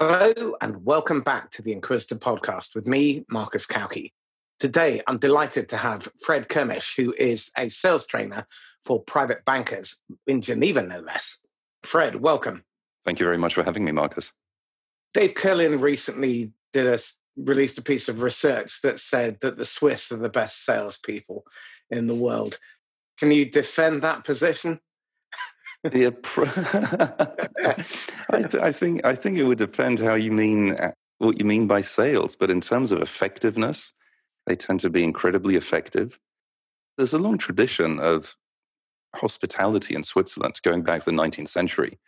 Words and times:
Hello, 0.00 0.54
and 0.60 0.84
welcome 0.84 1.22
back 1.22 1.50
to 1.50 1.60
the 1.60 1.72
Inquisitor 1.72 2.14
podcast 2.14 2.76
with 2.76 2.86
me, 2.86 3.24
Marcus 3.28 3.66
Cauchi. 3.66 4.12
Today, 4.60 5.02
I'm 5.08 5.18
delighted 5.18 5.68
to 5.70 5.76
have 5.76 6.08
Fred 6.24 6.48
Kermisch, 6.48 6.94
who 6.96 7.12
is 7.18 7.50
a 7.58 7.68
sales 7.68 8.06
trainer 8.06 8.46
for 8.84 9.02
private 9.02 9.44
bankers 9.44 10.00
in 10.28 10.40
Geneva, 10.40 10.82
no 10.82 11.00
less. 11.00 11.40
Fred, 11.82 12.20
welcome. 12.20 12.62
Thank 13.04 13.18
you 13.18 13.26
very 13.26 13.38
much 13.38 13.54
for 13.54 13.64
having 13.64 13.84
me, 13.84 13.90
Marcus. 13.90 14.32
Dave 15.14 15.34
Kurlan 15.34 15.82
recently 15.82 16.52
did 16.72 16.86
a, 16.86 17.00
released 17.36 17.78
a 17.78 17.82
piece 17.82 18.08
of 18.08 18.22
research 18.22 18.80
that 18.82 19.00
said 19.00 19.38
that 19.40 19.58
the 19.58 19.64
Swiss 19.64 20.12
are 20.12 20.16
the 20.16 20.28
best 20.28 20.64
salespeople 20.64 21.42
in 21.90 22.06
the 22.06 22.14
world. 22.14 22.60
Can 23.18 23.32
you 23.32 23.46
defend 23.46 24.02
that 24.02 24.22
position? 24.22 24.78
Yeah, 25.84 26.10
I, 28.30 28.42
th- 28.42 28.54
I, 28.54 28.72
think 28.72 29.04
I 29.04 29.14
think 29.14 29.38
it 29.38 29.44
would 29.44 29.58
depend 29.58 30.00
how 30.00 30.14
you 30.14 30.32
mean 30.32 30.72
uh, 30.72 30.92
what 31.18 31.38
you 31.38 31.44
mean 31.44 31.66
by 31.66 31.82
sales. 31.82 32.36
But 32.36 32.50
in 32.50 32.60
terms 32.60 32.90
of 32.90 33.00
effectiveness, 33.00 33.92
they 34.46 34.56
tend 34.56 34.80
to 34.80 34.90
be 34.90 35.04
incredibly 35.04 35.56
effective. 35.56 36.18
There's 36.96 37.12
a 37.12 37.18
long 37.18 37.38
tradition 37.38 38.00
of 38.00 38.36
hospitality 39.14 39.94
in 39.94 40.02
Switzerland 40.02 40.60
going 40.62 40.82
back 40.82 41.04
to 41.04 41.10
the 41.10 41.16
19th 41.16 41.48
century, 41.48 41.98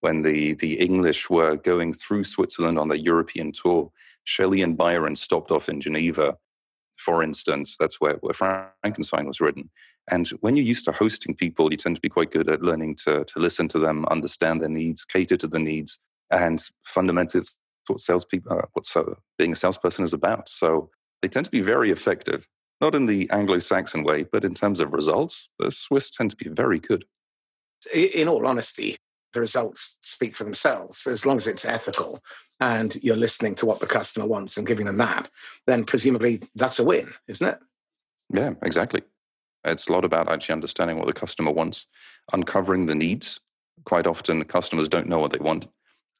when 0.00 0.22
the 0.22 0.54
the 0.54 0.74
English 0.80 1.30
were 1.30 1.56
going 1.56 1.92
through 1.92 2.24
Switzerland 2.24 2.78
on 2.78 2.88
their 2.88 2.98
European 2.98 3.52
tour. 3.52 3.90
Shelley 4.24 4.60
and 4.60 4.76
Byron 4.76 5.16
stopped 5.16 5.50
off 5.50 5.68
in 5.68 5.80
Geneva, 5.80 6.36
for 7.00 7.22
instance. 7.22 7.76
That's 7.78 8.00
where, 8.00 8.14
where 8.20 8.34
Frankenstein 8.34 9.26
was 9.26 9.40
written. 9.40 9.70
And 10.10 10.28
when 10.40 10.56
you're 10.56 10.66
used 10.66 10.84
to 10.86 10.92
hosting 10.92 11.34
people, 11.34 11.70
you 11.70 11.76
tend 11.76 11.96
to 11.96 12.00
be 12.00 12.08
quite 12.08 12.30
good 12.30 12.48
at 12.48 12.62
learning 12.62 12.96
to, 13.04 13.24
to 13.24 13.38
listen 13.38 13.68
to 13.68 13.78
them, 13.78 14.04
understand 14.06 14.60
their 14.60 14.68
needs, 14.68 15.04
cater 15.04 15.36
to 15.36 15.46
the 15.46 15.58
needs. 15.58 15.98
And 16.30 16.62
fundamentally, 16.84 17.40
it's 17.40 17.56
what 17.86 18.00
salespeople, 18.00 18.52
uh, 18.52 18.62
what 18.72 18.86
so, 18.86 19.16
being 19.38 19.52
a 19.52 19.56
salesperson 19.56 20.04
is 20.04 20.12
about. 20.12 20.48
So 20.48 20.90
they 21.22 21.28
tend 21.28 21.44
to 21.46 21.50
be 21.50 21.60
very 21.60 21.90
effective, 21.90 22.48
not 22.80 22.94
in 22.94 23.06
the 23.06 23.28
Anglo 23.30 23.58
Saxon 23.58 24.04
way, 24.04 24.24
but 24.24 24.44
in 24.44 24.54
terms 24.54 24.80
of 24.80 24.92
results, 24.92 25.48
the 25.58 25.70
Swiss 25.70 26.10
tend 26.10 26.30
to 26.30 26.36
be 26.36 26.48
very 26.48 26.78
good. 26.78 27.04
In 27.92 28.28
all 28.28 28.46
honesty, 28.46 28.96
the 29.32 29.40
results 29.40 29.98
speak 30.02 30.36
for 30.36 30.44
themselves. 30.44 31.06
As 31.06 31.24
long 31.26 31.36
as 31.36 31.46
it's 31.46 31.64
ethical 31.64 32.22
and 32.60 32.96
you're 33.02 33.16
listening 33.16 33.54
to 33.56 33.66
what 33.66 33.80
the 33.80 33.86
customer 33.86 34.26
wants 34.26 34.56
and 34.56 34.66
giving 34.66 34.86
them 34.86 34.98
that, 34.98 35.30
then 35.66 35.84
presumably 35.84 36.40
that's 36.54 36.78
a 36.78 36.84
win, 36.84 37.12
isn't 37.28 37.46
it? 37.46 37.58
Yeah, 38.32 38.54
exactly. 38.62 39.02
It's 39.64 39.88
a 39.88 39.92
lot 39.92 40.04
about 40.04 40.30
actually 40.30 40.54
understanding 40.54 40.96
what 40.96 41.06
the 41.06 41.12
customer 41.12 41.50
wants, 41.50 41.86
uncovering 42.32 42.86
the 42.86 42.94
needs. 42.94 43.40
Quite 43.84 44.06
often, 44.06 44.44
customers 44.44 44.88
don't 44.88 45.08
know 45.08 45.18
what 45.18 45.32
they 45.32 45.38
want, 45.38 45.66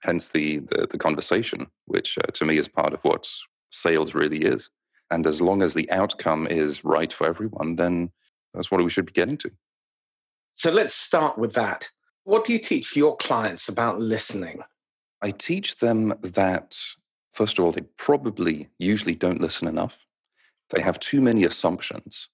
hence 0.00 0.28
the 0.28 0.58
the, 0.58 0.86
the 0.91 0.98
conversation, 0.98 1.67
which 1.86 2.19
uh, 2.19 2.30
to 2.33 2.45
me 2.45 2.58
is 2.58 2.69
part 2.69 2.92
of 2.92 3.02
what 3.05 3.28
sales 3.70 4.14
really 4.14 4.42
is. 4.42 4.70
And 5.11 5.27
as 5.27 5.41
long 5.41 5.62
as 5.62 5.74
the 5.74 5.91
outcome 5.91 6.47
is 6.47 6.84
right 6.84 7.12
for 7.12 7.27
everyone, 7.27 7.77
then 7.77 8.11
that's 8.55 8.70
what 8.70 8.83
we 8.83 8.91
should 8.91 9.06
be 9.06 9.12
getting 9.12 9.36
to. 9.39 9.50
So 10.55 10.70
let's 10.70 10.95
start 10.95 11.39
with 11.39 11.55
that. 11.55 11.89
What 12.25 12.45
do 12.45 12.53
you 12.53 12.59
teach 12.59 12.97
your 12.97 13.17
clients 13.17 13.69
about 13.69 14.01
listening? 14.01 14.63
I 15.23 15.31
teach 15.31 15.77
them 15.79 16.15
that, 16.21 16.77
first 17.33 17.59
of 17.59 17.65
all, 17.65 17.73
they 17.73 17.83
probably 17.97 18.69
usually 18.79 19.15
don't 19.15 19.41
listen 19.41 19.69
enough. 19.69 19.99
They 20.71 20.81
have 20.83 21.01
too 21.01 21.21
many 21.21 21.45
assumptions 21.45 22.29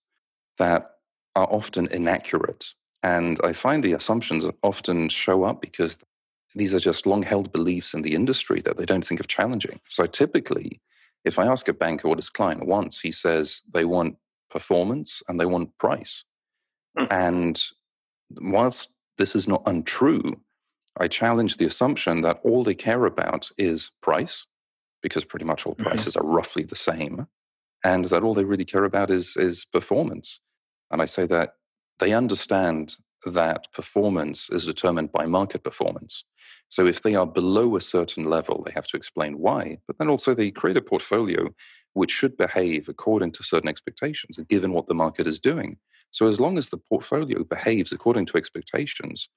that 0.59 0.91
are 1.35 1.49
often 1.51 1.87
inaccurate. 1.89 2.67
And 3.03 3.39
I 3.45 3.53
find 3.53 3.83
the 3.83 3.93
assumptions 3.93 4.47
often 4.63 5.09
show 5.09 5.45
up 5.45 5.61
because 5.61 5.99
these 6.55 6.75
are 6.75 6.81
just 6.81 7.07
long 7.07 7.23
held 7.23 7.53
beliefs 7.53 7.95
in 7.95 8.03
the 8.03 8.15
industry 8.15 8.61
that 8.63 8.77
they 8.77 8.87
don't 8.87 9.05
think 9.05 9.21
of 9.21 9.29
challenging. 9.29 9.81
So 9.89 10.07
typically, 10.07 10.81
if 11.25 11.39
I 11.39 11.47
ask 11.47 11.69
a 11.69 11.73
banker 11.73 12.09
what 12.09 12.19
his 12.19 12.31
client 12.31 12.67
wants, 12.67 13.01
he 13.01 13.13
says 13.13 13.63
they 13.73 13.85
want 13.85 14.17
performance 14.51 15.23
and 15.29 15.39
they 15.39 15.47
want 15.47 15.77
price. 15.79 16.25
Mm. 16.99 17.09
And 17.11 17.63
whilst 18.41 18.91
this 19.19 19.35
is 19.35 19.47
not 19.49 19.63
untrue, 19.67 20.41
I 20.99 21.09
challenge 21.09 21.57
the 21.57 21.67
assumption 21.67 22.23
that 22.23 22.41
all 22.43 22.65
they 22.65 22.75
care 22.75 23.05
about 23.05 23.51
is 23.59 23.91
price, 24.01 24.47
because 25.03 25.25
pretty 25.25 25.45
much 25.45 25.67
all 25.67 25.75
mm-hmm. 25.75 25.89
prices 25.89 26.15
mm-hmm. 26.15 26.27
are 26.27 26.31
roughly 26.31 26.65
the 26.65 26.77
same, 26.77 27.27
and 27.85 28.07
that 28.07 28.23
all 28.23 28.35
they 28.35 28.45
really 28.45 28.65
care 28.65 28.85
about 28.85 29.11
is, 29.11 29.37
is 29.37 29.67
performance. 29.67 30.41
And 30.91 31.03
I 31.03 31.07
say 31.07 31.27
that 31.27 31.55
they 31.99 32.13
understand 32.13 32.97
that 33.25 33.73
performance 33.73 34.49
is 34.51 34.67
determined 34.67 35.13
by 35.13 35.27
market 35.27 35.65
performance. 35.65 36.25
So 36.69 36.87
if 36.87 37.03
they 37.03 37.15
are 37.15 37.27
below 37.27 37.77
a 37.77 37.81
certain 37.81 38.25
level, 38.25 38.63
they 38.65 38.73
have 38.73 38.87
to 38.89 38.97
explain 38.97 39.39
why. 39.39 39.79
But 39.87 39.99
then 39.99 40.09
also 40.09 40.35
they 40.35 40.51
create 40.51 40.77
a 40.77 40.83
portfolio 40.83 41.55
which 41.95 42.11
should 42.11 42.37
behave 42.37 42.89
according 42.89 43.33
to 43.33 43.43
certain 43.43 43.69
expectations, 43.69 44.39
given 44.49 44.73
what 44.73 44.87
the 44.87 44.95
market 44.95 45.27
is 45.27 45.41
doing. 45.41 45.79
So 46.11 46.27
as 46.27 46.41
long 46.41 46.57
as 46.59 46.69
the 46.69 46.79
portfolio 46.79 47.45
behaves 47.45 47.93
according 47.93 48.27
to 48.27 48.39
expectations, 48.39 49.29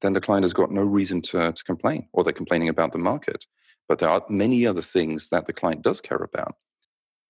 then 0.00 0.12
the 0.12 0.20
client 0.20 0.44
has 0.44 0.52
got 0.52 0.70
no 0.70 0.82
reason 0.82 1.22
to, 1.22 1.52
to 1.52 1.64
complain, 1.64 2.08
or 2.12 2.24
they're 2.24 2.32
complaining 2.32 2.68
about 2.68 2.92
the 2.92 2.98
market. 2.98 3.46
But 3.88 3.98
there 3.98 4.08
are 4.08 4.24
many 4.28 4.66
other 4.66 4.82
things 4.82 5.28
that 5.28 5.46
the 5.46 5.52
client 5.52 5.82
does 5.82 6.00
care 6.00 6.18
about. 6.18 6.56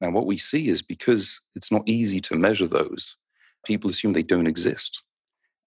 And 0.00 0.14
what 0.14 0.26
we 0.26 0.38
see 0.38 0.68
is 0.68 0.82
because 0.82 1.40
it's 1.54 1.72
not 1.72 1.82
easy 1.86 2.20
to 2.22 2.36
measure 2.36 2.66
those, 2.66 3.16
people 3.64 3.90
assume 3.90 4.12
they 4.12 4.22
don't 4.22 4.46
exist. 4.46 5.02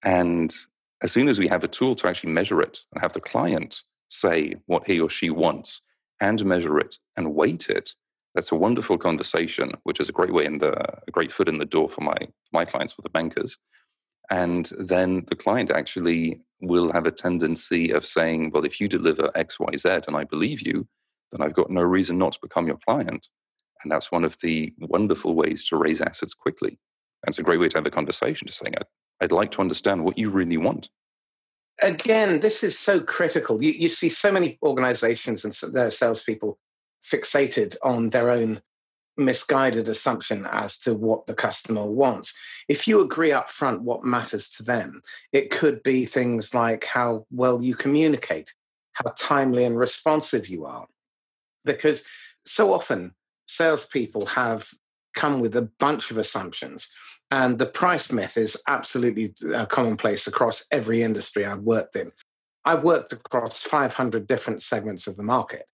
And 0.03 0.55
as 1.03 1.11
soon 1.11 1.27
as 1.27 1.39
we 1.39 1.47
have 1.47 1.63
a 1.63 1.67
tool 1.67 1.95
to 1.95 2.07
actually 2.07 2.33
measure 2.33 2.61
it 2.61 2.79
and 2.93 3.01
have 3.01 3.13
the 3.13 3.21
client 3.21 3.81
say 4.09 4.55
what 4.65 4.87
he 4.87 4.99
or 4.99 5.09
she 5.09 5.29
wants 5.29 5.81
and 6.21 6.43
measure 6.45 6.79
it 6.79 6.97
and 7.15 7.35
weight 7.35 7.69
it, 7.69 7.93
that's 8.37 8.51
a 8.51 8.55
wonderful 8.55 8.99
conversation, 8.99 9.71
which 9.81 9.99
is 9.99 10.09
a 10.09 10.11
great 10.11 10.31
way 10.31 10.45
in 10.45 10.59
the 10.59 10.71
a 11.07 11.11
great 11.11 11.31
foot 11.31 11.49
in 11.49 11.57
the 11.57 11.65
door 11.65 11.89
for 11.89 12.01
my 12.01 12.15
for 12.19 12.53
my 12.53 12.65
clients, 12.65 12.93
for 12.93 13.01
the 13.01 13.09
bankers. 13.09 13.57
And 14.29 14.69
then 14.77 15.25
the 15.27 15.35
client 15.35 15.71
actually 15.71 16.41
will 16.61 16.91
have 16.91 17.07
a 17.07 17.11
tendency 17.11 17.89
of 17.89 18.05
saying, 18.05 18.51
well, 18.51 18.63
if 18.63 18.79
you 18.79 18.87
deliver 18.87 19.31
X, 19.33 19.59
Y, 19.59 19.75
Z, 19.75 19.89
and 20.07 20.15
I 20.15 20.23
believe 20.23 20.61
you, 20.61 20.87
then 21.31 21.41
I've 21.41 21.55
got 21.55 21.71
no 21.71 21.81
reason 21.81 22.19
not 22.19 22.33
to 22.33 22.39
become 22.39 22.67
your 22.67 22.77
client. 22.87 23.27
And 23.81 23.91
that's 23.91 24.11
one 24.11 24.23
of 24.23 24.37
the 24.43 24.71
wonderful 24.77 25.33
ways 25.33 25.63
to 25.69 25.77
raise 25.77 25.99
assets 25.99 26.35
quickly. 26.35 26.77
And 27.23 27.29
it's 27.29 27.39
a 27.39 27.43
great 27.43 27.59
way 27.59 27.69
to 27.69 27.77
have 27.77 27.87
a 27.87 27.97
conversation, 27.99 28.45
just 28.45 28.59
saying, 28.59 28.75
I'd, 28.77 28.85
I'd 29.21 29.31
like 29.31 29.49
to 29.51 29.61
understand 29.61 30.03
what 30.03 30.17
you 30.17 30.29
really 30.29 30.57
want. 30.57 30.89
Again, 31.81 32.41
this 32.41 32.63
is 32.63 32.77
so 32.77 32.99
critical. 32.99 33.63
You, 33.63 33.71
you 33.71 33.89
see 33.89 34.09
so 34.09 34.31
many 34.31 34.59
organizations 34.61 35.43
and 35.43 35.73
their 35.73 35.89
salespeople 35.89 36.59
fixated 37.11 37.75
on 37.83 38.09
their 38.09 38.29
own 38.29 38.61
misguided 39.17 39.89
assumption 39.89 40.47
as 40.51 40.77
to 40.79 40.93
what 40.93 41.25
the 41.25 41.33
customer 41.33 41.85
wants. 41.85 42.33
If 42.67 42.87
you 42.87 43.01
agree 43.01 43.31
up 43.31 43.49
front 43.49 43.81
what 43.81 44.05
matters 44.05 44.49
to 44.51 44.63
them, 44.63 45.01
it 45.31 45.49
could 45.49 45.81
be 45.81 46.05
things 46.05 46.53
like 46.53 46.85
how 46.85 47.25
well 47.31 47.61
you 47.61 47.75
communicate, 47.75 48.53
how 48.93 49.11
timely 49.17 49.63
and 49.63 49.77
responsive 49.77 50.47
you 50.47 50.65
are. 50.65 50.85
Because 51.65 52.05
so 52.45 52.73
often 52.73 53.13
salespeople 53.47 54.27
have 54.27 54.69
come 55.15 55.39
with 55.39 55.55
a 55.55 55.69
bunch 55.79 56.11
of 56.11 56.17
assumptions. 56.17 56.87
And 57.31 57.57
the 57.57 57.65
price 57.65 58.11
myth 58.11 58.37
is 58.37 58.55
absolutely 58.67 59.33
uh, 59.53 59.65
commonplace 59.65 60.27
across 60.27 60.65
every 60.71 61.01
industry 61.01 61.45
I've 61.45 61.63
worked 61.63 61.95
in. 61.95 62.11
I've 62.63 62.83
worked 62.83 63.13
across 63.13 63.59
500 63.59 64.27
different 64.27 64.61
segments 64.61 65.07
of 65.07 65.17
the 65.17 65.23
market, 65.23 65.65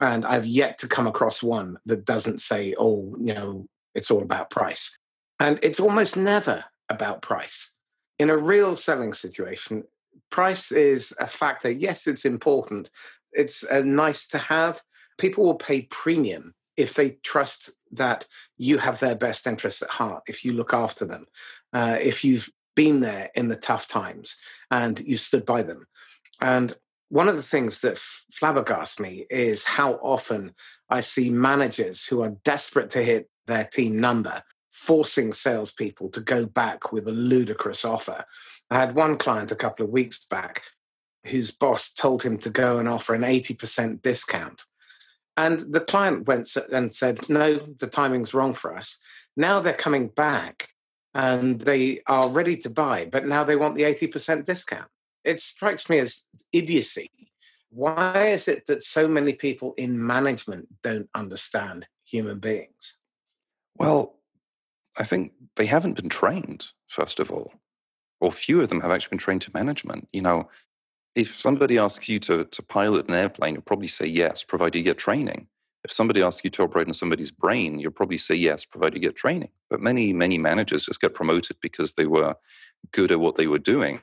and 0.00 0.24
I've 0.24 0.46
yet 0.46 0.78
to 0.78 0.88
come 0.88 1.06
across 1.06 1.42
one 1.42 1.78
that 1.86 2.04
doesn't 2.04 2.40
say, 2.40 2.74
oh, 2.78 3.14
you 3.20 3.34
know, 3.34 3.66
it's 3.94 4.10
all 4.10 4.22
about 4.22 4.50
price. 4.50 4.96
And 5.38 5.58
it's 5.62 5.80
almost 5.80 6.16
never 6.16 6.64
about 6.88 7.22
price. 7.22 7.74
In 8.18 8.30
a 8.30 8.36
real 8.36 8.76
selling 8.76 9.12
situation, 9.12 9.84
price 10.30 10.72
is 10.72 11.12
a 11.18 11.26
factor. 11.26 11.70
Yes, 11.70 12.06
it's 12.06 12.24
important. 12.24 12.90
It's 13.32 13.64
uh, 13.64 13.82
nice 13.84 14.28
to 14.28 14.38
have. 14.38 14.80
People 15.18 15.44
will 15.44 15.54
pay 15.54 15.82
premium 15.82 16.54
if 16.76 16.94
they 16.94 17.18
trust 17.22 17.70
that 17.92 18.26
you 18.56 18.78
have 18.78 19.00
their 19.00 19.14
best 19.14 19.46
interests 19.46 19.82
at 19.82 19.90
heart, 19.90 20.22
if 20.26 20.44
you 20.44 20.52
look 20.52 20.72
after 20.72 21.04
them, 21.04 21.26
uh, 21.72 21.98
if 22.00 22.24
you've 22.24 22.48
been 22.74 23.00
there 23.00 23.30
in 23.34 23.48
the 23.48 23.56
tough 23.56 23.88
times 23.88 24.36
and 24.70 25.00
you 25.00 25.16
stood 25.16 25.44
by 25.44 25.62
them. 25.62 25.86
And 26.40 26.74
one 27.10 27.28
of 27.28 27.36
the 27.36 27.42
things 27.42 27.80
that 27.80 28.00
flabbergasts 28.32 28.98
me 29.00 29.26
is 29.28 29.64
how 29.64 29.94
often 29.94 30.54
I 30.88 31.00
see 31.00 31.28
managers 31.28 32.04
who 32.04 32.22
are 32.22 32.36
desperate 32.44 32.90
to 32.90 33.02
hit 33.02 33.28
their 33.46 33.64
team 33.64 34.00
number 34.00 34.42
forcing 34.70 35.32
salespeople 35.32 36.08
to 36.10 36.20
go 36.20 36.46
back 36.46 36.92
with 36.92 37.08
a 37.08 37.12
ludicrous 37.12 37.84
offer. 37.84 38.24
I 38.70 38.78
had 38.78 38.94
one 38.94 39.18
client 39.18 39.50
a 39.50 39.56
couple 39.56 39.84
of 39.84 39.90
weeks 39.90 40.24
back 40.30 40.62
whose 41.26 41.50
boss 41.50 41.92
told 41.92 42.22
him 42.22 42.38
to 42.38 42.50
go 42.50 42.78
and 42.78 42.88
offer 42.88 43.14
an 43.14 43.22
80% 43.22 44.00
discount. 44.02 44.62
And 45.36 45.72
the 45.72 45.80
client 45.80 46.28
went 46.28 46.48
and 46.72 46.94
said, 46.94 47.28
no, 47.28 47.58
the 47.78 47.88
timing's 47.88 48.32
wrong 48.32 48.54
for 48.54 48.76
us. 48.76 48.98
Now 49.36 49.60
they're 49.60 49.74
coming 49.74 50.08
back 50.08 50.68
and 51.12 51.60
they 51.60 52.00
are 52.06 52.28
ready 52.28 52.56
to 52.58 52.70
buy, 52.70 53.08
but 53.10 53.26
now 53.26 53.42
they 53.42 53.56
want 53.56 53.74
the 53.74 53.82
80% 53.82 54.44
discount. 54.44 54.88
It 55.24 55.40
strikes 55.40 55.90
me 55.90 55.98
as 55.98 56.26
idiocy 56.52 57.10
Why 57.70 58.28
is 58.28 58.48
it 58.48 58.66
that 58.66 58.82
so 58.82 59.06
many 59.06 59.32
people 59.32 59.74
in 59.76 60.04
management 60.04 60.68
don't 60.82 61.08
understand 61.14 61.86
human 62.04 62.40
beings? 62.40 62.98
Well, 63.76 64.16
I 64.98 65.04
think 65.04 65.32
they 65.56 65.66
haven't 65.66 65.94
been 65.94 66.08
trained, 66.08 66.66
first 66.88 67.20
of 67.20 67.30
all, 67.30 67.54
or 68.20 68.32
few 68.32 68.60
of 68.60 68.68
them 68.68 68.80
have 68.80 68.90
actually 68.90 69.10
been 69.10 69.18
trained 69.18 69.42
to 69.42 69.50
management. 69.54 70.08
You 70.12 70.22
know, 70.22 70.48
if 71.14 71.38
somebody 71.38 71.78
asks 71.78 72.08
you 72.08 72.18
to, 72.20 72.44
to 72.44 72.62
pilot 72.62 73.08
an 73.08 73.14
airplane, 73.14 73.54
you'll 73.54 73.62
probably 73.62 73.88
say 73.88 74.06
yes, 74.06 74.42
provided 74.42 74.78
you 74.78 74.84
get 74.84 74.98
training. 74.98 75.46
If 75.84 75.92
somebody 75.92 76.22
asks 76.22 76.44
you 76.44 76.50
to 76.50 76.64
operate 76.64 76.88
on 76.88 76.94
somebody's 76.94 77.30
brain, 77.30 77.78
you'll 77.78 77.92
probably 77.92 78.18
say 78.18 78.34
yes, 78.34 78.64
provided 78.64 78.96
you 78.96 79.08
get 79.08 79.16
training. 79.16 79.50
But 79.70 79.80
many, 79.80 80.12
many 80.12 80.36
managers 80.36 80.84
just 80.84 81.00
get 81.00 81.14
promoted 81.14 81.56
because 81.62 81.94
they 81.94 82.06
were 82.06 82.34
good 82.92 83.12
at 83.12 83.20
what 83.20 83.36
they 83.36 83.46
were 83.46 83.58
doing. 83.58 84.02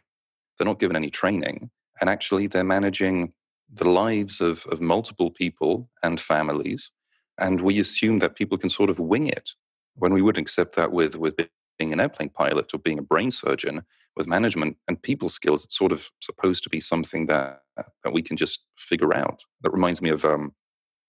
They're 0.58 0.68
not 0.68 0.80
given 0.80 0.96
any 0.96 1.10
training. 1.10 1.70
And 2.00 2.10
actually, 2.10 2.48
they're 2.48 2.64
managing 2.64 3.34
the 3.72 3.90
lives 3.90 4.40
of, 4.40 4.66
of 4.68 4.82
multiple 4.82 5.32
people 5.32 5.90
and 6.04 6.22
families. 6.22 6.92
And 7.38 7.62
we 7.62 7.80
assume 7.80 8.20
that 8.20 8.36
people 8.36 8.58
can 8.58 8.70
sort 8.70 8.90
of 8.90 9.00
wing 9.00 9.28
it 9.28 9.52
when 9.96 10.14
we 10.14 10.22
wouldn't 10.22 10.42
accept 10.42 10.76
that 10.76 10.92
with, 10.92 11.16
with 11.16 11.36
being 11.78 11.94
an 11.94 12.00
airplane 12.00 12.30
pilot 12.30 12.74
or 12.74 12.80
being 12.80 13.00
a 13.00 13.04
brain 13.04 13.32
surgeon 13.32 13.84
with 14.16 14.28
management 14.28 14.78
and 14.88 15.02
people 15.02 15.30
skills 15.30 15.64
it's 15.64 15.78
sort 15.78 15.92
of 15.92 16.10
supposed 16.22 16.64
to 16.64 16.70
be 16.70 16.80
something 16.80 17.28
that 17.28 17.62
that 18.04 18.12
we 18.12 18.22
can 18.22 18.36
just 18.36 18.62
figure 18.76 19.14
out 19.14 19.44
that 19.62 19.72
reminds 19.72 20.02
me 20.02 20.10
of 20.10 20.26
um, 20.26 20.54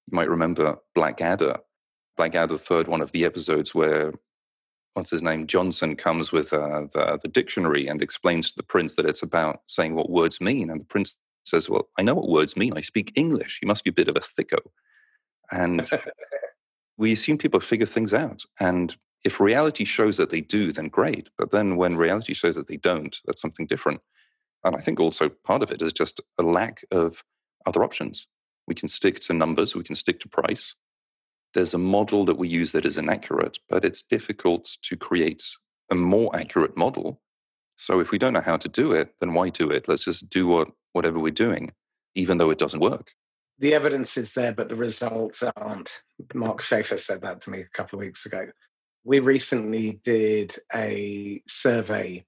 you 0.07 0.15
might 0.15 0.29
remember 0.29 0.77
blackadder 0.95 1.57
blackadder 2.17 2.59
third 2.59 2.87
one 2.87 3.01
of 3.01 3.13
the 3.13 3.25
episodes 3.25 3.75
where 3.75 4.13
what's 4.99 5.11
his 5.11 5.23
name 5.23 5.47
johnson 5.47 5.97
comes 5.97 6.33
with 6.33 6.53
uh, 6.53 6.83
the, 6.93 7.19
the 7.23 7.29
dictionary 7.29 7.87
and 7.87 8.03
explains 8.03 8.51
to 8.51 8.57
the 8.57 8.63
prince 8.63 8.95
that 8.95 9.07
it's 9.07 9.23
about 9.23 9.63
saying 9.67 9.95
what 9.95 10.11
words 10.11 10.41
mean 10.41 10.71
and 10.71 10.81
the 10.81 10.85
prince 10.85 11.17
says 11.45 11.69
well 11.69 11.89
i 11.99 12.03
know 12.03 12.15
what 12.15 12.29
words 12.29 12.57
mean 12.57 12.73
i 12.77 12.81
speak 12.81 13.13
english 13.15 13.59
you 13.63 13.69
must 13.69 13.85
be 13.85 13.91
a 13.91 14.01
bit 14.01 14.09
of 14.09 14.17
a 14.17 14.21
thicko 14.21 14.59
and 15.51 15.89
we 16.99 17.13
assume 17.13 17.39
people 17.39 17.61
figure 17.61 17.87
things 17.87 18.13
out 18.13 18.43
and 18.61 18.97
if 19.25 19.41
reality 19.41 19.85
shows 19.85 20.17
that 20.17 20.31
they 20.31 20.41
do, 20.41 20.73
then 20.73 20.89
great. 20.89 21.29
But 21.37 21.51
then 21.51 21.77
when 21.77 21.97
reality 21.97 22.35
shows 22.35 22.55
that 22.55 22.69
they 22.69 22.77
don't, 22.77 23.17
that's 23.25 23.43
something 23.43 23.67
different. 23.67 24.01
And 24.65 24.77
I 24.77 24.81
think 24.81 25.01
also 25.01 25.29
part 25.29 25.63
of 25.63 25.71
it 25.71 25.83
is 25.83 25.93
just 25.93 26.21
a 26.39 26.43
lack 26.43 26.85
of 26.91 27.25
other 27.67 27.83
options. 27.83 28.27
We 28.67 28.75
can 28.75 28.89
stick 28.89 29.21
to 29.21 29.33
numbers, 29.33 29.75
we 29.75 29.83
can 29.83 29.97
stick 29.97 30.21
to 30.21 30.29
price. 30.29 30.75
There's 31.55 31.75
a 31.75 31.79
model 31.79 32.25
that 32.27 32.37
we 32.39 32.49
use 32.49 32.73
that 32.73 32.85
is 32.85 32.99
inaccurate, 32.99 33.59
but 33.69 33.85
it's 33.85 34.03
difficult 34.03 34.77
to 34.83 34.97
create 34.97 35.45
a 35.91 35.95
more 35.95 36.35
accurate 36.35 36.77
model. 36.77 37.21
So 37.77 38.01
if 38.01 38.11
we 38.11 38.19
don't 38.19 38.33
know 38.33 38.41
how 38.41 38.57
to 38.57 38.69
do 38.69 38.93
it, 38.93 39.15
then 39.21 39.35
why 39.35 39.51
do 39.51 39.71
it? 39.71 39.89
Let's 39.89 40.05
just 40.05 40.29
do 40.29 40.47
what, 40.47 40.69
whatever 40.93 41.19
we're 41.19 41.33
doing, 41.33 41.73
even 42.15 42.39
though 42.39 42.51
it 42.51 42.59
doesn't 42.59 42.81
work. 42.81 43.13
The 43.59 43.75
evidence 43.75 44.17
is 44.17 44.35
there, 44.35 44.53
but 44.53 44.69
the 44.69 44.77
results 44.77 45.43
aren't. 45.57 45.91
Mark 46.35 46.61
Schaefer 46.61 46.97
said 46.97 47.23
that 47.23 47.41
to 47.43 47.51
me 47.51 47.61
a 47.61 47.69
couple 47.77 47.99
of 47.99 48.05
weeks 48.05 48.27
ago 48.27 48.49
we 49.09 49.21
recently 49.21 50.01
did 50.05 50.55
a 50.75 51.43
survey 51.49 52.27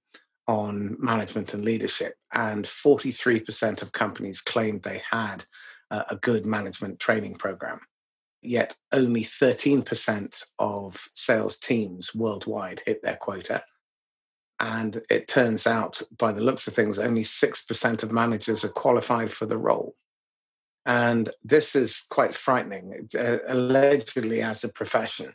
on 0.49 0.97
management 0.99 1.53
and 1.53 1.63
leadership, 1.63 2.15
and 2.33 2.65
43% 2.65 3.83
of 3.83 3.93
companies 3.93 4.41
claimed 4.41 4.83
they 4.83 5.03
had 5.11 5.45
a 5.91 6.17
good 6.17 6.47
management 6.47 6.99
training 6.99 7.35
program. 7.35 7.81
Yet 8.43 8.77
only 8.93 9.23
13% 9.23 10.43
of 10.59 11.09
sales 11.15 11.59
teams 11.59 12.15
worldwide 12.15 12.83
hit 12.87 13.03
their 13.03 13.17
quota. 13.17 13.63
And 14.59 15.03
it 15.09 15.29
turns 15.29 15.67
out, 15.67 16.03
by 16.19 16.33
the 16.33 16.43
looks 16.43 16.67
of 16.67 16.75
things, 16.75 16.99
only 16.99 17.23
6% 17.23 18.03
of 18.03 18.13
managers 18.13 18.65
are 18.65 18.69
qualified 18.69 19.33
for 19.33 19.47
the 19.47 19.59
role. 19.59 19.95
And 20.87 21.31
this 21.43 21.75
is 21.75 22.05
quite 22.11 22.35
frightening. 22.35 23.09
Uh, 23.19 23.39
allegedly, 23.49 24.43
as 24.43 24.65
a 24.65 24.69
profession, 24.69 25.35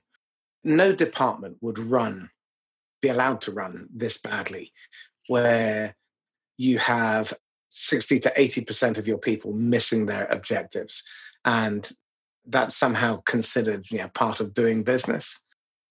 no 0.63 0.93
department 0.93 1.57
would 1.61 1.79
run, 1.79 2.29
be 3.01 3.09
allowed 3.09 3.41
to 3.41 3.51
run 3.51 3.87
this 3.93 4.19
badly, 4.19 4.71
where 5.27 5.95
you 6.57 6.79
have 6.79 7.33
60 7.69 8.19
to 8.21 8.33
80% 8.35 8.97
of 8.97 9.07
your 9.07 9.17
people 9.17 9.53
missing 9.53 10.05
their 10.05 10.25
objectives. 10.25 11.03
And 11.43 11.89
that's 12.47 12.75
somehow 12.75 13.21
considered 13.25 13.85
you 13.89 13.99
know, 13.99 14.09
part 14.09 14.39
of 14.39 14.53
doing 14.53 14.83
business. 14.83 15.43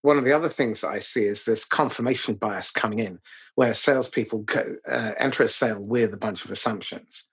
One 0.03 0.19
of 0.19 0.25
the 0.25 0.33
other 0.33 0.51
things 0.51 0.83
that 0.83 0.91
I 0.91 0.99
see 0.99 1.25
is 1.25 1.45
this 1.45 1.65
confirmation 1.65 2.35
bias 2.35 2.71
coming 2.71 2.99
in, 2.99 3.21
where 3.55 3.73
salespeople 3.73 4.41
go, 4.41 4.77
uh, 4.91 5.13
enter 5.19 5.45
a 5.45 5.49
sale 5.49 5.81
with 5.81 6.13
a 6.13 6.19
bunch 6.19 6.45
of 6.45 6.51
assumptions, 6.51 7.25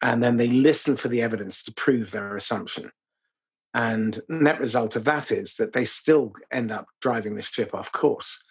and 0.00 0.22
then 0.22 0.36
they 0.36 0.48
listen 0.48 0.96
for 0.96 1.08
the 1.08 1.22
evidence 1.22 1.64
to 1.64 1.72
prove 1.72 2.10
their 2.10 2.36
assumption. 2.36 2.92
And 3.74 4.20
net 4.28 4.60
result 4.60 4.94
of 4.94 5.04
that 5.04 5.32
is 5.32 5.56
that 5.56 5.72
they 5.72 5.84
still 5.84 6.32
end 6.52 6.70
up 6.70 6.86
driving 7.00 7.34
the 7.34 7.42
ship 7.42 7.74
off 7.74 7.90
course. 7.90 8.42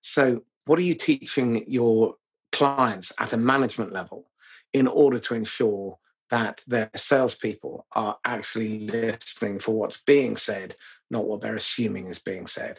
So, 0.00 0.42
what 0.64 0.78
are 0.78 0.82
you 0.82 0.94
teaching 0.94 1.64
your 1.66 2.14
clients 2.52 3.12
at 3.18 3.34
a 3.34 3.36
management 3.36 3.92
level 3.92 4.30
in 4.72 4.86
order 4.86 5.18
to 5.18 5.34
ensure 5.34 5.98
that 6.30 6.62
their 6.66 6.90
salespeople 6.94 7.86
are 7.92 8.18
actually 8.24 8.86
listening 8.86 9.58
for 9.58 9.72
what's 9.72 10.00
being 10.00 10.36
said, 10.36 10.76
not 11.10 11.26
what 11.26 11.40
they're 11.40 11.56
assuming 11.56 12.08
is 12.08 12.18
being 12.18 12.46
said? 12.46 12.78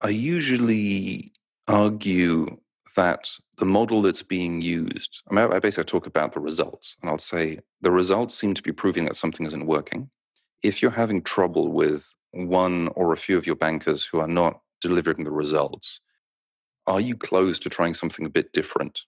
I 0.00 0.10
usually 0.10 1.32
argue 1.66 2.58
that 2.96 3.28
the 3.58 3.64
model 3.64 4.02
that's 4.02 4.22
being 4.22 4.62
used, 4.62 5.22
I, 5.30 5.34
mean, 5.34 5.52
I 5.52 5.58
basically 5.58 5.84
talk 5.84 6.06
about 6.06 6.32
the 6.32 6.40
results, 6.40 6.96
and 7.02 7.10
I'll 7.10 7.18
say 7.18 7.58
the 7.80 7.90
results 7.90 8.34
seem 8.34 8.54
to 8.54 8.62
be 8.62 8.72
proving 8.72 9.04
that 9.06 9.16
something 9.16 9.46
isn't 9.46 9.66
working 9.66 10.10
if 10.64 10.80
you're 10.80 10.90
having 10.90 11.22
trouble 11.22 11.70
with 11.70 12.12
one 12.32 12.88
or 12.96 13.12
a 13.12 13.18
few 13.18 13.36
of 13.36 13.46
your 13.46 13.54
bankers 13.54 14.02
who 14.02 14.18
are 14.18 14.26
not 14.26 14.60
delivering 14.80 15.22
the 15.22 15.30
results, 15.30 16.00
are 16.86 17.00
you 17.00 17.14
closed 17.14 17.62
to 17.62 17.68
trying 17.68 17.92
something 17.92 18.24
a 18.24 18.30
bit 18.30 18.52
different 18.52 19.02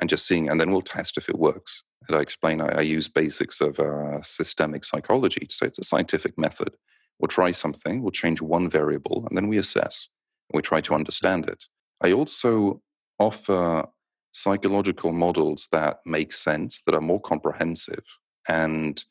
and 0.00 0.08
just 0.08 0.24
seeing, 0.24 0.48
and 0.48 0.58
then 0.58 0.70
we'll 0.70 0.80
test 0.80 1.18
if 1.18 1.28
it 1.28 1.36
works. 1.36 1.82
And 2.08 2.16
I 2.16 2.20
explain, 2.20 2.60
I, 2.60 2.78
I 2.78 2.80
use 2.80 3.08
basics 3.08 3.60
of 3.60 3.78
uh, 3.78 4.22
systemic 4.22 4.84
psychology 4.84 5.46
So 5.50 5.66
it's 5.66 5.78
a 5.78 5.84
scientific 5.84 6.38
method. 6.38 6.70
We'll 7.18 7.28
try 7.28 7.52
something, 7.52 8.02
we'll 8.02 8.12
change 8.12 8.40
one 8.40 8.70
variable, 8.70 9.26
and 9.28 9.36
then 9.36 9.48
we 9.48 9.58
assess 9.58 10.08
and 10.50 10.56
we 10.56 10.62
try 10.62 10.80
to 10.80 10.94
understand 10.94 11.48
it. 11.48 11.64
I 12.02 12.12
also 12.12 12.80
offer 13.18 13.86
psychological 14.32 15.12
models 15.12 15.68
that 15.72 15.98
make 16.06 16.32
sense, 16.32 16.82
that 16.86 16.94
are 16.94 17.00
more 17.00 17.20
comprehensive, 17.20 18.04
and 18.48 19.04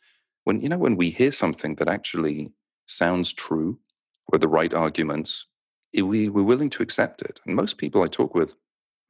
when 0.44 0.62
you 0.62 0.70
know 0.70 0.78
when 0.78 0.98
we 0.98 1.12
hear 1.12 1.32
something 1.32 1.76
that 1.76 1.88
actually 1.88 2.52
sounds 2.88 3.32
true 3.32 3.80
with 4.32 4.42
the 4.42 4.48
right 4.48 4.74
arguments 4.74 5.46
we, 5.94 6.30
we're 6.30 6.44
willing 6.44 6.70
to 6.72 6.84
accept 6.84 7.22
it 7.22 7.40
and 7.46 7.56
most 7.56 7.78
people 7.78 8.02
i 8.02 8.08
talk 8.08 8.34
with 8.34 8.56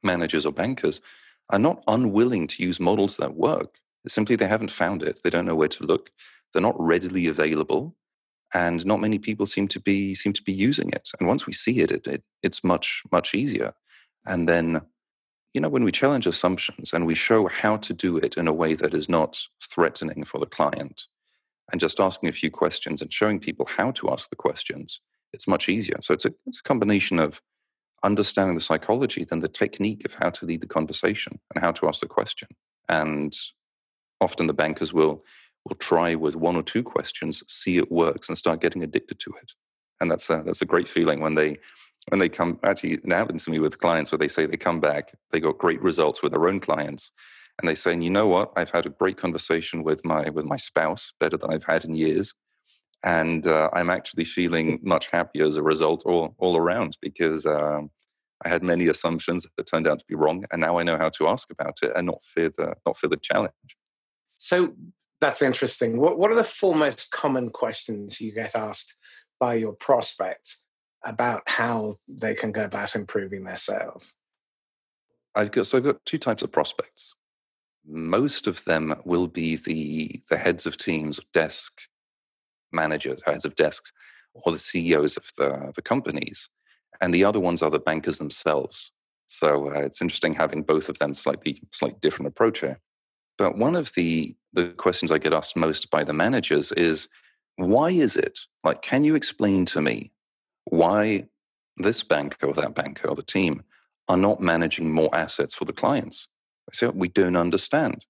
managers 0.02 0.44
or 0.44 0.52
bankers 0.52 1.00
are 1.50 1.58
not 1.58 1.82
unwilling 1.86 2.46
to 2.48 2.62
use 2.62 2.80
models 2.80 3.16
that 3.18 3.34
work. 3.34 3.76
Simply 4.08 4.36
they 4.36 4.48
haven't 4.48 4.70
found 4.70 5.02
it. 5.02 5.20
They 5.22 5.30
don't 5.30 5.46
know 5.46 5.54
where 5.54 5.68
to 5.68 5.84
look. 5.84 6.10
They're 6.52 6.62
not 6.62 6.80
readily 6.80 7.26
available 7.26 7.94
and 8.52 8.84
not 8.84 9.00
many 9.00 9.18
people 9.18 9.46
seem 9.46 9.68
to 9.68 9.80
be 9.80 10.14
seem 10.14 10.32
to 10.32 10.42
be 10.42 10.52
using 10.52 10.90
it. 10.90 11.10
And 11.18 11.28
once 11.28 11.46
we 11.46 11.52
see 11.52 11.80
it, 11.80 11.90
it, 11.90 12.06
it 12.06 12.22
it's 12.42 12.64
much 12.64 13.02
much 13.12 13.34
easier. 13.34 13.74
And 14.26 14.48
then 14.48 14.80
you 15.54 15.60
know, 15.60 15.68
when 15.68 15.82
we 15.82 15.90
challenge 15.92 16.26
assumptions 16.26 16.92
and 16.92 17.06
we 17.06 17.14
show 17.16 17.48
how 17.48 17.76
to 17.78 17.92
do 17.92 18.16
it 18.16 18.36
in 18.36 18.46
a 18.46 18.52
way 18.52 18.74
that 18.74 18.94
is 18.94 19.08
not 19.08 19.40
threatening 19.60 20.22
for 20.24 20.38
the 20.38 20.46
client, 20.46 21.06
and 21.72 21.80
just 21.80 22.00
asking 22.00 22.28
a 22.28 22.32
few 22.32 22.50
questions 22.50 23.02
and 23.02 23.12
showing 23.12 23.40
people 23.40 23.66
how 23.66 23.90
to 23.92 24.10
ask 24.10 24.30
the 24.30 24.36
questions, 24.36 25.00
it's 25.32 25.48
much 25.48 25.68
easier. 25.68 25.96
So 26.02 26.14
it's 26.14 26.24
a, 26.24 26.32
it's 26.46 26.60
a 26.60 26.62
combination 26.62 27.18
of 27.18 27.40
understanding 28.02 28.54
the 28.54 28.60
psychology, 28.60 29.24
than 29.24 29.40
the 29.40 29.48
technique 29.48 30.04
of 30.04 30.14
how 30.14 30.30
to 30.30 30.46
lead 30.46 30.60
the 30.60 30.66
conversation 30.66 31.38
and 31.54 31.62
how 31.62 31.72
to 31.72 31.88
ask 31.88 32.00
the 32.00 32.06
question. 32.06 32.48
And 32.88 33.36
often 34.20 34.46
the 34.46 34.54
bankers 34.54 34.92
will 34.92 35.24
will 35.66 35.76
try 35.76 36.14
with 36.14 36.36
one 36.36 36.56
or 36.56 36.62
two 36.62 36.82
questions, 36.82 37.42
see 37.46 37.76
it 37.76 37.92
works, 37.92 38.28
and 38.28 38.38
start 38.38 38.62
getting 38.62 38.82
addicted 38.82 39.20
to 39.20 39.30
it. 39.42 39.52
And 40.00 40.10
that's 40.10 40.30
a, 40.30 40.42
that's 40.44 40.62
a 40.62 40.66
great 40.66 40.88
feeling 40.88 41.20
when 41.20 41.34
they 41.34 41.58
when 42.08 42.18
they 42.18 42.28
come. 42.28 42.58
Actually, 42.62 42.94
it 42.94 43.06
happens 43.12 43.44
to 43.44 43.50
me 43.50 43.58
with 43.58 43.78
clients 43.78 44.10
where 44.10 44.18
they 44.18 44.28
say 44.28 44.46
they 44.46 44.56
come 44.56 44.80
back, 44.80 45.12
they 45.30 45.40
got 45.40 45.58
great 45.58 45.82
results 45.82 46.22
with 46.22 46.32
their 46.32 46.48
own 46.48 46.60
clients, 46.60 47.12
and 47.60 47.68
they 47.68 47.74
say, 47.74 47.92
you 47.92 48.10
know 48.10 48.26
what, 48.26 48.52
I've 48.56 48.70
had 48.70 48.86
a 48.86 48.90
great 48.90 49.18
conversation 49.18 49.84
with 49.84 50.04
my 50.04 50.30
with 50.30 50.46
my 50.46 50.56
spouse, 50.56 51.12
better 51.20 51.36
than 51.36 51.52
I've 51.52 51.64
had 51.64 51.84
in 51.84 51.94
years, 51.94 52.34
and 53.04 53.46
uh, 53.46 53.70
I'm 53.72 53.90
actually 53.90 54.24
feeling 54.24 54.80
much 54.82 55.08
happier 55.08 55.46
as 55.46 55.56
a 55.56 55.62
result 55.62 56.02
all 56.04 56.34
all 56.38 56.56
around 56.56 56.96
because 57.00 57.46
um, 57.46 57.90
I 58.44 58.48
had 58.48 58.62
many 58.62 58.88
assumptions 58.88 59.46
that 59.56 59.66
turned 59.66 59.86
out 59.86 59.98
to 59.98 60.04
be 60.06 60.14
wrong, 60.14 60.44
and 60.50 60.60
now 60.60 60.78
I 60.78 60.82
know 60.82 60.96
how 60.96 61.10
to 61.10 61.28
ask 61.28 61.50
about 61.50 61.78
it 61.82 61.92
and 61.94 62.06
not 62.06 62.24
fear 62.24 62.50
the 62.56 62.74
not 62.86 62.96
fear 62.96 63.10
the 63.10 63.16
challenge. 63.16 63.52
So 64.38 64.74
that's 65.20 65.42
interesting. 65.42 65.98
What 65.98 66.18
what 66.18 66.30
are 66.30 66.36
the 66.36 66.44
four 66.44 66.74
most 66.74 67.10
common 67.10 67.50
questions 67.50 68.20
you 68.20 68.32
get 68.32 68.54
asked 68.54 68.96
by 69.38 69.54
your 69.54 69.72
prospects 69.72 70.62
about 71.04 71.42
how 71.46 71.98
they 72.08 72.34
can 72.34 72.52
go 72.52 72.64
about 72.64 72.94
improving 72.94 73.44
their 73.44 73.56
sales? 73.56 74.16
I've 75.34 75.52
got 75.52 75.66
so 75.66 75.78
I've 75.78 75.84
got 75.84 76.04
two 76.04 76.18
types 76.18 76.42
of 76.42 76.52
prospects. 76.52 77.14
most 77.86 78.46
of 78.46 78.64
them 78.64 78.94
will 79.04 79.26
be 79.26 79.56
the, 79.56 80.22
the 80.28 80.36
heads 80.36 80.66
of 80.66 80.76
teams, 80.76 81.18
desk 81.32 81.80
managers, 82.72 83.22
heads 83.24 83.44
of 83.44 83.54
desks, 83.56 83.92
or 84.34 84.52
the 84.52 84.58
CEOs 84.58 85.16
of 85.16 85.30
the, 85.36 85.72
the 85.74 85.82
companies. 85.82 86.48
And 87.00 87.14
the 87.14 87.24
other 87.24 87.40
ones 87.40 87.62
are 87.62 87.70
the 87.70 87.78
bankers 87.78 88.18
themselves. 88.18 88.92
So 89.26 89.72
uh, 89.72 89.80
it's 89.80 90.02
interesting 90.02 90.34
having 90.34 90.62
both 90.62 90.88
of 90.88 90.98
them 90.98 91.14
slightly, 91.14 91.62
slightly 91.72 91.98
different 92.02 92.28
approach 92.28 92.60
here. 92.60 92.80
But 93.38 93.56
one 93.56 93.76
of 93.76 93.92
the, 93.94 94.36
the 94.52 94.68
questions 94.70 95.10
I 95.10 95.18
get 95.18 95.32
asked 95.32 95.56
most 95.56 95.90
by 95.90 96.04
the 96.04 96.12
managers 96.12 96.72
is 96.72 97.08
why 97.56 97.90
is 97.90 98.16
it, 98.16 98.40
like, 98.64 98.82
can 98.82 99.04
you 99.04 99.14
explain 99.14 99.66
to 99.66 99.80
me 99.80 100.12
why 100.64 101.28
this 101.76 102.02
bank 102.02 102.36
or 102.42 102.52
that 102.54 102.74
banker 102.74 103.08
or 103.08 103.14
the 103.14 103.22
team 103.22 103.62
are 104.08 104.16
not 104.16 104.40
managing 104.40 104.92
more 104.92 105.14
assets 105.14 105.54
for 105.54 105.64
the 105.64 105.72
clients? 105.72 106.28
I 106.70 106.74
say, 106.74 106.88
we 106.88 107.08
don't 107.08 107.36
understand. 107.36 108.04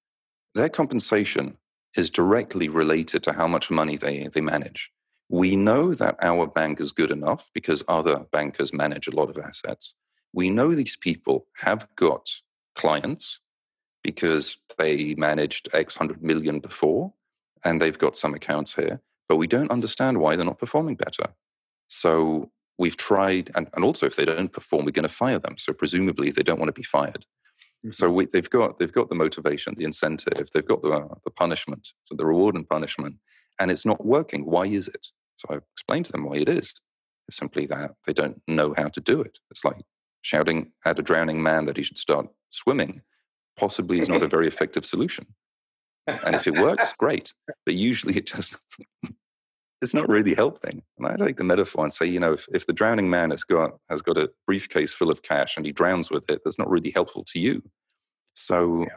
Their 0.55 0.69
compensation 0.69 1.57
is 1.97 2.11
directly 2.11 2.69
related 2.69 3.23
to 3.25 3.33
how 3.33 3.47
much 3.47 3.71
money 3.71 3.97
they, 3.97 4.29
they 4.33 4.41
manage. 4.41 4.91
We 5.29 5.57
know 5.57 5.95
that 5.95 6.17
our 6.23 6.47
bank 6.47 6.81
is 6.81 6.93
good 6.93 7.11
enough 7.11 7.49
because 7.55 7.85
other 7.89 8.27
bankers 8.33 8.73
manage 8.73 9.07
a 9.07 9.15
lot 9.15 9.31
of 9.31 9.39
assets. 9.39 9.95
We 10.33 10.51
know 10.51 10.75
these 10.75 10.97
people 10.97 11.47
have 11.59 11.87
got 11.97 12.31
clients 12.75 13.41
because 14.03 14.57
they 14.79 15.15
managed 15.15 15.69
X 15.73 15.95
hundred 15.95 16.23
million 16.23 16.61
before 16.61 17.13
and 17.65 17.81
they've 17.81 17.99
got 17.99 18.17
some 18.17 18.35
accounts 18.35 18.75
here, 18.75 19.01
but 19.29 19.37
we 19.37 19.47
don't 19.47 19.71
understand 19.71 20.19
why 20.19 20.37
they're 20.37 20.45
not 20.45 20.59
performing 20.59 20.95
better. 20.95 21.35
So 21.89 22.51
we've 22.79 22.97
tried, 22.97 23.51
and, 23.55 23.69
and 23.75 23.85
also 23.85 24.07
if 24.07 24.17
they 24.17 24.25
don't 24.25 24.53
perform, 24.53 24.85
we're 24.85 24.93
going 24.93 25.03
to 25.03 25.09
fire 25.09 25.39
them. 25.39 25.57
So 25.59 25.73
presumably 25.73 26.31
they 26.31 26.43
don't 26.43 26.59
want 26.59 26.69
to 26.69 26.81
be 26.81 26.83
fired. 26.83 27.27
Mm-hmm. 27.85 27.93
So 27.93 28.11
we, 28.11 28.27
they've 28.27 28.51
got 28.51 28.79
they've 28.79 28.93
got 28.93 29.09
the 29.09 29.15
motivation, 29.15 29.75
the 29.75 29.85
incentive, 29.85 30.49
they've 30.53 30.67
got 30.67 30.83
the 30.83 31.09
the 31.25 31.31
punishment, 31.31 31.93
so 32.05 32.15
the 32.15 32.27
reward 32.27 32.55
and 32.55 32.69
punishment, 32.69 33.17
and 33.59 33.71
it's 33.71 33.87
not 33.87 34.05
working. 34.05 34.45
Why 34.45 34.67
is 34.67 34.89
it? 34.89 35.09
So 35.39 35.49
I 35.51 35.59
explained 35.75 36.07
to 36.07 36.13
them 36.13 36.25
why 36.25 36.37
it 36.37 36.49
is. 36.49 36.75
It's 37.29 37.39
simply 37.39 37.67
that 37.67 37.93
they 38.07 38.13
don't 38.13 38.43
know 38.47 38.75
how 38.77 38.89
to 38.89 39.01
do 39.01 39.21
it. 39.23 39.39
It's 39.51 39.65
like 39.65 39.81
shouting 40.21 40.73
at 40.85 40.99
a 40.99 41.03
drowning 41.03 41.43
man 41.43 41.65
that 41.67 41.77
he 41.77 41.83
should 41.83 41.99
start 41.99 42.27
swimming. 42.51 43.03
Possibly 43.57 44.01
is 44.01 44.09
not 44.09 44.23
a 44.23 44.29
very 44.37 44.47
effective 44.47 44.85
solution. 44.85 45.27
And 46.07 46.35
if 46.35 46.47
it 46.47 46.59
works, 46.59 46.93
great. 46.99 47.33
But 47.65 47.75
usually 47.75 48.17
it 48.17 48.27
just 48.27 48.57
it's 49.83 49.95
not 49.95 50.09
really 50.09 50.35
helping. 50.35 50.83
And 50.99 51.07
I 51.07 51.17
take 51.17 51.37
the 51.37 51.45
metaphor 51.45 51.85
and 51.85 51.93
say, 51.93 52.07
you 52.07 52.21
know, 52.21 52.35
if, 52.35 52.47
if 52.53 52.67
the 52.67 52.73
drowning 52.73 53.09
man 53.09 53.31
has 53.31 53.45
got 53.45 53.79
has 53.89 54.03
got 54.03 54.19
a 54.19 54.31
briefcase 54.47 54.93
full 54.93 55.11
of 55.11 55.23
cash 55.23 55.57
and 55.57 55.65
he 55.65 55.73
drowns 55.73 56.11
with 56.11 56.29
it, 56.29 56.43
that's 56.45 56.59
not 56.59 56.71
really 56.71 56.91
helpful 56.91 57.25
to 57.33 57.39
you. 57.39 57.63
So 58.35 58.83
yeah. 58.83 58.97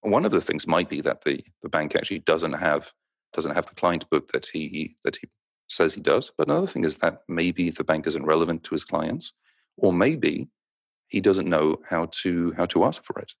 one 0.00 0.24
of 0.24 0.32
the 0.32 0.40
things 0.40 0.66
might 0.66 0.88
be 0.88 1.00
that 1.02 1.22
the, 1.22 1.44
the 1.62 1.68
bank 1.68 1.94
actually 1.94 2.20
doesn't 2.20 2.54
have 2.54 2.92
doesn't 3.32 3.54
have 3.54 3.66
the 3.66 3.74
client 3.74 4.08
book 4.10 4.32
that 4.32 4.46
he 4.52 4.96
that 5.04 5.16
he 5.16 5.28
says 5.68 5.94
he 5.94 6.00
does. 6.00 6.32
But 6.36 6.48
another 6.48 6.66
thing 6.66 6.84
is 6.84 6.98
that 6.98 7.22
maybe 7.28 7.70
the 7.70 7.84
bank 7.84 8.06
isn't 8.06 8.26
relevant 8.26 8.64
to 8.64 8.74
his 8.74 8.84
clients, 8.84 9.32
or 9.76 9.92
maybe 9.92 10.48
he 11.06 11.20
doesn't 11.20 11.48
know 11.48 11.76
how 11.88 12.08
to 12.22 12.52
how 12.56 12.66
to 12.66 12.84
ask 12.84 13.04
for 13.04 13.18
it. 13.20 13.34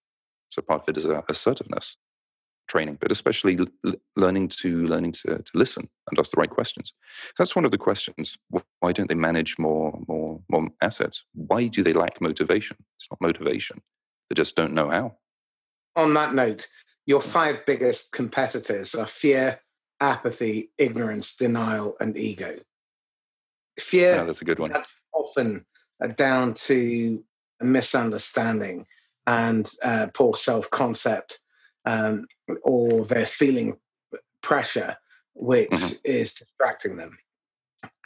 So 0.50 0.62
part 0.62 0.82
of 0.82 0.88
it 0.88 0.96
is 0.96 1.04
assertiveness 1.04 1.96
training, 2.70 2.96
but 3.00 3.12
especially 3.12 3.58
l- 3.58 3.94
learning 4.16 4.48
to 4.48 4.86
learning 4.86 5.12
to, 5.12 5.38
to 5.38 5.52
listen 5.54 5.88
and 6.08 6.18
ask 6.18 6.30
the 6.30 6.40
right 6.40 6.48
questions. 6.48 6.94
That's 7.36 7.56
one 7.56 7.64
of 7.64 7.72
the 7.72 7.78
questions. 7.78 8.38
Why 8.80 8.92
don't 8.92 9.08
they 9.08 9.14
manage 9.14 9.58
more 9.58 9.98
more 10.08 10.40
more 10.48 10.68
assets? 10.80 11.24
Why 11.34 11.66
do 11.66 11.82
they 11.82 11.92
lack 11.92 12.20
motivation? 12.20 12.76
It's 12.96 13.08
not 13.10 13.20
motivation; 13.20 13.82
they 14.28 14.34
just 14.34 14.56
don't 14.56 14.72
know 14.72 14.88
how. 14.88 15.16
On 15.96 16.14
that 16.14 16.34
note, 16.34 16.68
your 17.06 17.20
five 17.20 17.66
biggest 17.66 18.12
competitors 18.12 18.94
are 18.94 19.06
fear, 19.06 19.60
apathy, 20.00 20.70
ignorance, 20.78 21.36
denial, 21.36 21.96
and 22.00 22.16
ego. 22.16 22.56
Fear. 23.78 24.14
Yeah, 24.14 24.24
that's 24.24 24.42
a 24.42 24.44
good 24.44 24.58
one. 24.58 24.72
That's 24.72 25.02
often 25.12 25.64
uh, 26.02 26.08
down 26.08 26.54
to 26.54 27.24
a 27.60 27.64
misunderstanding 27.64 28.86
and 29.26 29.68
uh, 29.82 30.06
poor 30.14 30.34
self 30.34 30.70
concept 30.70 31.40
um, 31.84 32.26
or 32.62 33.04
they're 33.04 33.26
feeling 33.26 33.76
pressure, 34.42 34.96
which 35.34 35.70
mm-hmm. 35.70 35.94
is 36.04 36.34
distracting 36.34 36.96
them. 36.96 37.18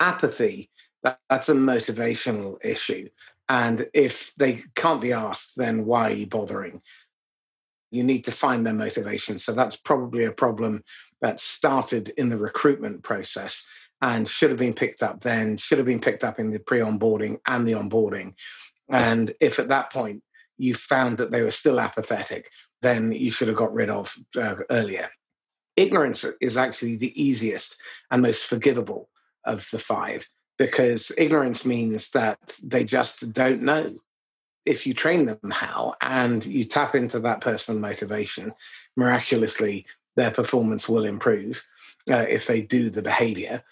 Apathy, 0.00 0.70
that, 1.02 1.18
that's 1.28 1.48
a 1.48 1.54
motivational 1.54 2.56
issue. 2.64 3.08
And 3.48 3.88
if 3.92 4.34
they 4.36 4.62
can't 4.74 5.00
be 5.00 5.12
asked, 5.12 5.56
then 5.56 5.84
why 5.84 6.10
are 6.10 6.14
you 6.14 6.26
bothering? 6.26 6.80
You 7.90 8.02
need 8.02 8.24
to 8.24 8.32
find 8.32 8.66
their 8.66 8.74
motivation. 8.74 9.38
So 9.38 9.52
that's 9.52 9.76
probably 9.76 10.24
a 10.24 10.32
problem 10.32 10.82
that 11.20 11.40
started 11.40 12.10
in 12.16 12.28
the 12.28 12.38
recruitment 12.38 13.02
process 13.02 13.66
and 14.02 14.28
should 14.28 14.50
have 14.50 14.58
been 14.58 14.74
picked 14.74 15.02
up 15.02 15.20
then, 15.20 15.56
should 15.56 15.78
have 15.78 15.86
been 15.86 16.00
picked 16.00 16.24
up 16.24 16.38
in 16.38 16.50
the 16.50 16.58
pre 16.58 16.80
onboarding 16.80 17.38
and 17.46 17.66
the 17.66 17.72
onboarding. 17.72 18.34
And 18.90 19.32
if 19.40 19.58
at 19.58 19.68
that 19.68 19.92
point 19.92 20.22
you 20.58 20.74
found 20.74 21.18
that 21.18 21.30
they 21.30 21.42
were 21.42 21.50
still 21.50 21.80
apathetic, 21.80 22.50
then 22.84 23.12
you 23.12 23.30
should 23.30 23.48
have 23.48 23.56
got 23.56 23.74
rid 23.74 23.90
of 23.90 24.14
uh, 24.36 24.56
earlier. 24.70 25.10
Ignorance 25.76 26.24
is 26.40 26.56
actually 26.56 26.96
the 26.96 27.20
easiest 27.20 27.76
and 28.10 28.22
most 28.22 28.44
forgivable 28.44 29.08
of 29.44 29.66
the 29.72 29.78
five 29.78 30.28
because 30.58 31.10
ignorance 31.18 31.64
means 31.64 32.10
that 32.10 32.38
they 32.62 32.84
just 32.84 33.32
don't 33.32 33.62
know. 33.62 33.96
If 34.64 34.86
you 34.86 34.94
train 34.94 35.26
them 35.26 35.50
how 35.50 35.94
and 36.00 36.44
you 36.44 36.64
tap 36.64 36.94
into 36.94 37.18
that 37.20 37.40
personal 37.40 37.80
motivation, 37.80 38.52
miraculously 38.96 39.86
their 40.16 40.30
performance 40.30 40.88
will 40.88 41.04
improve 41.04 41.62
uh, 42.10 42.26
if 42.28 42.46
they 42.46 42.60
do 42.62 42.88
the 42.88 43.02
behavior. 43.02 43.62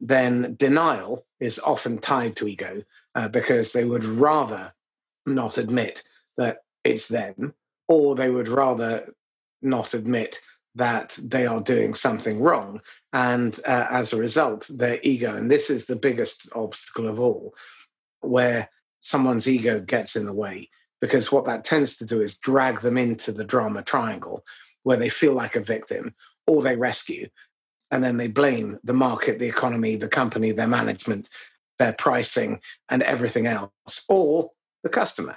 Then 0.00 0.56
denial 0.58 1.26
is 1.38 1.60
often 1.60 1.98
tied 1.98 2.36
to 2.36 2.48
ego 2.48 2.82
uh, 3.14 3.28
because 3.28 3.72
they 3.72 3.84
would 3.84 4.04
rather 4.04 4.72
not 5.26 5.58
admit 5.58 6.02
that 6.36 6.58
it's 6.84 7.06
them 7.06 7.54
or 7.88 8.14
they 8.14 8.30
would 8.30 8.48
rather 8.48 9.12
not 9.60 9.94
admit 9.94 10.40
that 10.74 11.18
they 11.22 11.46
are 11.46 11.60
doing 11.60 11.94
something 11.94 12.40
wrong. 12.40 12.80
And 13.12 13.58
uh, 13.66 13.86
as 13.90 14.12
a 14.12 14.16
result, 14.16 14.66
their 14.70 14.98
ego, 15.02 15.36
and 15.36 15.50
this 15.50 15.68
is 15.68 15.86
the 15.86 15.96
biggest 15.96 16.48
obstacle 16.54 17.08
of 17.08 17.20
all, 17.20 17.54
where 18.20 18.70
someone's 19.00 19.48
ego 19.48 19.80
gets 19.80 20.16
in 20.16 20.26
the 20.26 20.32
way, 20.32 20.70
because 21.00 21.30
what 21.30 21.44
that 21.44 21.64
tends 21.64 21.96
to 21.96 22.06
do 22.06 22.22
is 22.22 22.38
drag 22.38 22.80
them 22.80 22.96
into 22.96 23.32
the 23.32 23.44
drama 23.44 23.82
triangle 23.82 24.44
where 24.84 24.96
they 24.96 25.08
feel 25.08 25.34
like 25.34 25.56
a 25.56 25.60
victim 25.60 26.14
or 26.46 26.62
they 26.62 26.76
rescue. 26.76 27.28
And 27.90 28.02
then 28.02 28.16
they 28.16 28.28
blame 28.28 28.78
the 28.82 28.94
market, 28.94 29.38
the 29.38 29.48
economy, 29.48 29.96
the 29.96 30.08
company, 30.08 30.52
their 30.52 30.66
management, 30.66 31.28
their 31.78 31.92
pricing, 31.92 32.60
and 32.88 33.02
everything 33.02 33.46
else, 33.46 34.04
or 34.08 34.50
the 34.82 34.88
customer, 34.88 35.36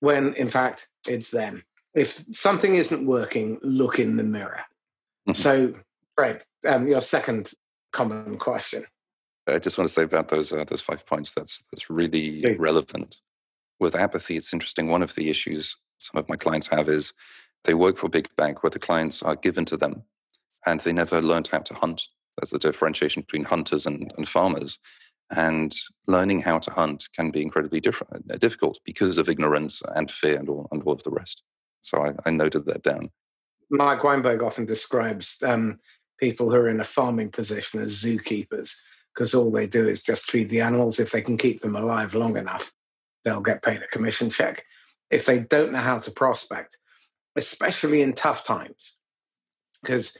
when 0.00 0.34
in 0.34 0.48
fact 0.48 0.88
it's 1.06 1.30
them 1.30 1.64
if 1.98 2.24
something 2.32 2.76
isn't 2.76 3.06
working, 3.06 3.58
look 3.62 3.98
in 3.98 4.16
the 4.16 4.24
mirror. 4.24 4.60
Mm-hmm. 5.28 5.40
So, 5.40 5.74
Fred, 6.14 6.44
um, 6.66 6.86
your 6.86 7.00
second 7.00 7.52
common 7.92 8.38
question. 8.38 8.84
I 9.46 9.58
just 9.58 9.78
want 9.78 9.88
to 9.88 9.94
say 9.94 10.02
about 10.02 10.28
those 10.28 10.52
uh, 10.52 10.64
those 10.64 10.82
five 10.82 11.06
points. 11.06 11.32
That's 11.34 11.62
that's 11.72 11.90
really 11.90 12.42
Great. 12.42 12.60
relevant. 12.60 13.16
With 13.80 13.94
apathy, 13.94 14.36
it's 14.36 14.52
interesting. 14.52 14.88
One 14.88 15.02
of 15.02 15.14
the 15.14 15.30
issues 15.30 15.76
some 15.98 16.18
of 16.18 16.28
my 16.28 16.36
clients 16.36 16.66
have 16.68 16.88
is 16.88 17.12
they 17.64 17.74
work 17.74 17.96
for 17.98 18.08
big 18.08 18.28
bank 18.36 18.62
where 18.62 18.70
the 18.70 18.78
clients 18.78 19.22
are 19.22 19.36
given 19.36 19.64
to 19.66 19.76
them, 19.76 20.02
and 20.66 20.80
they 20.80 20.92
never 20.92 21.22
learned 21.22 21.48
how 21.48 21.60
to 21.60 21.74
hunt. 21.74 22.02
There's 22.36 22.50
the 22.50 22.58
differentiation 22.58 23.22
between 23.22 23.44
hunters 23.44 23.86
and, 23.86 24.12
and 24.16 24.28
farmers, 24.28 24.78
and 25.30 25.74
learning 26.06 26.42
how 26.42 26.58
to 26.60 26.70
hunt 26.70 27.08
can 27.14 27.30
be 27.30 27.42
incredibly 27.42 27.80
different, 27.80 28.30
uh, 28.30 28.36
difficult 28.36 28.78
because 28.84 29.18
of 29.18 29.28
ignorance 29.28 29.82
and 29.94 30.10
fear 30.10 30.38
and 30.38 30.48
all 30.48 30.68
and 30.70 30.82
all 30.82 30.92
of 30.92 31.02
the 31.02 31.10
rest. 31.10 31.42
So 31.88 32.04
I, 32.04 32.12
I 32.26 32.30
noted 32.30 32.66
that 32.66 32.82
down. 32.82 33.10
Mark 33.70 34.04
Weinberg 34.04 34.42
often 34.42 34.66
describes 34.66 35.42
um, 35.42 35.80
people 36.18 36.50
who 36.50 36.56
are 36.56 36.68
in 36.68 36.80
a 36.80 36.84
farming 36.84 37.30
position 37.30 37.80
as 37.80 38.02
zookeepers 38.02 38.74
because 39.14 39.34
all 39.34 39.50
they 39.50 39.66
do 39.66 39.88
is 39.88 40.02
just 40.02 40.30
feed 40.30 40.50
the 40.50 40.60
animals. 40.60 40.98
If 40.98 41.12
they 41.12 41.22
can 41.22 41.36
keep 41.36 41.60
them 41.60 41.76
alive 41.76 42.14
long 42.14 42.36
enough, 42.36 42.72
they'll 43.24 43.40
get 43.40 43.62
paid 43.62 43.82
a 43.82 43.88
commission 43.88 44.30
check. 44.30 44.64
If 45.10 45.24
they 45.26 45.40
don't 45.40 45.72
know 45.72 45.80
how 45.80 45.98
to 45.98 46.10
prospect, 46.10 46.76
especially 47.34 48.02
in 48.02 48.12
tough 48.12 48.44
times, 48.44 48.98
because 49.82 50.16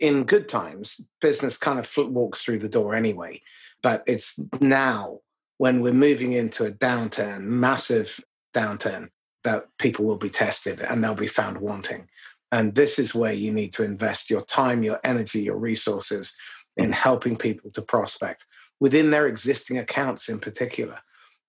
in 0.00 0.24
good 0.24 0.48
times, 0.48 1.00
business 1.20 1.56
kind 1.56 1.78
of 1.78 1.96
walks 1.96 2.42
through 2.42 2.58
the 2.58 2.68
door 2.68 2.94
anyway. 2.94 3.40
But 3.82 4.02
it's 4.06 4.40
now 4.60 5.20
when 5.58 5.80
we're 5.80 5.92
moving 5.92 6.32
into 6.32 6.66
a 6.66 6.72
downturn, 6.72 7.42
massive 7.42 8.20
downturn, 8.52 9.10
that 9.44 9.66
people 9.78 10.04
will 10.04 10.16
be 10.16 10.30
tested 10.30 10.80
and 10.80 11.02
they'll 11.02 11.14
be 11.14 11.26
found 11.26 11.58
wanting. 11.58 12.08
And 12.50 12.74
this 12.74 12.98
is 12.98 13.14
where 13.14 13.32
you 13.32 13.52
need 13.52 13.72
to 13.74 13.84
invest 13.84 14.30
your 14.30 14.42
time, 14.42 14.82
your 14.82 15.00
energy, 15.04 15.42
your 15.42 15.56
resources 15.58 16.34
in 16.76 16.90
mm. 16.90 16.94
helping 16.94 17.36
people 17.36 17.70
to 17.72 17.82
prospect 17.82 18.46
within 18.80 19.10
their 19.10 19.26
existing 19.26 19.78
accounts 19.78 20.28
in 20.28 20.38
particular 20.38 20.98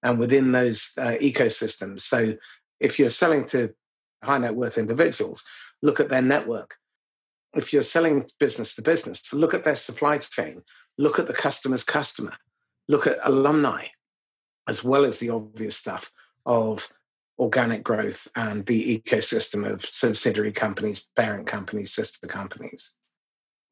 and 0.04 0.20
within 0.20 0.52
those 0.52 0.92
uh, 0.98 1.16
ecosystems. 1.22 2.02
So 2.02 2.36
if 2.80 3.00
you're 3.00 3.10
selling 3.10 3.46
to 3.48 3.74
high 4.24 4.38
net 4.38 4.56
worth 4.56 4.78
individuals, 4.78 5.44
look 5.82 6.00
at 6.00 6.10
their 6.10 6.22
network. 6.22 6.76
If 7.54 7.72
you're 7.72 7.82
selling 7.82 8.26
business 8.40 8.76
to 8.76 8.82
business, 8.82 9.34
look 9.34 9.54
at 9.54 9.64
their 9.64 9.76
supply 9.76 10.18
chain, 10.18 10.62
look 10.98 11.20
at 11.20 11.28
the 11.28 11.34
customer's 11.34 11.84
customer, 11.84 12.34
look 12.88 13.08
at 13.08 13.18
alumni, 13.24 13.88
as 14.68 14.84
well 14.84 15.06
as 15.06 15.20
the 15.20 15.30
obvious 15.30 15.78
stuff 15.78 16.12
of 16.46 16.88
organic 17.38 17.84
growth 17.84 18.28
and 18.36 18.66
the 18.66 19.00
ecosystem 19.00 19.70
of 19.70 19.86
subsidiary 19.86 20.52
companies, 20.52 21.08
parent 21.16 21.48
companies, 21.48 21.94
sister 21.94 22.28
companies. 22.28 22.94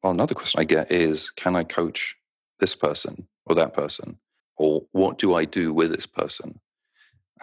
Well, 0.02 0.12
another 0.12 0.34
question 0.34 0.60
I 0.60 0.64
get 0.64 0.92
is 0.92 1.30
can 1.30 1.56
I 1.56 1.64
coach 1.64 2.16
this 2.60 2.74
person 2.74 3.26
or 3.46 3.54
that 3.54 3.74
person? 3.74 4.18
Or 4.56 4.82
what 4.92 5.18
do 5.18 5.34
I 5.34 5.44
do 5.44 5.72
with 5.72 5.90
this 5.90 6.06
person? 6.06 6.60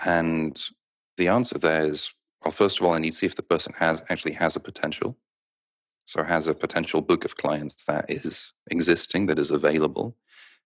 And 0.06 0.62
the 1.18 1.28
answer 1.28 1.58
there 1.58 1.86
is 1.86 2.12
well, 2.44 2.52
first 2.52 2.80
of 2.80 2.86
all, 2.86 2.94
I 2.94 3.00
need 3.00 3.12
to 3.12 3.18
see 3.18 3.26
if 3.26 3.36
the 3.36 3.44
person 3.44 3.74
has 3.78 4.02
actually 4.10 4.34
has 4.34 4.56
a 4.56 4.60
potential. 4.60 5.18
So 6.06 6.24
has 6.24 6.48
a 6.48 6.56
potential 6.56 7.02
book 7.02 7.24
of 7.24 7.38
clients 7.38 7.86
that 7.86 8.06
is 8.10 8.54
existing, 8.70 9.28
that 9.28 9.38
is 9.38 9.52
available. 9.52 10.18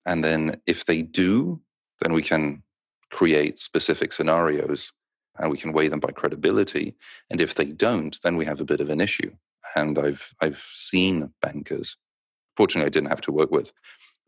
And 0.06 0.24
then 0.24 0.62
if 0.66 0.86
they 0.86 1.02
do, 1.02 1.62
then 2.02 2.14
we 2.14 2.22
can 2.22 2.64
create 3.12 3.60
specific 3.60 4.14
scenarios 4.14 4.94
and 5.38 5.52
we 5.52 5.58
can 5.58 5.74
weigh 5.74 5.88
them 5.88 6.00
by 6.00 6.12
credibility. 6.12 6.96
And 7.30 7.42
if 7.42 7.56
they 7.56 7.66
don't, 7.66 8.18
then 8.24 8.38
we 8.38 8.46
have 8.46 8.62
a 8.62 8.66
bit 8.66 8.82
of 8.82 8.90
an 8.90 9.02
issue. 9.02 9.32
And 9.76 9.98
I've 9.98 10.34
I've 10.42 10.64
seen 10.74 11.34
bankers, 11.42 11.98
fortunately 12.56 12.88
I 12.88 12.90
didn't 12.90 13.10
have 13.10 13.22
to 13.22 13.32
work 13.32 13.52
with, 13.52 13.72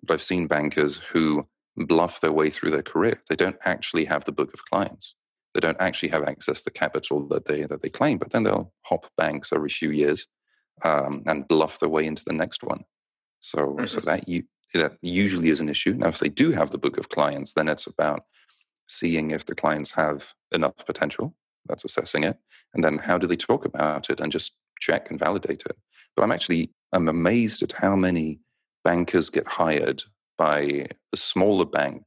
but 0.04 0.16
I've 0.16 0.22
seen 0.22 0.48
bankers 0.48 0.98
who 1.12 1.48
bluff 1.76 2.22
their 2.22 2.32
way 2.32 2.50
through 2.50 2.72
their 2.72 2.84
career. 2.84 3.22
They 3.30 3.36
don't 3.36 3.58
actually 3.66 4.06
have 4.06 4.26
the 4.26 4.32
book 4.32 4.54
of 4.54 4.66
clients. 4.66 5.14
They 5.54 5.60
don't 5.60 5.80
actually 5.80 6.10
have 6.10 6.24
access 6.24 6.60
to 6.60 6.66
the 6.66 6.72
capital 6.72 7.28
that 7.30 7.46
they 7.46 7.64
that 7.64 7.82
they 7.82 7.90
claim, 7.90 8.18
but 8.18 8.32
then 8.32 8.44
they'll 8.44 8.74
hop 8.84 9.08
banks 9.18 9.52
every 9.54 9.70
few 9.70 9.92
years 9.92 10.28
um, 10.84 11.24
and 11.26 11.48
bluff 11.48 11.80
their 11.80 11.90
way 11.90 12.06
into 12.06 12.24
the 12.26 12.34
next 12.34 12.64
one. 12.64 12.84
So, 13.40 13.78
so 13.86 14.00
that 14.02 14.28
you 14.28 14.44
that 14.74 14.98
usually 15.02 15.50
is 15.50 15.60
an 15.60 15.70
issue. 15.70 15.94
Now, 15.94 16.10
if 16.10 16.20
they 16.20 16.30
do 16.30 16.52
have 16.52 16.72
the 16.72 16.78
book 16.78 16.98
of 16.98 17.10
clients, 17.10 17.54
then 17.54 17.68
it's 17.68 17.88
about 17.88 18.24
seeing 18.88 19.32
if 19.32 19.46
the 19.46 19.56
clients 19.56 19.92
have 19.92 20.34
enough 20.52 20.86
potential. 20.86 21.36
That's 21.68 21.86
assessing 21.86 22.24
it, 22.24 22.38
and 22.74 22.84
then 22.84 22.98
how 22.98 23.18
do 23.18 23.28
they 23.28 23.36
talk 23.36 23.66
about 23.66 24.10
it, 24.10 24.20
and 24.20 24.32
just 24.32 24.54
check 24.80 25.10
and 25.10 25.20
validate 25.20 25.64
it. 25.66 25.76
But 26.16 26.24
I'm 26.24 26.32
actually 26.32 26.72
I'm 26.94 27.08
amazed 27.08 27.62
at 27.62 27.74
how 27.74 27.96
many 27.96 28.40
bankers 28.84 29.30
get 29.30 29.48
hired 29.48 30.04
by 30.38 30.88
a 31.14 31.18
smaller 31.18 31.66
bank, 31.66 32.04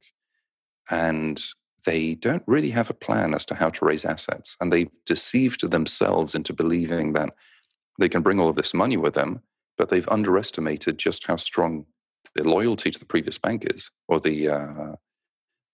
and 0.89 1.43
they 1.85 2.15
don't 2.15 2.43
really 2.47 2.71
have 2.71 2.89
a 2.89 2.95
plan 2.95 3.33
as 3.33 3.45
to 3.45 3.55
how 3.55 3.69
to 3.69 3.85
raise 3.85 4.05
assets, 4.05 4.57
and 4.59 4.71
they've 4.71 4.91
deceived 5.05 5.69
themselves 5.69 6.35
into 6.35 6.53
believing 6.53 7.13
that 7.13 7.33
they 7.99 8.09
can 8.09 8.21
bring 8.21 8.39
all 8.39 8.49
of 8.49 8.55
this 8.55 8.73
money 8.73 8.97
with 8.97 9.13
them, 9.13 9.41
but 9.77 9.89
they've 9.89 10.09
underestimated 10.09 10.97
just 10.97 11.27
how 11.27 11.35
strong 11.35 11.85
the 12.35 12.43
loyalty 12.43 12.91
to 12.91 12.99
the 12.99 13.05
previous 13.05 13.37
bank 13.37 13.65
is, 13.69 13.91
or 14.07 14.19
the 14.19 14.49
uh, 14.49 14.95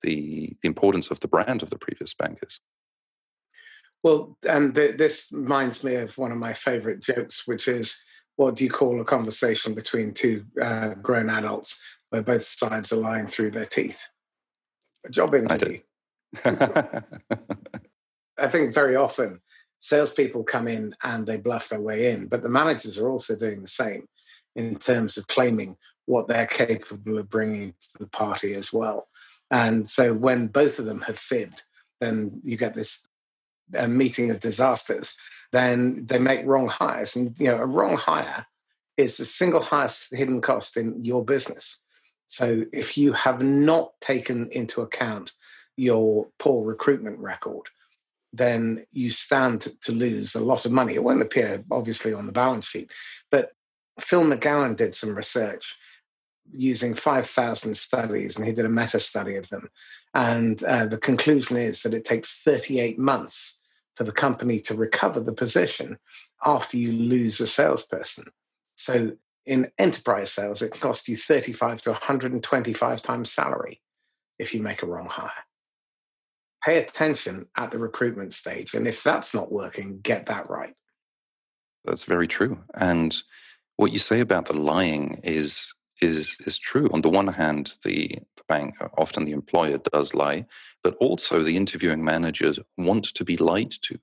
the, 0.04 0.56
the 0.62 0.68
importance 0.68 1.10
of 1.10 1.20
the 1.20 1.28
brand 1.28 1.64
of 1.64 1.70
the 1.70 1.78
previous 1.78 2.14
bankers. 2.14 2.60
Well, 4.04 4.38
and 4.48 4.74
th- 4.76 4.98
this 4.98 5.28
reminds 5.32 5.84
me 5.84 5.96
of 5.96 6.18
one 6.18 6.32
of 6.32 6.38
my 6.38 6.54
favorite 6.54 7.02
jokes, 7.02 7.48
which 7.48 7.68
is 7.68 8.02
what 8.36 8.56
do 8.56 8.64
you 8.64 8.70
call 8.70 9.02
a 9.02 9.06
conversation 9.06 9.74
between 9.74 10.14
two 10.14 10.46
uh, 10.62 10.90
grown 10.90 11.30
adults 11.30 11.82
where 12.10 12.22
both 12.22 12.44
sides 12.44 12.94
are 12.94 12.98
lying 12.98 13.28
through 13.28 13.52
their 13.52 13.66
teeth? 13.66 14.02
A 15.06 15.10
job 15.10 15.34
interview. 15.34 15.80
I, 16.46 17.02
I 18.38 18.48
think 18.48 18.74
very 18.74 18.96
often 18.96 19.42
salespeople 19.80 20.44
come 20.44 20.68
in 20.68 20.96
and 21.04 21.26
they 21.26 21.38
bluff 21.38 21.70
their 21.70 21.82
way 21.82 22.12
in, 22.12 22.28
but 22.28 22.44
the 22.44 22.50
managers 22.50 22.98
are 22.98 23.10
also 23.10 23.36
doing 23.36 23.62
the 23.62 23.68
same 23.68 24.08
in 24.56 24.76
terms 24.76 25.18
of 25.18 25.28
claiming 25.28 25.78
what 26.06 26.28
they're 26.28 26.48
capable 26.48 27.18
of 27.18 27.30
bringing 27.30 27.74
to 27.82 28.00
the 28.00 28.08
party 28.08 28.54
as 28.54 28.72
well. 28.72 29.08
And 29.50 29.90
so 29.90 30.14
when 30.14 30.48
both 30.48 30.80
of 30.80 30.86
them 30.86 31.02
have 31.02 31.18
fibbed, 31.18 31.64
then 32.00 32.42
you 32.44 32.58
get 32.58 32.74
this 32.74 33.08
uh, 33.76 33.88
meeting 33.88 34.30
of 34.30 34.40
disasters. 34.40 35.16
Then 35.52 36.06
they 36.06 36.20
make 36.20 36.46
wrong 36.46 36.68
hires, 36.68 37.16
and 37.16 37.38
you 37.40 37.48
know 37.48 37.58
a 37.58 37.66
wrong 37.66 37.96
hire 37.96 38.46
is 38.98 39.18
the 39.18 39.26
single 39.26 39.62
highest 39.62 40.14
hidden 40.14 40.42
cost 40.42 40.76
in 40.76 41.06
your 41.06 41.24
business. 41.24 41.82
So 42.28 42.66
if 42.74 42.98
you 42.98 43.14
have 43.14 43.42
not 43.42 43.94
taken 44.02 44.50
into 44.52 44.82
account 44.82 45.32
your 45.78 46.28
poor 46.40 46.66
recruitment 46.66 47.20
record, 47.20 47.68
then 48.34 48.86
you 48.92 49.10
stand 49.10 49.68
to 49.82 49.92
lose 49.92 50.36
a 50.36 50.42
lot 50.42 50.66
of 50.66 50.72
money. 50.72 50.96
It 50.96 51.04
won't 51.04 51.22
appear 51.22 51.64
obviously 51.72 52.14
on 52.14 52.26
the 52.26 52.34
balance 52.34 52.68
sheet, 52.68 52.92
but 53.32 53.52
Phil 54.00 54.24
McGowan 54.24 54.76
did 54.76 54.94
some 54.94 55.16
research 55.16 55.78
using 56.54 56.94
5,000 56.94 57.76
studies, 57.76 58.38
and 58.38 58.46
he 58.46 58.54
did 58.54 58.66
a 58.66 58.70
meta 58.70 59.00
study 59.00 59.36
of 59.36 59.50
them. 59.50 59.70
And 60.14 60.64
uh, 60.64 60.88
the 60.88 60.98
conclusion 60.98 61.58
is 61.58 61.84
that 61.84 61.94
it 61.94 62.06
takes 62.06 62.42
38 62.44 62.98
months 62.98 63.60
for 63.96 64.04
the 64.04 64.12
company 64.12 64.60
to 64.62 64.76
recover 64.76 65.20
the 65.20 65.34
position 65.34 65.98
after 66.46 66.78
you 66.78 66.92
lose 66.92 67.40
a 67.40 67.48
salesperson. 67.48 68.26
So 68.76 69.14
in 69.46 69.72
enterprise 69.78 70.32
sales, 70.32 70.62
it 70.62 70.80
costs 70.80 71.08
you 71.08 71.18
35 71.18 71.82
to 71.84 71.92
125 71.92 73.02
times 73.02 73.32
salary 73.32 73.82
if 74.38 74.54
you 74.54 74.62
make 74.62 74.84
a 74.84 74.86
wrong 74.86 75.08
hire. 75.08 75.32
Pay 76.64 76.78
attention 76.78 77.48
at 77.56 77.72
the 77.72 77.80
recruitment 77.80 78.34
stage. 78.34 78.74
And 78.74 78.88
if 78.88 79.04
that's 79.04 79.34
not 79.34 79.52
working, 79.52 80.00
get 80.02 80.28
that 80.28 80.50
right. 80.50 80.74
That's 81.86 82.04
very 82.04 82.28
true. 82.28 82.60
And 82.76 83.16
what 83.78 83.94
you 83.94 84.00
say 84.00 84.20
about 84.20 84.48
the 84.48 84.58
lying 84.58 85.22
is 85.24 85.74
is 86.02 86.38
is 86.46 86.58
true. 86.58 86.90
On 86.94 87.02
the 87.02 87.10
one 87.10 87.28
hand, 87.28 87.74
the, 87.84 88.20
the 88.36 88.44
bank, 88.48 88.76
uh, 88.82 88.88
often 88.98 89.26
the 89.26 89.32
employer 89.32 89.78
does 89.78 90.14
lie, 90.14 90.46
but 90.84 90.96
also 90.96 91.44
the 91.44 91.58
interviewing 91.58 92.04
managers 92.04 92.60
want 92.78 93.06
to 93.06 93.24
be 93.24 93.38
lied 93.38 93.72
to. 93.84 94.00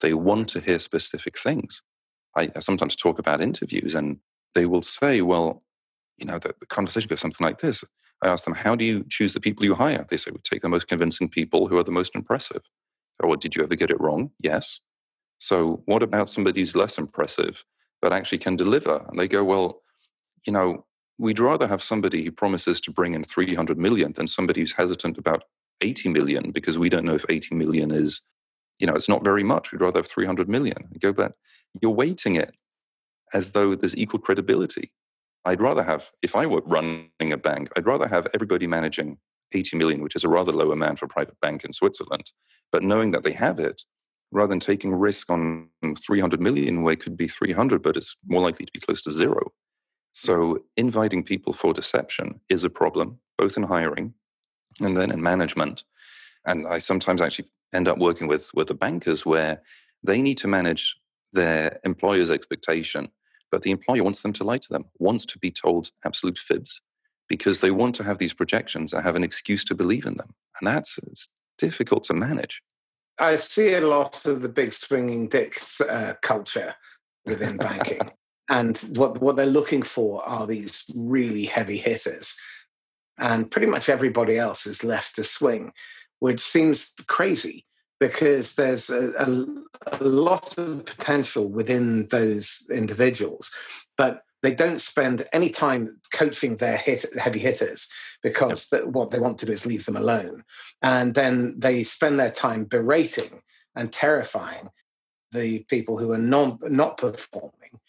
They 0.00 0.14
want 0.14 0.48
to 0.50 0.60
hear 0.60 0.78
specific 0.78 1.38
things. 1.38 1.82
I, 2.36 2.50
I 2.54 2.60
sometimes 2.60 2.96
talk 2.96 3.18
about 3.18 3.40
interviews, 3.40 3.94
and 3.94 4.18
they 4.54 4.66
will 4.66 4.82
say, 4.82 5.22
"Well, 5.22 5.62
you 6.18 6.26
know, 6.26 6.38
the, 6.38 6.54
the 6.60 6.66
conversation 6.66 7.08
goes 7.08 7.20
something 7.20 7.44
like 7.44 7.60
this." 7.60 7.84
I 8.22 8.28
ask 8.28 8.44
them, 8.44 8.54
"How 8.54 8.74
do 8.76 8.84
you 8.84 9.04
choose 9.08 9.34
the 9.34 9.40
people 9.40 9.64
you 9.64 9.74
hire?" 9.74 10.06
They 10.08 10.16
say, 10.16 10.30
"We 10.30 10.38
take 10.40 10.62
the 10.62 10.68
most 10.68 10.88
convincing 10.88 11.28
people 11.28 11.68
who 11.68 11.78
are 11.78 11.84
the 11.84 11.92
most 11.92 12.14
impressive." 12.14 12.62
Or, 13.20 13.36
did 13.36 13.56
you 13.56 13.64
ever 13.64 13.74
get 13.74 13.90
it 13.90 14.00
wrong? 14.00 14.30
Yes. 14.38 14.80
So, 15.38 15.82
what 15.86 16.02
about 16.02 16.28
somebody 16.28 16.60
who's 16.60 16.76
less 16.76 16.98
impressive 16.98 17.64
but 18.00 18.12
actually 18.12 18.38
can 18.38 18.56
deliver? 18.56 19.04
And 19.08 19.18
they 19.18 19.28
go, 19.28 19.42
"Well, 19.42 19.82
you 20.46 20.52
know, 20.52 20.86
we'd 21.18 21.40
rather 21.40 21.66
have 21.66 21.82
somebody 21.82 22.24
who 22.24 22.30
promises 22.30 22.80
to 22.80 22.92
bring 22.92 23.14
in 23.14 23.24
300 23.24 23.78
million 23.78 24.12
than 24.12 24.28
somebody 24.28 24.60
who's 24.60 24.72
hesitant 24.72 25.18
about 25.18 25.44
80 25.80 26.10
million 26.10 26.50
because 26.50 26.78
we 26.78 26.88
don't 26.88 27.04
know 27.04 27.14
if 27.14 27.24
80 27.28 27.54
million 27.54 27.90
is, 27.90 28.20
you 28.78 28.86
know, 28.86 28.94
it's 28.94 29.08
not 29.08 29.24
very 29.24 29.42
much. 29.42 29.72
We'd 29.72 29.80
rather 29.80 29.98
have 29.98 30.06
300 30.06 30.48
million. 30.48 30.88
You 30.92 31.00
go, 31.00 31.12
but 31.12 31.32
you're 31.80 31.90
weighting 31.90 32.36
it 32.36 32.54
as 33.34 33.52
though 33.52 33.74
there's 33.74 33.96
equal 33.96 34.20
credibility. 34.20 34.92
I'd 35.44 35.60
rather 35.60 35.82
have, 35.82 36.10
if 36.22 36.36
I 36.36 36.46
were 36.46 36.62
running 36.66 37.10
a 37.20 37.36
bank, 37.36 37.70
I'd 37.76 37.86
rather 37.86 38.08
have 38.08 38.28
everybody 38.34 38.66
managing 38.66 39.18
80 39.52 39.76
million, 39.76 40.02
which 40.02 40.16
is 40.16 40.24
a 40.24 40.28
rather 40.28 40.52
low 40.52 40.72
amount 40.72 40.98
for 40.98 41.06
a 41.06 41.08
private 41.08 41.40
bank 41.40 41.64
in 41.64 41.72
Switzerland, 41.72 42.32
but 42.70 42.82
knowing 42.82 43.12
that 43.12 43.22
they 43.22 43.32
have 43.32 43.58
it, 43.58 43.82
rather 44.30 44.50
than 44.50 44.60
taking 44.60 44.94
risk 44.94 45.30
on 45.30 45.68
300 46.06 46.40
million 46.40 46.82
where 46.82 46.92
it 46.92 47.00
could 47.00 47.16
be 47.16 47.28
300, 47.28 47.82
but 47.82 47.96
it's 47.96 48.14
more 48.26 48.42
likely 48.42 48.66
to 48.66 48.72
be 48.72 48.80
close 48.80 49.00
to 49.02 49.10
zero. 49.10 49.52
So, 50.12 50.64
inviting 50.76 51.22
people 51.22 51.52
for 51.52 51.72
deception 51.72 52.40
is 52.48 52.64
a 52.64 52.70
problem, 52.70 53.20
both 53.36 53.56
in 53.56 53.62
hiring 53.62 54.14
and 54.80 54.96
then 54.96 55.10
in 55.10 55.22
management. 55.22 55.84
And 56.44 56.66
I 56.66 56.78
sometimes 56.78 57.20
actually 57.20 57.48
end 57.72 57.88
up 57.88 57.98
working 57.98 58.26
with, 58.26 58.50
with 58.54 58.68
the 58.68 58.74
bankers 58.74 59.26
where 59.26 59.62
they 60.02 60.22
need 60.22 60.38
to 60.38 60.48
manage 60.48 60.96
their 61.32 61.78
employer's 61.84 62.30
expectation, 62.30 63.08
but 63.50 63.62
the 63.62 63.70
employer 63.70 64.02
wants 64.02 64.20
them 64.20 64.32
to 64.34 64.44
lie 64.44 64.58
to 64.58 64.68
them, 64.68 64.86
wants 64.98 65.26
to 65.26 65.38
be 65.38 65.50
told 65.50 65.90
absolute 66.04 66.38
fibs 66.38 66.80
because 67.28 67.60
they 67.60 67.70
want 67.70 67.94
to 67.96 68.04
have 68.04 68.18
these 68.18 68.32
projections 68.32 68.92
and 68.92 69.02
have 69.02 69.16
an 69.16 69.24
excuse 69.24 69.64
to 69.64 69.74
believe 69.74 70.06
in 70.06 70.16
them. 70.16 70.34
And 70.58 70.66
that's 70.66 70.98
it's 71.06 71.28
difficult 71.58 72.04
to 72.04 72.14
manage. 72.14 72.62
I 73.18 73.36
see 73.36 73.74
a 73.74 73.80
lot 73.80 74.24
of 74.26 74.42
the 74.42 74.48
big 74.48 74.72
swinging 74.72 75.28
dicks 75.28 75.80
uh, 75.80 76.14
culture 76.22 76.74
within 77.26 77.56
banking. 77.56 78.00
And 78.48 78.78
what, 78.94 79.20
what 79.20 79.36
they're 79.36 79.46
looking 79.46 79.82
for 79.82 80.26
are 80.26 80.46
these 80.46 80.84
really 80.94 81.44
heavy 81.44 81.78
hitters. 81.78 82.36
And 83.18 83.50
pretty 83.50 83.66
much 83.66 83.88
everybody 83.88 84.38
else 84.38 84.66
is 84.66 84.84
left 84.84 85.16
to 85.16 85.24
swing, 85.24 85.72
which 86.20 86.40
seems 86.40 86.94
crazy 87.06 87.66
because 88.00 88.54
there's 88.54 88.90
a, 88.90 89.12
a, 89.18 90.00
a 90.00 90.04
lot 90.04 90.56
of 90.56 90.84
potential 90.86 91.48
within 91.48 92.06
those 92.08 92.66
individuals. 92.70 93.50
But 93.96 94.22
they 94.42 94.54
don't 94.54 94.80
spend 94.80 95.26
any 95.32 95.50
time 95.50 96.00
coaching 96.12 96.56
their 96.56 96.76
hit, 96.76 97.04
heavy 97.18 97.40
hitters 97.40 97.88
because 98.22 98.72
what 98.84 99.10
they 99.10 99.18
want 99.18 99.38
to 99.38 99.46
do 99.46 99.52
is 99.52 99.66
leave 99.66 99.84
them 99.84 99.96
alone. 99.96 100.44
And 100.80 101.14
then 101.14 101.56
they 101.58 101.82
spend 101.82 102.20
their 102.20 102.30
time 102.30 102.64
berating 102.64 103.42
and 103.74 103.92
terrifying 103.92 104.70
the 105.32 105.64
people 105.64 105.98
who 105.98 106.12
are 106.12 106.18
non, 106.18 106.58
not 106.62 106.96
performing 106.98 107.80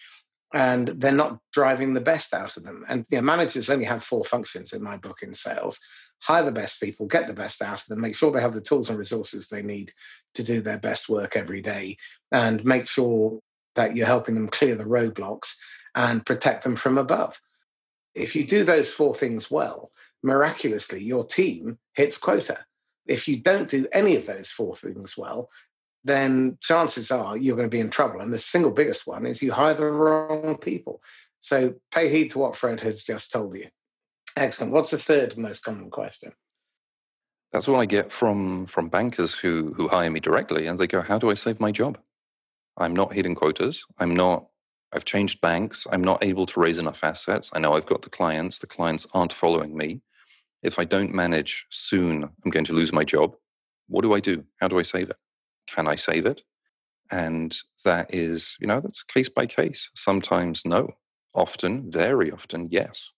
and 0.53 0.87
they're 0.87 1.11
not 1.11 1.39
driving 1.53 1.93
the 1.93 2.01
best 2.01 2.33
out 2.33 2.57
of 2.57 2.63
them. 2.63 2.85
And 2.87 3.05
you 3.11 3.17
know, 3.17 3.23
managers 3.23 3.69
only 3.69 3.85
have 3.85 4.03
four 4.03 4.23
functions 4.23 4.73
in 4.73 4.81
my 4.81 4.97
book 4.97 5.21
in 5.21 5.33
sales 5.33 5.79
hire 6.21 6.43
the 6.43 6.51
best 6.51 6.79
people, 6.79 7.05
get 7.07 7.27
the 7.27 7.33
best 7.33 7.61
out 7.61 7.81
of 7.81 7.87
them, 7.87 8.01
make 8.01 8.15
sure 8.15 8.31
they 8.31 8.41
have 8.41 8.53
the 8.53 8.61
tools 8.61 8.89
and 8.89 8.99
resources 8.99 9.49
they 9.49 9.61
need 9.61 9.93
to 10.35 10.43
do 10.43 10.61
their 10.61 10.77
best 10.77 11.09
work 11.09 11.35
every 11.35 11.61
day, 11.61 11.97
and 12.31 12.63
make 12.65 12.87
sure 12.87 13.39
that 13.75 13.95
you're 13.95 14.05
helping 14.05 14.35
them 14.35 14.47
clear 14.47 14.75
the 14.75 14.83
roadblocks 14.83 15.55
and 15.95 16.25
protect 16.25 16.63
them 16.63 16.75
from 16.75 16.97
above. 16.97 17.41
If 18.13 18.35
you 18.35 18.45
do 18.45 18.63
those 18.63 18.91
four 18.91 19.15
things 19.15 19.49
well, 19.49 19.91
miraculously, 20.21 21.03
your 21.03 21.25
team 21.25 21.77
hits 21.93 22.17
quota. 22.17 22.65
If 23.05 23.27
you 23.27 23.37
don't 23.37 23.69
do 23.69 23.87
any 23.91 24.15
of 24.15 24.25
those 24.25 24.49
four 24.49 24.75
things 24.75 25.17
well, 25.17 25.49
then 26.03 26.57
chances 26.61 27.11
are 27.11 27.37
you're 27.37 27.55
going 27.55 27.69
to 27.69 27.75
be 27.75 27.79
in 27.79 27.89
trouble. 27.89 28.21
And 28.21 28.33
the 28.33 28.39
single 28.39 28.71
biggest 28.71 29.05
one 29.05 29.25
is 29.25 29.41
you 29.41 29.51
hire 29.51 29.73
the 29.73 29.85
wrong 29.85 30.57
people. 30.57 31.01
So 31.41 31.75
pay 31.91 32.09
heed 32.09 32.31
to 32.31 32.39
what 32.39 32.55
Fred 32.55 32.81
has 32.81 33.03
just 33.03 33.31
told 33.31 33.55
you. 33.55 33.67
Excellent. 34.35 34.73
What's 34.73 34.91
the 34.91 34.97
third 34.97 35.37
most 35.37 35.63
common 35.63 35.89
question? 35.89 36.33
That's 37.51 37.67
what 37.67 37.79
I 37.79 37.85
get 37.85 38.11
from 38.11 38.67
from 38.67 38.89
bankers 38.89 39.33
who 39.33 39.73
who 39.73 39.87
hire 39.87 40.11
me 40.11 40.19
directly, 40.19 40.67
and 40.67 40.77
they 40.77 40.85
go, 40.85 41.01
"How 41.01 41.17
do 41.17 41.31
I 41.31 41.33
save 41.33 41.59
my 41.59 41.71
job? 41.71 41.97
I'm 42.77 42.95
not 42.95 43.13
hitting 43.13 43.35
quotas. 43.35 43.83
I'm 43.97 44.15
not. 44.15 44.45
I've 44.93 45.05
changed 45.05 45.41
banks. 45.41 45.85
I'm 45.91 46.03
not 46.03 46.23
able 46.23 46.45
to 46.47 46.59
raise 46.59 46.79
enough 46.79 47.03
assets. 47.03 47.49
I 47.53 47.59
know 47.59 47.73
I've 47.73 47.85
got 47.85 48.03
the 48.03 48.09
clients. 48.09 48.59
The 48.59 48.67
clients 48.67 49.07
aren't 49.13 49.33
following 49.33 49.75
me. 49.75 50.01
If 50.61 50.79
I 50.79 50.83
don't 50.83 51.13
manage 51.13 51.65
soon, 51.69 52.23
I'm 52.23 52.51
going 52.51 52.65
to 52.65 52.73
lose 52.73 52.91
my 52.91 53.03
job. 53.03 53.35
What 53.87 54.01
do 54.01 54.13
I 54.13 54.19
do? 54.19 54.45
How 54.59 54.67
do 54.67 54.79
I 54.79 54.83
save 54.83 55.09
it? 55.09 55.17
Can 55.73 55.87
I 55.87 55.95
save 55.95 56.25
it? 56.25 56.41
And 57.11 57.55
that 57.85 58.13
is, 58.13 58.55
you 58.59 58.67
know, 58.67 58.81
that's 58.81 59.03
case 59.03 59.29
by 59.29 59.45
case. 59.45 59.89
Sometimes 59.95 60.63
no. 60.65 60.91
Often, 61.33 61.91
very 61.91 62.31
often, 62.31 62.69
yes. 62.71 63.09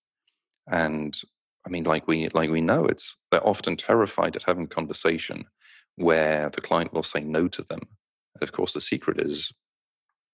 And 0.68 1.20
I 1.66 1.70
mean, 1.70 1.84
like 1.84 2.08
we 2.08 2.28
like 2.30 2.50
we 2.50 2.62
know, 2.62 2.86
it's 2.86 3.16
they're 3.32 3.46
often 3.48 3.78
terrified 3.78 4.36
at 4.36 4.44
having 4.44 4.66
a 4.66 4.68
conversation 4.68 5.46
where 5.96 6.50
the 6.50 6.62
client 6.62 6.94
will 6.94 7.04
say 7.04 7.22
no 7.22 7.48
to 7.48 7.64
them. 7.64 7.82
And 8.36 8.44
of 8.44 8.52
course, 8.52 8.74
the 8.74 8.82
secret 8.82 9.20
is 9.20 9.52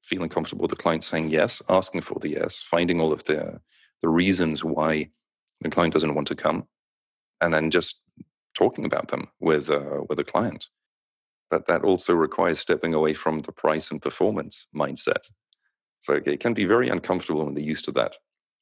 feeling 0.03 0.29
comfortable 0.29 0.63
with 0.63 0.71
the 0.71 0.75
client 0.75 1.03
saying 1.03 1.29
yes, 1.29 1.61
asking 1.69 2.01
for 2.01 2.19
the 2.19 2.29
yes, 2.29 2.61
finding 2.61 2.99
all 2.99 3.11
of 3.11 3.23
the 3.25 3.59
the 4.01 4.09
reasons 4.09 4.63
why 4.63 5.09
the 5.61 5.69
client 5.69 5.93
doesn't 5.93 6.15
want 6.15 6.27
to 6.27 6.35
come, 6.35 6.67
and 7.41 7.53
then 7.53 7.71
just 7.71 7.99
talking 8.55 8.85
about 8.85 9.09
them 9.09 9.27
with 9.39 9.69
uh, 9.69 10.01
with 10.07 10.17
the 10.17 10.23
client. 10.23 10.67
But 11.49 11.67
that 11.67 11.83
also 11.83 12.13
requires 12.13 12.59
stepping 12.59 12.93
away 12.93 13.13
from 13.13 13.41
the 13.41 13.51
price 13.51 13.89
and 13.89 14.01
performance 14.01 14.67
mindset. 14.75 15.29
So 15.99 16.13
it 16.13 16.39
can 16.39 16.53
be 16.53 16.65
very 16.65 16.89
uncomfortable 16.89 17.45
when 17.45 17.53
they're 17.53 17.63
used 17.63 17.85
to 17.85 17.91
that 17.93 18.15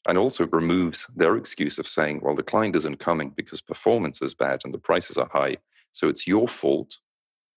and 0.07 0.17
also 0.17 0.47
removes 0.47 1.07
their 1.15 1.35
excuse 1.35 1.79
of 1.79 1.87
saying, 1.87 2.21
well, 2.21 2.35
the 2.35 2.43
client 2.43 2.75
isn't 2.75 2.99
coming 2.99 3.33
because 3.35 3.61
performance 3.61 4.21
is 4.21 4.33
bad 4.33 4.61
and 4.63 4.73
the 4.73 4.79
prices 4.79 5.17
are 5.17 5.29
high. 5.31 5.57
So 5.91 6.07
it's 6.07 6.27
your 6.27 6.47
fault. 6.47 6.97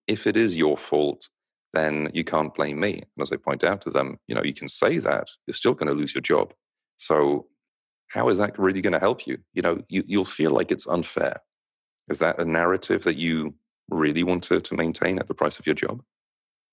If 0.07 0.25
it 0.25 0.35
is 0.35 0.57
your 0.57 0.77
fault, 0.77 1.29
then 1.73 2.09
you 2.13 2.23
can't 2.23 2.53
blame 2.55 2.79
me. 2.79 2.93
And 2.93 3.21
as 3.21 3.31
I 3.31 3.35
point 3.35 3.63
out 3.63 3.81
to 3.81 3.91
them, 3.91 4.17
you 4.27 4.33
know, 4.33 4.43
you 4.43 4.53
can 4.53 4.67
say 4.67 4.97
that, 4.97 5.27
you're 5.45 5.53
still 5.53 5.75
going 5.75 5.87
to 5.87 5.93
lose 5.93 6.15
your 6.15 6.21
job. 6.21 6.53
So 6.97 7.47
how 8.07 8.29
is 8.29 8.39
that 8.39 8.57
really 8.57 8.81
going 8.81 8.93
to 8.93 8.99
help 8.99 9.27
you? 9.27 9.37
You 9.53 9.61
know, 9.61 9.81
you, 9.87 10.03
you'll 10.07 10.25
feel 10.25 10.51
like 10.51 10.71
it's 10.71 10.87
unfair. 10.87 11.41
Is 12.09 12.17
that 12.19 12.39
a 12.39 12.45
narrative 12.45 13.03
that 13.03 13.17
you 13.17 13.53
really 13.89 14.23
want 14.23 14.43
to, 14.45 14.61
to 14.61 14.75
maintain 14.75 15.19
at 15.19 15.27
the 15.27 15.33
price 15.33 15.59
of 15.59 15.65
your 15.65 15.75
job? 15.75 16.01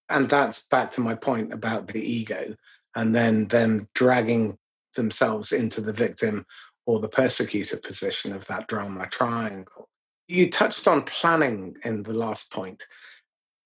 And 0.08 0.28
that's 0.28 0.66
back 0.68 0.92
to 0.92 1.00
my 1.00 1.14
point 1.14 1.52
about 1.52 1.88
the 1.88 2.00
ego 2.00 2.54
and 2.94 3.14
then 3.14 3.48
them 3.48 3.88
dragging 3.94 4.58
themselves 4.94 5.52
into 5.52 5.80
the 5.80 5.92
victim 5.92 6.46
or 6.86 7.00
the 7.00 7.08
persecutor 7.08 7.76
position 7.76 8.32
of 8.32 8.46
that 8.46 8.68
drama 8.68 9.06
triangle. 9.08 9.88
You 10.28 10.50
touched 10.50 10.88
on 10.88 11.02
planning 11.02 11.76
in 11.84 12.04
the 12.04 12.12
last 12.12 12.50
point. 12.50 12.84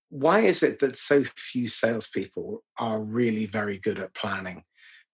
Why 0.09 0.41
is 0.41 0.61
it 0.61 0.79
that 0.79 0.97
so 0.97 1.23
few 1.23 1.67
salespeople 1.69 2.63
are 2.77 2.99
really 2.99 3.45
very 3.45 3.77
good 3.77 3.99
at 3.99 4.13
planning? 4.13 4.63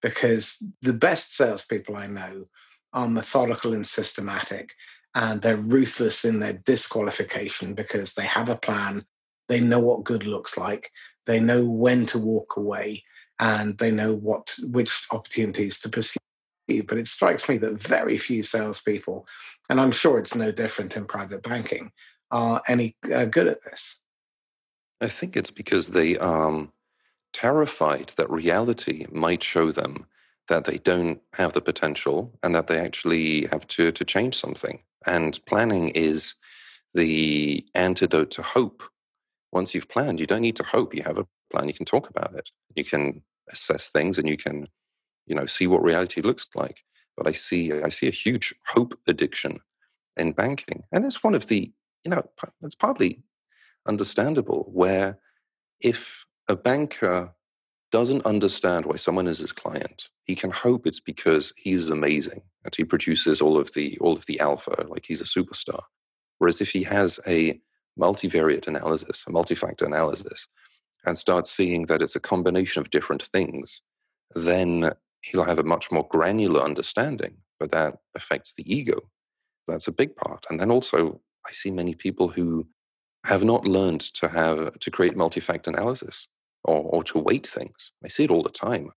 Because 0.02 0.63
the 0.82 0.93
best 0.93 1.36
salespeople 1.36 1.95
I 1.95 2.08
know 2.08 2.47
are 2.93 3.08
methodical 3.08 3.73
and 3.73 3.86
systematic, 3.86 4.73
and 5.17 5.41
they're 5.41 5.58
ruthless 5.58 6.23
in 6.23 6.39
their 6.39 6.53
disqualification 6.53 7.73
because 7.73 8.13
they 8.13 8.25
have 8.25 8.49
a 8.49 8.56
plan, 8.56 9.03
they 9.47 9.60
know 9.60 9.80
what 9.80 10.03
good 10.03 10.27
looks 10.27 10.60
like, 10.60 10.91
they 11.25 11.39
know 11.39 11.65
when 11.65 12.06
to 12.06 12.19
walk 12.19 12.56
away, 12.56 13.03
and 13.39 13.80
they 13.80 13.89
know 13.89 14.13
what 14.13 14.53
which 14.62 15.08
opportunities 15.12 15.80
to 15.80 15.89
pursue. 15.89 16.19
But 16.67 16.99
it 16.99 17.08
strikes 17.08 17.49
me 17.49 17.58
that 17.58 17.82
very 17.82 18.19
few 18.19 18.43
salespeople, 18.43 19.25
and 19.71 19.82
I'm 19.82 19.91
sure 19.91 20.19
it's 20.19 20.36
no 20.36 20.51
different 20.51 20.95
in 20.95 21.06
private 21.06 21.41
banking, 21.41 21.91
are 22.30 22.62
any 22.67 22.95
uh, 23.12 23.25
good 23.25 23.47
at 23.47 23.63
this. 23.63 24.03
I 25.01 25.08
think 25.08 25.36
it's 25.36 25.51
because 25.51 25.89
they 25.89 26.15
are 26.19 26.47
um, 26.47 26.73
terrified 27.34 28.12
that 28.17 28.30
reality 28.30 29.08
might 29.12 29.41
show 29.41 29.71
them 29.71 30.06
that 30.47 30.65
they 30.65 30.77
don't 30.77 31.21
have 31.34 31.53
the 31.53 31.62
potential 31.62 32.38
and 32.43 32.53
that 32.53 32.67
they 32.67 32.80
actually 32.80 33.47
have 33.47 33.67
to, 33.67 33.91
to 33.91 34.06
change 34.06 34.38
something. 34.38 34.80
And 35.05 35.39
planning 35.45 35.89
is 35.89 36.36
the 36.93 37.65
antidote 37.75 38.31
to 38.31 38.41
hope. 38.41 38.83
Once 39.51 39.73
you've 39.73 39.89
planned, 39.89 40.19
you 40.19 40.25
don't 40.25 40.41
need 40.41 40.55
to 40.57 40.63
hope. 40.63 40.93
You 40.93 41.03
have 41.03 41.17
a 41.17 41.27
plan, 41.51 41.67
you 41.67 41.73
can 41.73 41.86
talk 41.86 42.10
about 42.10 42.36
it. 42.36 42.49
You 42.75 42.83
can 42.83 43.21
assess 43.51 43.89
things 43.89 44.17
and 44.17 44.27
you 44.27 44.38
can, 44.38 44.67
you 45.25 45.36
know, 45.36 45.45
see 45.45 45.67
what 45.67 45.83
reality 45.83 46.21
looks 46.21 46.47
like. 46.55 46.83
But 47.15 47.27
I 47.27 47.31
see 47.31 47.71
I 47.73 47.89
see 47.89 48.07
a 48.07 48.12
huge 48.12 48.53
hope 48.67 48.97
addiction 49.07 49.60
in 50.17 50.33
banking. 50.33 50.83
And 50.91 51.05
it's 51.05 51.23
one 51.23 51.36
of 51.36 51.47
the, 51.47 51.71
you 52.03 52.12
know, 52.12 52.29
it's 52.62 52.75
partly 52.75 53.23
understandable 53.88 54.69
where 54.73 55.19
if 55.79 56.25
a 56.47 56.55
banker 56.55 57.33
doesn't 57.91 58.26
understand 58.26 58.86
why 58.86 58.95
someone 58.95 59.28
is 59.28 59.39
his 59.39 59.52
client, 59.52 60.10
he 60.26 60.36
can 60.36 60.52
hope 60.52 60.86
it's 60.86 61.00
because 61.00 61.54
he's 61.56 61.89
amazing 61.89 62.41
and 62.63 62.76
he 62.76 62.84
produces 62.84 63.41
all 63.41 63.58
of 63.58 63.73
the 63.73 63.97
all 64.00 64.13
of 64.13 64.26
the 64.26 64.39
alpha, 64.39 64.86
like 64.88 65.06
he's 65.08 65.21
a 65.21 65.23
superstar. 65.23 65.82
Whereas 66.39 66.62
if 66.62 66.69
he 66.71 66.84
has 66.84 67.19
a 67.28 67.60
multivariate 68.00 68.67
analysis, 68.67 69.23
a 69.28 69.32
multi-factor 69.32 69.86
analysis, 69.86 70.47
and 71.06 71.17
starts 71.17 71.50
seeing 71.52 71.86
that 71.86 72.02
it's 72.02 72.15
a 72.15 72.19
combination 72.19 72.82
of 72.82 72.89
different 72.89 73.23
things, 73.23 73.82
then 74.36 74.91
he'll 75.21 75.45
have 75.45 75.60
a 75.60 75.63
much 75.63 75.91
more 75.91 76.08
granular 76.10 76.62
understanding, 76.62 77.38
but 77.60 77.71
that 77.71 77.97
affects 78.15 78.54
the 78.54 78.71
ego. 78.71 79.10
That's 79.67 79.88
a 79.88 79.91
big 79.91 80.15
part. 80.15 80.45
And 80.50 80.60
then 80.60 80.69
also, 80.69 81.21
I 81.47 81.52
see 81.52 81.71
many 81.71 81.95
people 81.95 82.28
who 82.28 82.67
have 83.26 83.43
not 83.43 83.65
learned 83.65 84.02
to 84.02 84.28
have 84.30 84.78
to 84.80 84.91
create 84.91 85.17
multi-factor 85.17 85.71
analysis 85.71 86.28
or, 86.67 86.84
or 86.84 87.03
to 87.06 87.19
weight 87.19 87.47
things. 87.47 87.91
I 88.03 88.10
see 88.10 88.25
it 88.25 88.32
all 88.32 88.43
the 88.43 88.49
time. 88.49 88.91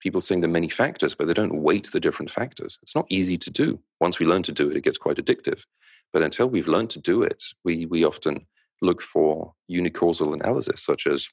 People 0.00 0.20
saying 0.20 0.40
there 0.40 0.50
are 0.50 0.52
many 0.52 0.68
factors, 0.68 1.14
but 1.14 1.28
they 1.28 1.34
don't 1.34 1.62
weight 1.62 1.88
the 1.92 2.00
different 2.00 2.30
factors. 2.30 2.78
It's 2.82 2.94
not 2.94 3.06
easy 3.08 3.38
to 3.38 3.50
do. 3.50 3.80
Once 4.00 4.18
we 4.18 4.26
learn 4.26 4.42
to 4.42 4.52
do 4.52 4.68
it, 4.68 4.76
it 4.76 4.84
gets 4.84 4.98
quite 4.98 5.16
addictive. 5.16 5.62
But 6.12 6.22
until 6.22 6.48
we've 6.48 6.68
learned 6.68 6.90
to 6.90 6.98
do 6.98 7.22
it, 7.22 7.42
we, 7.64 7.86
we 7.86 8.04
often 8.04 8.46
look 8.82 9.00
for 9.00 9.54
unicausal 9.70 10.34
analysis, 10.34 10.84
such 10.84 11.06
as 11.06 11.28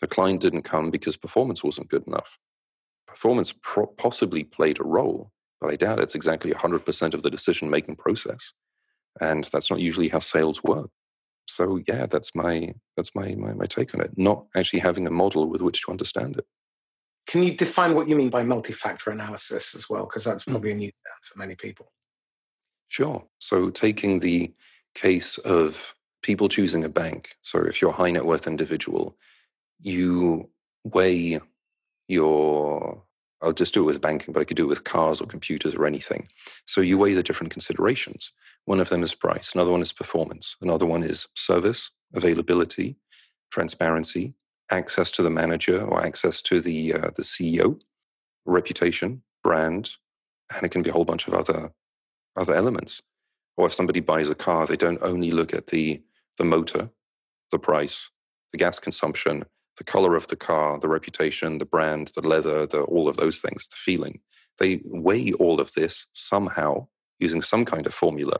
the 0.00 0.06
client 0.06 0.40
didn't 0.40 0.62
come 0.62 0.90
because 0.90 1.16
performance 1.16 1.62
wasn't 1.62 1.90
good 1.90 2.06
enough. 2.06 2.38
Performance 3.06 3.54
pro- 3.62 3.86
possibly 3.86 4.42
played 4.42 4.80
a 4.80 4.84
role, 4.84 5.30
but 5.60 5.70
I 5.70 5.76
doubt 5.76 6.00
it's 6.00 6.14
exactly 6.14 6.52
100% 6.52 7.14
of 7.14 7.22
the 7.22 7.30
decision 7.30 7.68
making 7.68 7.96
process. 7.96 8.54
And 9.20 9.44
that's 9.44 9.70
not 9.70 9.80
usually 9.80 10.08
how 10.08 10.18
sales 10.18 10.64
work. 10.64 10.90
So 11.46 11.80
yeah, 11.86 12.06
that's 12.06 12.34
my 12.34 12.74
that's 12.96 13.14
my, 13.14 13.34
my 13.34 13.52
my 13.52 13.66
take 13.66 13.94
on 13.94 14.00
it. 14.00 14.12
Not 14.16 14.46
actually 14.56 14.80
having 14.80 15.06
a 15.06 15.10
model 15.10 15.48
with 15.48 15.62
which 15.62 15.82
to 15.82 15.90
understand 15.90 16.36
it. 16.38 16.46
Can 17.26 17.42
you 17.42 17.56
define 17.56 17.94
what 17.94 18.08
you 18.08 18.16
mean 18.16 18.28
by 18.28 18.42
multi-factor 18.42 19.10
analysis 19.10 19.74
as 19.74 19.88
well? 19.88 20.04
Because 20.04 20.24
that's 20.24 20.44
hmm. 20.44 20.52
probably 20.52 20.72
a 20.72 20.74
new 20.74 20.88
term 20.88 21.18
for 21.22 21.38
many 21.38 21.54
people. 21.54 21.92
Sure. 22.88 23.24
So 23.38 23.70
taking 23.70 24.20
the 24.20 24.52
case 24.94 25.38
of 25.38 25.94
people 26.22 26.48
choosing 26.48 26.84
a 26.84 26.88
bank. 26.88 27.36
So 27.42 27.60
if 27.60 27.80
you're 27.80 27.90
a 27.90 27.94
high 27.94 28.10
net 28.10 28.24
worth 28.24 28.46
individual, 28.46 29.16
you 29.80 30.50
weigh 30.84 31.40
your 32.08 33.02
I'll 33.44 33.52
just 33.52 33.74
do 33.74 33.82
it 33.82 33.86
with 33.86 34.00
banking, 34.00 34.32
but 34.32 34.40
I 34.40 34.44
could 34.44 34.56
do 34.56 34.64
it 34.64 34.68
with 34.68 34.84
cars 34.84 35.20
or 35.20 35.26
computers 35.26 35.74
or 35.74 35.86
anything. 35.86 36.28
So 36.66 36.80
you 36.80 36.98
weigh 36.98 37.14
the 37.14 37.22
different 37.22 37.52
considerations. 37.52 38.32
One 38.64 38.80
of 38.80 38.88
them 38.88 39.02
is 39.02 39.14
price, 39.14 39.52
another 39.54 39.70
one 39.70 39.82
is 39.82 39.92
performance, 39.92 40.56
another 40.62 40.86
one 40.86 41.02
is 41.02 41.26
service, 41.34 41.90
availability, 42.14 42.96
transparency, 43.52 44.34
access 44.70 45.10
to 45.12 45.22
the 45.22 45.30
manager 45.30 45.84
or 45.84 46.04
access 46.04 46.40
to 46.42 46.60
the 46.60 46.94
uh, 46.94 47.10
the 47.14 47.22
CEO, 47.22 47.80
reputation, 48.46 49.22
brand, 49.42 49.90
and 50.54 50.64
it 50.64 50.70
can 50.70 50.82
be 50.82 50.90
a 50.90 50.92
whole 50.94 51.04
bunch 51.04 51.28
of 51.28 51.34
other 51.34 51.72
other 52.36 52.54
elements. 52.54 53.02
Or 53.56 53.66
if 53.66 53.74
somebody 53.74 54.00
buys 54.00 54.30
a 54.30 54.34
car, 54.34 54.66
they 54.66 54.76
don't 54.76 55.02
only 55.02 55.30
look 55.30 55.52
at 55.52 55.68
the 55.68 56.02
the 56.38 56.44
motor, 56.44 56.90
the 57.50 57.58
price, 57.58 58.10
the 58.52 58.58
gas 58.58 58.78
consumption, 58.78 59.44
the 59.78 59.84
color 59.84 60.14
of 60.14 60.28
the 60.28 60.36
car, 60.36 60.78
the 60.78 60.88
reputation, 60.88 61.58
the 61.58 61.64
brand, 61.64 62.12
the 62.14 62.26
leather, 62.26 62.66
the, 62.66 62.82
all 62.82 63.08
of 63.08 63.16
those 63.16 63.40
things, 63.40 63.66
the 63.68 63.76
feeling. 63.76 64.20
They 64.58 64.80
weigh 64.84 65.32
all 65.32 65.60
of 65.60 65.72
this 65.72 66.06
somehow 66.12 66.86
using 67.18 67.42
some 67.42 67.64
kind 67.64 67.86
of 67.86 67.94
formula, 67.94 68.38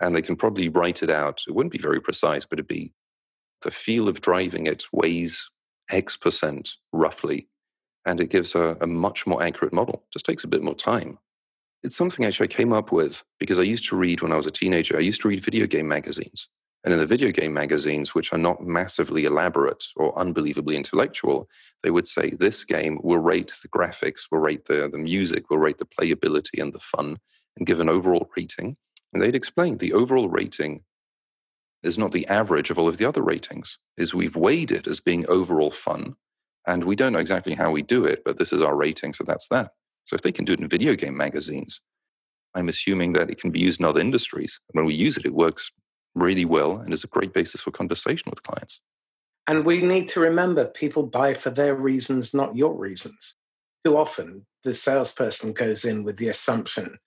and 0.00 0.14
they 0.14 0.22
can 0.22 0.36
probably 0.36 0.68
write 0.68 1.02
it 1.02 1.10
out. 1.10 1.42
It 1.46 1.54
wouldn't 1.54 1.72
be 1.72 1.78
very 1.78 2.00
precise, 2.00 2.44
but 2.44 2.58
it'd 2.58 2.68
be 2.68 2.92
the 3.62 3.70
feel 3.70 4.08
of 4.08 4.20
driving 4.20 4.66
it 4.66 4.84
weighs 4.92 5.50
X 5.90 6.16
percent 6.16 6.70
roughly, 6.92 7.48
and 8.04 8.20
it 8.20 8.30
gives 8.30 8.54
a, 8.54 8.76
a 8.80 8.86
much 8.86 9.26
more 9.26 9.42
accurate 9.42 9.72
model. 9.72 10.04
Just 10.12 10.26
takes 10.26 10.44
a 10.44 10.48
bit 10.48 10.62
more 10.62 10.74
time. 10.74 11.18
It's 11.82 11.96
something 11.96 12.24
actually 12.24 12.48
I 12.48 12.56
came 12.56 12.72
up 12.72 12.90
with 12.90 13.22
because 13.38 13.60
I 13.60 13.62
used 13.62 13.86
to 13.88 13.96
read 13.96 14.20
when 14.20 14.32
I 14.32 14.36
was 14.36 14.46
a 14.46 14.50
teenager. 14.50 14.96
I 14.96 15.00
used 15.00 15.20
to 15.22 15.28
read 15.28 15.44
video 15.44 15.66
game 15.66 15.86
magazines. 15.86 16.48
And 16.86 16.92
in 16.92 17.00
the 17.00 17.06
video 17.06 17.32
game 17.32 17.52
magazines, 17.52 18.14
which 18.14 18.32
are 18.32 18.38
not 18.38 18.64
massively 18.64 19.24
elaborate 19.24 19.86
or 19.96 20.16
unbelievably 20.16 20.76
intellectual, 20.76 21.48
they 21.82 21.90
would 21.90 22.06
say 22.06 22.30
this 22.30 22.64
game 22.64 23.00
will 23.02 23.18
rate 23.18 23.52
the 23.60 23.68
graphics, 23.68 24.28
will 24.30 24.38
rate 24.38 24.66
the, 24.66 24.88
the 24.88 24.96
music, 24.96 25.50
will 25.50 25.58
rate 25.58 25.78
the 25.78 25.84
playability 25.84 26.62
and 26.62 26.72
the 26.72 26.78
fun, 26.78 27.16
and 27.56 27.66
give 27.66 27.80
an 27.80 27.88
overall 27.88 28.30
rating. 28.36 28.76
And 29.12 29.20
they'd 29.20 29.34
explain 29.34 29.78
the 29.78 29.94
overall 29.94 30.28
rating 30.28 30.84
is 31.82 31.98
not 31.98 32.12
the 32.12 32.26
average 32.28 32.70
of 32.70 32.78
all 32.78 32.86
of 32.86 32.98
the 32.98 33.04
other 33.04 33.22
ratings, 33.22 33.78
is 33.96 34.14
we've 34.14 34.36
weighed 34.36 34.70
it 34.70 34.86
as 34.86 35.00
being 35.00 35.26
overall 35.28 35.72
fun. 35.72 36.14
And 36.68 36.84
we 36.84 36.94
don't 36.94 37.12
know 37.12 37.18
exactly 37.18 37.54
how 37.56 37.72
we 37.72 37.82
do 37.82 38.04
it, 38.04 38.22
but 38.24 38.38
this 38.38 38.52
is 38.52 38.62
our 38.62 38.76
rating, 38.76 39.12
so 39.12 39.24
that's 39.24 39.48
that. 39.48 39.72
So 40.04 40.14
if 40.14 40.22
they 40.22 40.30
can 40.30 40.44
do 40.44 40.52
it 40.52 40.60
in 40.60 40.68
video 40.68 40.94
game 40.94 41.16
magazines, 41.16 41.80
I'm 42.54 42.68
assuming 42.68 43.12
that 43.14 43.28
it 43.28 43.40
can 43.40 43.50
be 43.50 43.58
used 43.58 43.80
in 43.80 43.86
other 43.86 44.00
industries. 44.00 44.60
When 44.70 44.84
we 44.84 44.94
use 44.94 45.16
it, 45.16 45.26
it 45.26 45.34
works 45.34 45.72
really 46.16 46.44
well 46.44 46.78
and 46.78 46.92
is 46.92 47.04
a 47.04 47.08
great 47.08 47.32
basis 47.32 47.60
for 47.60 47.70
conversation 47.70 48.30
with 48.30 48.42
clients. 48.42 48.80
And 49.46 49.64
we 49.64 49.80
need 49.80 50.08
to 50.08 50.20
remember 50.20 50.66
people 50.66 51.04
buy 51.04 51.34
for 51.34 51.50
their 51.50 51.74
reasons, 51.74 52.34
not 52.34 52.56
your 52.56 52.74
reasons. 52.74 53.36
Too 53.84 53.96
often, 53.96 54.44
the 54.64 54.74
salesperson 54.74 55.52
goes 55.52 55.84
in 55.84 56.02
with 56.02 56.16
the 56.16 56.28
assumption 56.28 56.98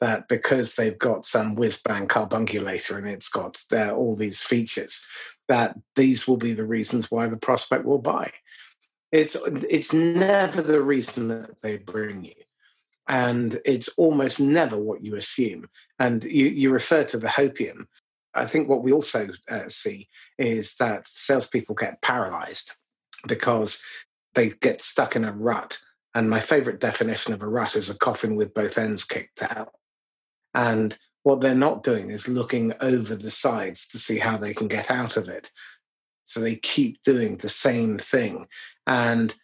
that 0.00 0.26
because 0.26 0.74
they've 0.74 0.98
got 0.98 1.26
some 1.26 1.54
whiz 1.54 1.80
bang 1.84 2.08
carbunculator 2.08 2.96
and 2.96 3.06
it's 3.06 3.28
got 3.28 3.62
uh, 3.72 3.90
all 3.90 4.16
these 4.16 4.40
features, 4.40 5.04
that 5.48 5.78
these 5.94 6.26
will 6.26 6.38
be 6.38 6.54
the 6.54 6.64
reasons 6.64 7.10
why 7.10 7.26
the 7.28 7.36
prospect 7.36 7.84
will 7.84 7.98
buy. 7.98 8.32
It's 9.12 9.36
it's 9.68 9.92
never 9.92 10.62
the 10.62 10.80
reason 10.80 11.28
that 11.28 11.60
they 11.60 11.76
bring 11.76 12.24
you, 12.24 12.34
and 13.06 13.60
it's 13.66 13.88
almost 13.98 14.40
never 14.40 14.78
what 14.78 15.04
you 15.04 15.16
assume. 15.16 15.68
And 15.98 16.24
you 16.24 16.46
you 16.46 16.70
refer 16.70 17.04
to 17.04 17.18
the 17.18 17.28
hopium. 17.28 17.86
I 18.34 18.46
think 18.46 18.68
what 18.68 18.82
we 18.82 18.92
also 18.92 19.28
uh, 19.48 19.68
see 19.68 20.08
is 20.38 20.76
that 20.76 21.06
salespeople 21.08 21.74
get 21.74 22.00
paralyzed 22.02 22.72
because 23.26 23.80
they 24.34 24.50
get 24.50 24.82
stuck 24.82 25.16
in 25.16 25.24
a 25.24 25.32
rut. 25.32 25.78
And 26.14 26.28
my 26.28 26.40
favorite 26.40 26.80
definition 26.80 27.32
of 27.32 27.42
a 27.42 27.48
rut 27.48 27.76
is 27.76 27.90
a 27.90 27.98
coffin 27.98 28.36
with 28.36 28.54
both 28.54 28.78
ends 28.78 29.04
kicked 29.04 29.42
out. 29.42 29.72
And 30.54 30.96
what 31.22 31.40
they're 31.40 31.54
not 31.54 31.82
doing 31.82 32.10
is 32.10 32.28
looking 32.28 32.72
over 32.80 33.14
the 33.14 33.30
sides 33.30 33.86
to 33.88 33.98
see 33.98 34.18
how 34.18 34.36
they 34.36 34.52
can 34.52 34.68
get 34.68 34.90
out 34.90 35.16
of 35.16 35.28
it. 35.28 35.50
So 36.24 36.40
they 36.40 36.56
keep 36.56 37.02
doing 37.02 37.36
the 37.36 37.48
same 37.48 37.98
thing. 37.98 38.46
And 38.86 39.34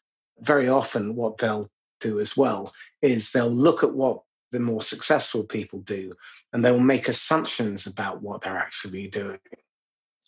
very 0.40 0.68
often, 0.68 1.14
what 1.14 1.38
they'll 1.38 1.70
do 2.00 2.20
as 2.20 2.36
well 2.36 2.72
is 3.02 3.32
they'll 3.32 3.48
look 3.48 3.82
at 3.82 3.94
what 3.94 4.22
the 4.50 4.60
more 4.60 4.82
successful 4.82 5.44
people 5.44 5.80
do, 5.80 6.14
and 6.52 6.64
they 6.64 6.70
will 6.70 6.80
make 6.80 7.08
assumptions 7.08 7.86
about 7.86 8.22
what 8.22 8.42
they're 8.42 8.58
actually 8.58 9.08
doing. 9.08 9.38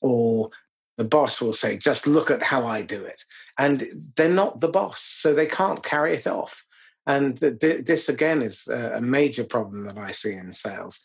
Or 0.02 0.50
the 0.98 1.04
boss 1.04 1.40
will 1.40 1.52
say, 1.52 1.76
just 1.76 2.06
look 2.06 2.30
at 2.30 2.42
how 2.42 2.66
I 2.66 2.82
do 2.82 3.04
it. 3.04 3.24
And 3.58 3.88
they're 4.16 4.28
not 4.28 4.60
the 4.60 4.68
boss, 4.68 5.00
so 5.02 5.34
they 5.34 5.46
can't 5.46 5.82
carry 5.82 6.14
it 6.14 6.26
off. 6.26 6.66
And 7.06 7.38
th- 7.40 7.84
this, 7.84 8.08
again, 8.08 8.42
is 8.42 8.68
a 8.68 9.00
major 9.00 9.44
problem 9.44 9.84
that 9.86 9.98
I 9.98 10.10
see 10.10 10.34
in 10.34 10.52
sales 10.52 11.00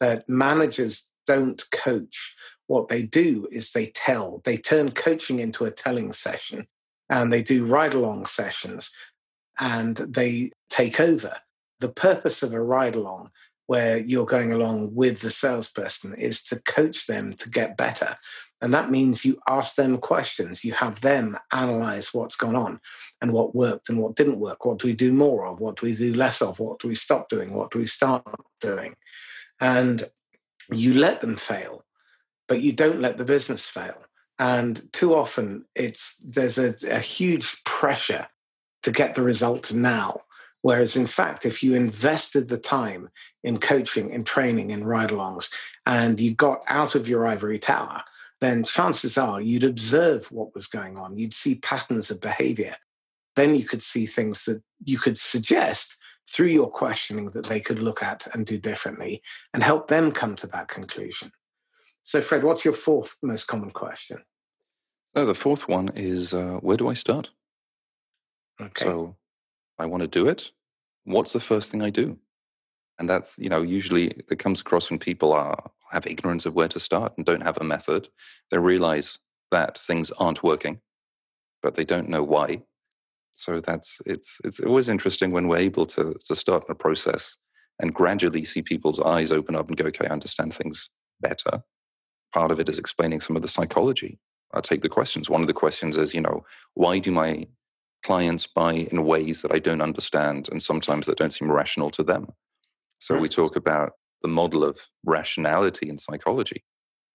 that 0.00 0.28
managers 0.28 1.10
don't 1.26 1.62
coach. 1.70 2.36
What 2.66 2.88
they 2.88 3.02
do 3.02 3.48
is 3.50 3.72
they 3.72 3.86
tell, 3.86 4.40
they 4.44 4.56
turn 4.56 4.92
coaching 4.92 5.40
into 5.40 5.64
a 5.64 5.70
telling 5.70 6.12
session 6.12 6.66
and 7.08 7.32
they 7.32 7.42
do 7.42 7.66
ride 7.66 7.94
along 7.94 8.26
sessions 8.26 8.90
and 9.58 9.96
they 9.96 10.52
take 10.70 11.00
over 11.00 11.36
the 11.82 11.92
purpose 11.92 12.42
of 12.42 12.54
a 12.54 12.62
ride 12.62 12.94
along 12.94 13.30
where 13.66 13.98
you're 13.98 14.26
going 14.26 14.52
along 14.52 14.94
with 14.94 15.20
the 15.20 15.30
salesperson 15.30 16.14
is 16.14 16.42
to 16.44 16.60
coach 16.60 17.06
them 17.06 17.34
to 17.34 17.50
get 17.50 17.76
better. 17.76 18.16
And 18.60 18.72
that 18.72 18.90
means 18.90 19.24
you 19.24 19.40
ask 19.48 19.74
them 19.74 19.98
questions, 19.98 20.64
you 20.64 20.72
have 20.74 21.00
them 21.00 21.36
analyze 21.52 22.14
what's 22.14 22.36
gone 22.36 22.54
on 22.54 22.80
and 23.20 23.32
what 23.32 23.54
worked 23.56 23.88
and 23.88 23.98
what 23.98 24.14
didn't 24.14 24.38
work. 24.38 24.64
What 24.64 24.78
do 24.78 24.86
we 24.86 24.94
do 24.94 25.12
more 25.12 25.46
of? 25.46 25.58
What 25.58 25.76
do 25.76 25.86
we 25.86 25.96
do 25.96 26.14
less 26.14 26.40
of? 26.40 26.60
What 26.60 26.78
do 26.78 26.86
we 26.86 26.94
stop 26.94 27.28
doing? 27.28 27.52
What 27.52 27.72
do 27.72 27.80
we 27.80 27.86
start 27.86 28.22
doing? 28.60 28.94
And 29.60 30.08
you 30.70 30.94
let 30.94 31.20
them 31.20 31.36
fail, 31.36 31.84
but 32.46 32.60
you 32.60 32.72
don't 32.72 33.00
let 33.00 33.18
the 33.18 33.24
business 33.24 33.66
fail. 33.66 34.04
And 34.38 34.92
too 34.92 35.14
often 35.14 35.64
it's 35.74 36.22
there's 36.24 36.58
a, 36.58 36.74
a 36.88 37.00
huge 37.00 37.64
pressure 37.64 38.28
to 38.84 38.92
get 38.92 39.14
the 39.14 39.22
result 39.22 39.72
now 39.72 40.20
Whereas, 40.62 40.94
in 40.96 41.06
fact, 41.06 41.44
if 41.44 41.62
you 41.62 41.74
invested 41.74 42.48
the 42.48 42.58
time 42.58 43.10
in 43.42 43.58
coaching, 43.58 44.10
in 44.10 44.24
training, 44.24 44.70
in 44.70 44.84
ride 44.84 45.10
alongs, 45.10 45.50
and 45.86 46.18
you 46.20 46.34
got 46.34 46.62
out 46.68 46.94
of 46.94 47.08
your 47.08 47.26
ivory 47.26 47.58
tower, 47.58 48.02
then 48.40 48.64
chances 48.64 49.18
are 49.18 49.40
you'd 49.40 49.64
observe 49.64 50.30
what 50.30 50.54
was 50.54 50.66
going 50.66 50.96
on. 50.96 51.16
You'd 51.16 51.34
see 51.34 51.56
patterns 51.56 52.10
of 52.10 52.20
behavior. 52.20 52.76
Then 53.34 53.54
you 53.56 53.64
could 53.64 53.82
see 53.82 54.06
things 54.06 54.44
that 54.44 54.62
you 54.84 54.98
could 54.98 55.18
suggest 55.18 55.96
through 56.28 56.48
your 56.48 56.70
questioning 56.70 57.30
that 57.30 57.46
they 57.46 57.60
could 57.60 57.78
look 57.78 58.02
at 58.02 58.28
and 58.32 58.46
do 58.46 58.58
differently 58.58 59.22
and 59.52 59.62
help 59.62 59.88
them 59.88 60.12
come 60.12 60.36
to 60.36 60.46
that 60.48 60.68
conclusion. 60.68 61.30
So, 62.02 62.20
Fred, 62.20 62.42
what's 62.44 62.64
your 62.64 62.74
fourth 62.74 63.16
most 63.22 63.46
common 63.46 63.70
question? 63.70 64.22
Oh, 65.14 65.26
the 65.26 65.34
fourth 65.34 65.68
one 65.68 65.90
is 65.94 66.32
uh, 66.32 66.58
where 66.60 66.76
do 66.76 66.88
I 66.88 66.94
start? 66.94 67.30
Okay. 68.60 68.84
So, 68.84 69.16
I 69.78 69.86
want 69.86 70.02
to 70.02 70.08
do 70.08 70.28
it, 70.28 70.50
what's 71.04 71.32
the 71.32 71.40
first 71.40 71.70
thing 71.70 71.82
I 71.82 71.90
do? 71.90 72.18
And 72.98 73.08
that's, 73.08 73.38
you 73.38 73.48
know, 73.48 73.62
usually 73.62 74.06
it 74.30 74.38
comes 74.38 74.60
across 74.60 74.90
when 74.90 74.98
people 74.98 75.32
are 75.32 75.70
have 75.90 76.06
ignorance 76.06 76.46
of 76.46 76.54
where 76.54 76.68
to 76.68 76.80
start 76.80 77.12
and 77.16 77.26
don't 77.26 77.42
have 77.42 77.58
a 77.60 77.64
method. 77.64 78.08
They 78.50 78.58
realize 78.58 79.18
that 79.50 79.78
things 79.78 80.10
aren't 80.12 80.42
working, 80.42 80.80
but 81.62 81.74
they 81.74 81.84
don't 81.84 82.08
know 82.08 82.22
why. 82.22 82.62
So 83.32 83.60
that's 83.60 84.00
it's 84.06 84.40
it's 84.44 84.60
always 84.60 84.88
interesting 84.88 85.32
when 85.32 85.48
we're 85.48 85.58
able 85.58 85.86
to 85.86 86.14
to 86.24 86.34
start 86.34 86.64
a 86.68 86.74
process 86.74 87.36
and 87.80 87.94
gradually 87.94 88.44
see 88.44 88.62
people's 88.62 89.00
eyes 89.00 89.32
open 89.32 89.56
up 89.56 89.68
and 89.68 89.76
go, 89.76 89.86
okay, 89.86 90.06
I 90.06 90.12
understand 90.12 90.54
things 90.54 90.90
better. 91.20 91.62
Part 92.32 92.50
of 92.50 92.60
it 92.60 92.68
is 92.68 92.78
explaining 92.78 93.20
some 93.20 93.36
of 93.36 93.42
the 93.42 93.48
psychology. 93.48 94.18
I'll 94.54 94.62
take 94.62 94.82
the 94.82 94.88
questions. 94.88 95.30
One 95.30 95.40
of 95.40 95.46
the 95.46 95.54
questions 95.54 95.96
is, 95.96 96.14
you 96.14 96.20
know, 96.20 96.44
why 96.74 96.98
do 96.98 97.10
my 97.10 97.44
clients 98.02 98.46
buy 98.46 98.72
in 98.72 99.04
ways 99.04 99.42
that 99.42 99.52
I 99.52 99.58
don't 99.58 99.80
understand 99.80 100.48
and 100.50 100.62
sometimes 100.62 101.06
that 101.06 101.18
don't 101.18 101.32
seem 101.32 101.50
rational 101.50 101.90
to 101.90 102.02
them. 102.02 102.28
So 102.98 103.18
we 103.18 103.28
talk 103.28 103.56
about 103.56 103.92
the 104.22 104.28
model 104.28 104.64
of 104.64 104.78
rationality 105.04 105.88
in 105.88 105.98
psychology. 105.98 106.64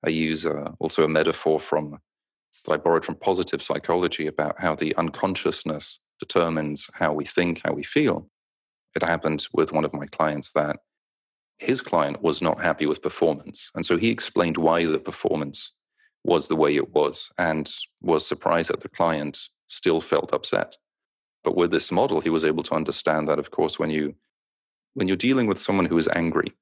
I 0.06 0.10
use 0.10 0.46
uh, 0.46 0.72
also 0.80 1.04
a 1.04 1.08
metaphor 1.08 1.60
from 1.60 2.00
that 2.66 2.74
I 2.74 2.78
borrowed 2.78 3.06
from 3.06 3.16
positive 3.16 3.62
psychology 3.62 4.28
about 4.28 4.60
how 4.60 4.76
the 4.76 4.96
unconsciousness 4.96 6.00
determines 6.20 6.90
how 6.94 7.14
we 7.14 7.26
think, 7.26 7.62
how 7.64 7.74
we 7.74 7.84
feel. 7.84 8.30
It 8.96 9.04
happened 9.04 9.48
with 9.54 9.72
one 9.72 9.86
of 9.86 9.94
my 9.94 10.08
clients 10.08 10.52
that 10.54 10.78
his 11.60 11.82
client 11.82 12.22
was 12.22 12.42
not 12.42 12.62
happy 12.62 12.86
with 12.86 13.02
performance. 13.02 13.72
And 13.76 13.86
so 13.86 13.98
he 13.98 14.10
explained 14.10 14.58
why 14.58 14.86
the 14.86 15.00
performance 15.00 15.72
was 16.24 16.48
the 16.48 16.56
way 16.56 16.76
it 16.76 16.94
was 16.94 17.32
and 17.38 17.72
was 18.02 18.28
surprised 18.28 18.70
that 18.70 18.82
the 18.82 18.90
client 18.90 19.40
still 19.68 20.02
felt 20.02 20.34
upset. 20.34 20.78
But 21.44 21.56
with 21.56 21.72
this 21.72 21.92
model, 21.92 22.20
he 22.20 22.30
was 22.30 22.46
able 22.46 22.64
to 22.64 22.76
understand 22.76 23.28
that, 23.28 23.40
of 23.40 23.52
course, 23.52 23.80
when 23.80 23.90
you 23.90 24.16
when 24.94 25.08
you're 25.08 25.18
dealing 25.18 25.46
with 25.46 25.60
someone 25.60 25.86
who 25.86 25.98
is 25.98 26.10
angry 26.16 26.54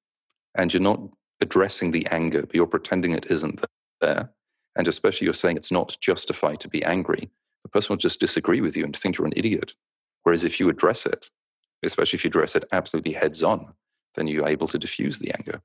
and 0.56 0.74
you're 0.74 0.82
not 0.82 1.00
addressing 1.40 1.92
the 1.92 2.06
anger, 2.12 2.42
but 2.42 2.54
you're 2.54 2.68
pretending 2.68 3.14
it 3.14 3.26
isn't 3.30 3.64
there, 4.02 4.30
and 4.76 4.88
especially 4.88 5.26
you're 5.26 5.34
saying 5.34 5.56
it's 5.56 5.72
not 5.72 5.96
justified 6.02 6.60
to 6.60 6.68
be 6.68 6.84
angry, 6.84 7.30
the 7.64 7.70
person 7.70 7.90
will 7.90 7.98
just 7.98 8.20
disagree 8.20 8.62
with 8.62 8.76
you 8.76 8.84
and 8.84 8.96
think 8.96 9.18
you're 9.18 9.28
an 9.28 9.34
idiot. 9.36 9.74
Whereas 10.24 10.44
if 10.44 10.60
you 10.60 10.70
address 10.70 11.06
it, 11.06 11.30
especially 11.84 12.18
if 12.18 12.24
you 12.26 12.30
address 12.30 12.56
it 12.56 12.66
absolutely 12.72 13.14
heads 13.14 13.42
on, 13.42 13.74
then 14.16 14.28
you're 14.28 14.48
able 14.48 14.68
to 14.68 14.78
diffuse 14.78 15.18
the 15.18 15.32
anger. 15.38 15.62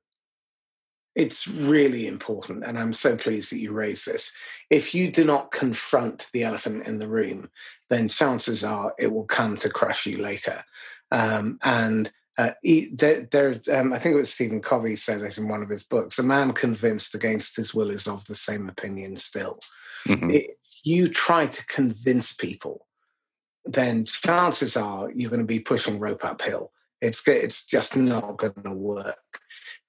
It's 1.13 1.47
really 1.47 2.07
important, 2.07 2.63
and 2.63 2.79
I'm 2.79 2.93
so 2.93 3.17
pleased 3.17 3.51
that 3.51 3.59
you 3.59 3.73
raised 3.73 4.05
this. 4.05 4.31
If 4.69 4.95
you 4.95 5.11
do 5.11 5.25
not 5.25 5.51
confront 5.51 6.29
the 6.31 6.43
elephant 6.43 6.87
in 6.87 6.99
the 6.99 7.07
room, 7.07 7.49
then 7.89 8.07
chances 8.07 8.63
are 8.63 8.93
it 8.97 9.11
will 9.11 9.25
come 9.25 9.57
to 9.57 9.69
crush 9.69 10.05
you 10.05 10.19
later. 10.19 10.63
Um, 11.11 11.59
and 11.63 12.09
uh, 12.37 12.51
there, 12.93 13.27
there 13.29 13.61
um, 13.73 13.91
I 13.91 13.99
think 13.99 14.13
it 14.13 14.19
was 14.19 14.33
Stephen 14.33 14.61
Covey 14.61 14.95
said 14.95 15.21
it 15.21 15.37
in 15.37 15.49
one 15.49 15.61
of 15.61 15.69
his 15.69 15.83
books: 15.83 16.17
"A 16.17 16.23
man 16.23 16.53
convinced 16.53 17.13
against 17.13 17.57
his 17.57 17.73
will 17.73 17.91
is 17.91 18.07
of 18.07 18.25
the 18.25 18.35
same 18.35 18.69
opinion 18.69 19.17
still." 19.17 19.59
Mm-hmm. 20.07 20.31
If 20.31 20.45
you 20.83 21.09
try 21.09 21.47
to 21.47 21.65
convince 21.67 22.33
people, 22.33 22.87
then 23.65 24.05
chances 24.05 24.77
are 24.77 25.11
you're 25.13 25.29
going 25.29 25.41
to 25.41 25.45
be 25.45 25.59
pushing 25.59 25.99
rope 25.99 26.23
uphill. 26.23 26.71
It's 27.01 27.27
it's 27.27 27.65
just 27.65 27.97
not 27.97 28.37
going 28.37 28.63
to 28.63 28.71
work. 28.71 29.41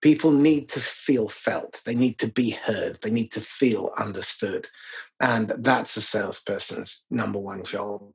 People 0.02 0.32
need 0.32 0.68
to 0.70 0.80
feel 0.80 1.28
felt. 1.28 1.80
They 1.84 1.94
need 1.94 2.18
to 2.18 2.28
be 2.28 2.50
heard. 2.50 2.98
They 3.00 3.10
need 3.10 3.32
to 3.32 3.40
feel 3.40 3.92
understood, 3.96 4.68
and 5.20 5.54
that's 5.58 5.96
a 5.96 6.02
salesperson's 6.02 7.04
number 7.10 7.38
one 7.38 7.64
job. 7.64 8.14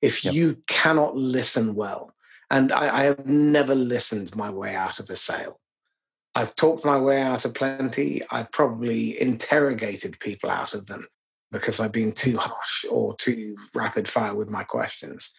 If 0.00 0.24
yep. 0.24 0.34
you 0.34 0.58
cannot 0.66 1.16
listen 1.16 1.74
well, 1.74 2.14
and 2.50 2.72
I, 2.72 3.00
I 3.00 3.04
have 3.04 3.26
never 3.26 3.74
listened 3.74 4.34
my 4.36 4.50
way 4.50 4.74
out 4.74 5.00
of 5.00 5.10
a 5.10 5.16
sale. 5.16 5.60
I've 6.34 6.56
talked 6.56 6.84
my 6.84 6.98
way 6.98 7.22
out 7.22 7.44
of 7.44 7.54
plenty. 7.54 8.22
I've 8.30 8.50
probably 8.50 9.20
interrogated 9.20 10.18
people 10.18 10.50
out 10.50 10.74
of 10.74 10.86
them 10.86 11.06
because 11.52 11.78
I've 11.78 11.92
been 11.92 12.12
too 12.12 12.36
harsh 12.38 12.84
or 12.90 13.16
too 13.16 13.56
rapid 13.74 14.08
fire 14.08 14.34
with 14.34 14.50
my 14.50 14.64
questions. 14.64 15.32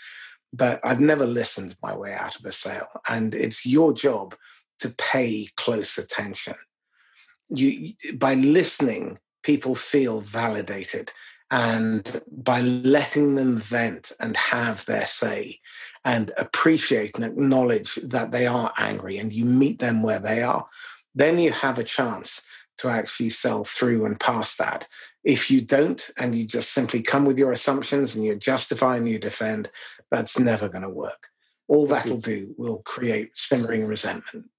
But 0.54 0.80
I've 0.84 1.02
never 1.02 1.26
listened 1.26 1.76
my 1.84 1.96
way 1.96 2.14
out 2.14 2.40
of 2.40 2.46
a 2.46 2.52
sale. 2.52 2.88
And 3.08 3.36
it's 3.36 3.66
your 3.66 3.92
job 3.92 4.36
to 4.80 4.90
pay 4.90 5.50
close 5.56 5.98
attention. 5.98 6.56
You, 7.50 7.94
by 8.16 8.34
listening, 8.36 9.20
people 9.44 9.76
feel 9.76 10.22
validated. 10.22 11.12
And 11.52 12.22
by 12.32 12.62
letting 12.62 13.36
them 13.36 13.60
vent 13.60 14.12
and 14.20 14.36
have 14.36 14.84
their 14.86 15.06
say 15.06 15.60
and 16.04 16.32
appreciate 16.38 17.16
and 17.16 17.24
acknowledge 17.24 17.96
that 17.96 18.32
they 18.32 18.48
are 18.48 18.74
angry 18.78 19.20
and 19.20 19.32
you 19.32 19.46
meet 19.46 19.78
them 19.78 20.02
where 20.02 20.20
they 20.20 20.42
are, 20.42 20.68
then 21.14 21.38
you 21.38 21.52
have 21.52 21.78
a 21.78 21.84
chance 21.84 22.42
to 22.80 22.90
actually 22.90 23.30
sell 23.30 23.64
through 23.64 24.06
and 24.06 24.20
past 24.20 24.58
that. 24.58 24.88
If 25.24 25.50
you 25.50 25.62
don't, 25.62 26.10
and 26.18 26.36
you 26.36 26.46
just 26.46 26.74
simply 26.74 27.02
come 27.02 27.26
with 27.26 27.38
your 27.38 27.52
assumptions 27.52 28.16
and 28.16 28.26
you 28.26 28.36
justify 28.36 28.98
and 28.98 29.08
you 29.08 29.20
defend, 29.20 29.70
that's 30.10 30.38
never 30.38 30.68
going 30.68 30.82
to 30.82 30.90
work. 30.90 31.28
All 31.68 31.88
that 31.88 32.08
will 32.08 32.18
do 32.18 32.54
will 32.58 32.80
create 32.80 33.38
simmering 33.38 33.86
resentment. 33.86 34.50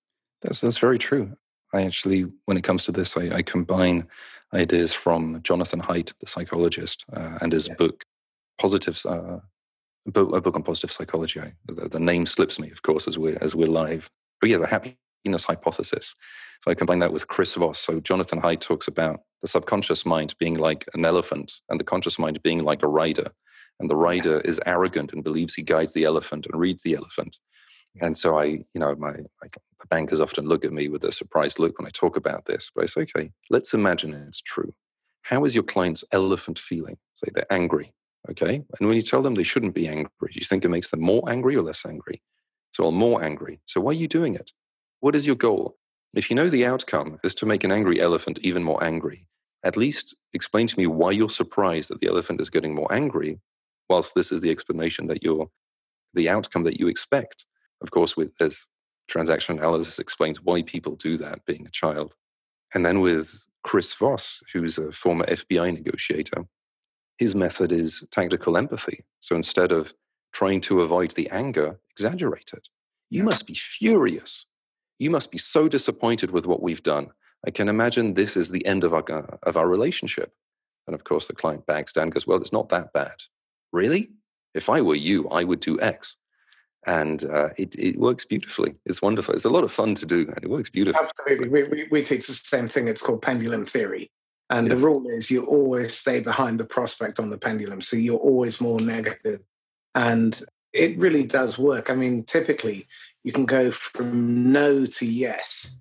That's 0.46 0.60
that's 0.60 0.78
very 0.78 0.98
true. 0.98 1.36
I 1.72 1.82
actually, 1.82 2.26
when 2.44 2.56
it 2.56 2.62
comes 2.62 2.84
to 2.84 2.92
this, 2.92 3.16
I, 3.16 3.36
I 3.36 3.42
combine 3.42 4.06
ideas 4.54 4.92
from 4.92 5.42
Jonathan 5.42 5.80
Haidt, 5.80 6.12
the 6.20 6.28
psychologist, 6.28 7.04
uh, 7.12 7.38
and 7.42 7.52
his 7.52 7.66
yeah. 7.66 7.74
book, 7.74 8.04
Positive, 8.58 8.98
uh, 9.04 9.40
a 10.06 10.10
book, 10.10 10.34
a 10.34 10.40
book 10.40 10.54
on 10.54 10.62
positive 10.62 10.92
psychology. 10.92 11.40
I, 11.40 11.52
the, 11.66 11.88
the, 11.88 12.00
name 12.00 12.24
slips 12.24 12.58
me, 12.58 12.70
of 12.70 12.82
course, 12.82 13.06
as 13.06 13.18
we're 13.18 13.36
as 13.40 13.54
we're 13.54 13.66
live. 13.66 14.08
But 14.40 14.48
yeah, 14.50 14.58
the 14.58 14.66
happiness 14.66 15.44
hypothesis. 15.44 16.14
So 16.64 16.70
I 16.70 16.74
combine 16.74 17.00
that 17.00 17.12
with 17.12 17.28
Chris 17.28 17.54
Voss. 17.54 17.80
So 17.80 18.00
Jonathan 18.00 18.40
Haidt 18.40 18.60
talks 18.60 18.88
about 18.88 19.20
the 19.42 19.48
subconscious 19.48 20.06
mind 20.06 20.34
being 20.38 20.56
like 20.56 20.88
an 20.94 21.04
elephant, 21.04 21.60
and 21.68 21.78
the 21.78 21.84
conscious 21.84 22.18
mind 22.18 22.42
being 22.42 22.64
like 22.64 22.82
a 22.82 22.88
rider. 22.88 23.32
And 23.80 23.90
the 23.90 23.96
rider 23.96 24.40
is 24.40 24.60
arrogant 24.64 25.12
and 25.12 25.22
believes 25.22 25.54
he 25.54 25.62
guides 25.62 25.92
the 25.92 26.04
elephant 26.04 26.46
and 26.46 26.58
reads 26.58 26.82
the 26.82 26.94
elephant. 26.94 27.36
And 28.00 28.16
so 28.16 28.38
I, 28.38 28.44
you 28.44 28.64
know, 28.74 28.94
my, 28.96 29.12
my 29.42 29.48
bankers 29.88 30.20
often 30.20 30.46
look 30.46 30.64
at 30.64 30.72
me 30.72 30.88
with 30.88 31.04
a 31.04 31.12
surprised 31.12 31.58
look 31.58 31.78
when 31.78 31.86
I 31.86 31.90
talk 31.90 32.16
about 32.16 32.46
this. 32.46 32.70
But 32.74 32.84
I 32.84 32.86
say, 32.86 33.00
okay, 33.02 33.32
let's 33.50 33.74
imagine 33.74 34.12
it's 34.14 34.40
true. 34.40 34.74
How 35.22 35.44
is 35.44 35.54
your 35.54 35.64
client's 35.64 36.04
elephant 36.12 36.58
feeling? 36.58 36.98
Say 37.14 37.28
they're 37.34 37.52
angry, 37.52 37.92
okay? 38.30 38.62
And 38.78 38.88
when 38.88 38.96
you 38.96 39.02
tell 39.02 39.22
them 39.22 39.34
they 39.34 39.42
shouldn't 39.42 39.74
be 39.74 39.88
angry, 39.88 40.08
do 40.32 40.38
you 40.38 40.44
think 40.44 40.64
it 40.64 40.68
makes 40.68 40.90
them 40.90 41.00
more 41.00 41.28
angry 41.28 41.56
or 41.56 41.62
less 41.62 41.84
angry? 41.84 42.22
So, 42.72 42.84
well, 42.84 42.92
more 42.92 43.24
angry. 43.24 43.60
So 43.64 43.80
why 43.80 43.90
are 43.90 43.94
you 43.94 44.08
doing 44.08 44.34
it? 44.34 44.52
What 45.00 45.16
is 45.16 45.26
your 45.26 45.36
goal? 45.36 45.76
If 46.14 46.30
you 46.30 46.36
know 46.36 46.48
the 46.48 46.66
outcome 46.66 47.18
is 47.24 47.34
to 47.36 47.46
make 47.46 47.64
an 47.64 47.72
angry 47.72 48.00
elephant 48.00 48.38
even 48.42 48.62
more 48.62 48.82
angry, 48.82 49.26
at 49.62 49.76
least 49.76 50.14
explain 50.32 50.66
to 50.68 50.78
me 50.78 50.86
why 50.86 51.10
you're 51.10 51.28
surprised 51.28 51.90
that 51.90 52.00
the 52.00 52.06
elephant 52.08 52.40
is 52.40 52.50
getting 52.50 52.74
more 52.74 52.92
angry, 52.92 53.40
whilst 53.88 54.14
this 54.14 54.30
is 54.30 54.40
the 54.40 54.50
explanation 54.50 55.06
that 55.06 55.22
you're 55.22 55.48
the 56.14 56.28
outcome 56.28 56.64
that 56.64 56.80
you 56.80 56.88
expect. 56.88 57.46
Of 57.80 57.90
course, 57.90 58.16
with 58.16 58.36
this 58.38 58.66
transaction 59.08 59.58
analysis 59.58 59.98
explains 59.98 60.42
why 60.42 60.62
people 60.62 60.96
do 60.96 61.16
that, 61.18 61.44
being 61.44 61.66
a 61.66 61.70
child. 61.70 62.14
And 62.74 62.84
then 62.84 63.00
with 63.00 63.46
Chris 63.62 63.94
Voss, 63.94 64.42
who's 64.52 64.78
a 64.78 64.92
former 64.92 65.24
FBI 65.26 65.72
negotiator, 65.72 66.46
his 67.18 67.34
method 67.34 67.72
is 67.72 68.04
tactical 68.10 68.56
empathy. 68.56 69.04
So 69.20 69.36
instead 69.36 69.72
of 69.72 69.94
trying 70.32 70.60
to 70.62 70.82
avoid 70.82 71.12
the 71.12 71.30
anger, 71.30 71.80
exaggerate 71.90 72.50
it. 72.52 72.68
You 73.08 73.22
must 73.22 73.46
be 73.46 73.54
furious. 73.54 74.46
You 74.98 75.10
must 75.10 75.30
be 75.30 75.38
so 75.38 75.68
disappointed 75.68 76.30
with 76.30 76.46
what 76.46 76.62
we've 76.62 76.82
done. 76.82 77.08
I 77.46 77.50
can 77.50 77.68
imagine 77.68 78.14
this 78.14 78.36
is 78.36 78.50
the 78.50 78.66
end 78.66 78.82
of 78.84 78.92
our, 78.92 79.04
uh, 79.10 79.36
of 79.44 79.56
our 79.56 79.68
relationship. 79.68 80.32
And 80.86 80.94
of 80.94 81.04
course, 81.04 81.26
the 81.26 81.32
client 81.32 81.66
backs 81.66 81.92
down 81.92 82.04
and 82.04 82.12
goes, 82.12 82.26
Well, 82.26 82.40
it's 82.40 82.52
not 82.52 82.68
that 82.70 82.92
bad. 82.92 83.14
Really? 83.72 84.10
If 84.54 84.68
I 84.68 84.80
were 84.80 84.94
you, 84.94 85.28
I 85.28 85.44
would 85.44 85.60
do 85.60 85.80
X 85.80 86.16
and 86.86 87.24
uh, 87.24 87.48
it, 87.56 87.74
it 87.78 87.98
works 87.98 88.24
beautifully. 88.24 88.76
It's 88.84 89.02
wonderful. 89.02 89.34
It's 89.34 89.44
a 89.44 89.50
lot 89.50 89.64
of 89.64 89.72
fun 89.72 89.94
to 89.96 90.06
do, 90.06 90.20
and 90.20 90.38
it 90.42 90.48
works 90.48 90.70
beautifully. 90.70 91.04
Absolutely. 91.04 91.48
We, 91.48 91.62
we, 91.64 91.88
we 91.90 92.02
teach 92.02 92.28
the 92.28 92.34
same 92.34 92.68
thing. 92.68 92.88
It's 92.88 93.02
called 93.02 93.22
pendulum 93.22 93.64
theory. 93.64 94.10
And 94.50 94.68
yes. 94.68 94.76
the 94.76 94.84
rule 94.84 95.06
is 95.08 95.30
you 95.30 95.44
always 95.44 95.96
stay 95.96 96.20
behind 96.20 96.60
the 96.60 96.64
prospect 96.64 97.18
on 97.18 97.30
the 97.30 97.38
pendulum. 97.38 97.80
So 97.80 97.96
you're 97.96 98.18
always 98.18 98.60
more 98.60 98.80
negative. 98.80 99.40
And 99.96 100.40
it 100.72 100.96
really 100.98 101.26
does 101.26 101.58
work. 101.58 101.90
I 101.90 101.94
mean, 101.94 102.22
typically 102.22 102.86
you 103.24 103.32
can 103.32 103.46
go 103.46 103.72
from 103.72 104.52
no 104.52 104.86
to 104.86 105.06
yes 105.06 105.80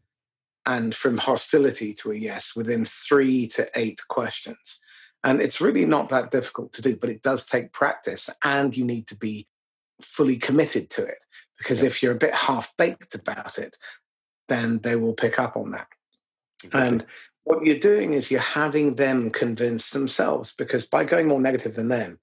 and 0.65 0.95
from 0.95 1.17
hostility 1.17 1.93
to 1.93 2.11
a 2.11 2.15
yes 2.15 2.55
within 2.55 2.85
three 2.85 3.47
to 3.49 3.69
eight 3.75 3.99
questions. 4.07 4.79
And 5.23 5.41
it's 5.41 5.61
really 5.61 5.85
not 5.85 6.09
that 6.09 6.31
difficult 6.31 6.73
to 6.73 6.81
do, 6.81 6.95
but 6.95 7.09
it 7.11 7.21
does 7.21 7.45
take 7.45 7.71
practice 7.71 8.29
and 8.43 8.75
you 8.75 8.83
need 8.83 9.07
to 9.07 9.15
be 9.15 9.47
fully 10.01 10.37
committed 10.37 10.89
to 10.91 11.03
it. 11.03 11.19
Because 11.57 11.81
yeah. 11.81 11.87
if 11.87 12.03
you're 12.03 12.13
a 12.13 12.17
bit 12.17 12.35
half 12.35 12.75
baked 12.77 13.15
about 13.15 13.57
it, 13.57 13.77
then 14.47 14.79
they 14.79 14.95
will 14.95 15.13
pick 15.13 15.39
up 15.39 15.55
on 15.55 15.71
that. 15.71 15.87
Exactly. 16.63 16.87
And 16.87 17.05
what 17.43 17.63
you're 17.63 17.79
doing 17.79 18.13
is 18.13 18.31
you're 18.31 18.41
having 18.41 18.95
them 18.95 19.29
convince 19.29 19.91
themselves 19.91 20.53
because 20.57 20.85
by 20.85 21.03
going 21.03 21.27
more 21.27 21.39
negative 21.39 21.75
than 21.75 21.87
them, 21.87 22.19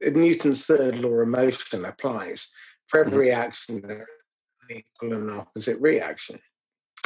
Newton's 0.00 0.64
third 0.64 0.98
law 0.98 1.10
of 1.10 1.28
motion 1.28 1.84
applies. 1.84 2.50
For 2.86 3.00
every 3.00 3.28
mm-hmm. 3.28 3.40
action, 3.40 3.80
there's 3.80 4.06
an 4.68 4.76
equal 4.76 5.14
and 5.14 5.30
opposite 5.30 5.80
reaction. 5.80 6.40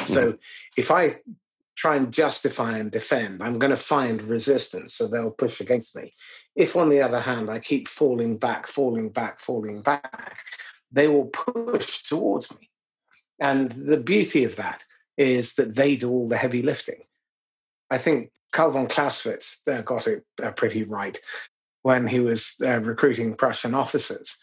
Mm-hmm. 0.01 0.13
So 0.13 0.37
if 0.75 0.91
I 0.91 1.17
try 1.79 1.95
and 1.95 2.11
justify 2.11 2.77
and 2.77 2.91
defend, 2.91 3.41
I'm 3.41 3.57
going 3.57 3.69
to 3.69 3.77
find 3.77 4.21
resistance, 4.21 4.93
so 4.95 5.07
they'll 5.07 5.31
push 5.31 5.61
against 5.61 5.95
me. 5.95 6.13
If, 6.53 6.75
on 6.75 6.89
the 6.89 7.01
other 7.01 7.21
hand, 7.21 7.49
I 7.49 7.59
keep 7.59 7.87
falling 7.87 8.37
back, 8.37 8.67
falling 8.67 9.09
back, 9.09 9.39
falling 9.39 9.81
back, 9.81 10.43
they 10.91 11.07
will 11.07 11.27
push 11.27 12.03
towards 12.03 12.51
me. 12.59 12.69
And 13.39 13.71
the 13.71 13.95
beauty 13.95 14.43
of 14.43 14.57
that 14.57 14.83
is 15.17 15.55
that 15.55 15.77
they 15.77 15.95
do 15.95 16.09
all 16.11 16.27
the 16.27 16.35
heavy 16.35 16.61
lifting. 16.61 17.03
I 17.89 17.97
think 17.97 18.31
Karl 18.51 18.71
von 18.71 18.87
Clausewitz 18.87 19.61
uh, 19.65 19.81
got 19.81 20.05
it 20.05 20.25
uh, 20.43 20.51
pretty 20.51 20.83
right 20.83 21.17
when 21.83 22.07
he 22.07 22.19
was 22.19 22.55
uh, 22.61 22.81
recruiting 22.81 23.35
Prussian 23.35 23.73
officers. 23.73 24.35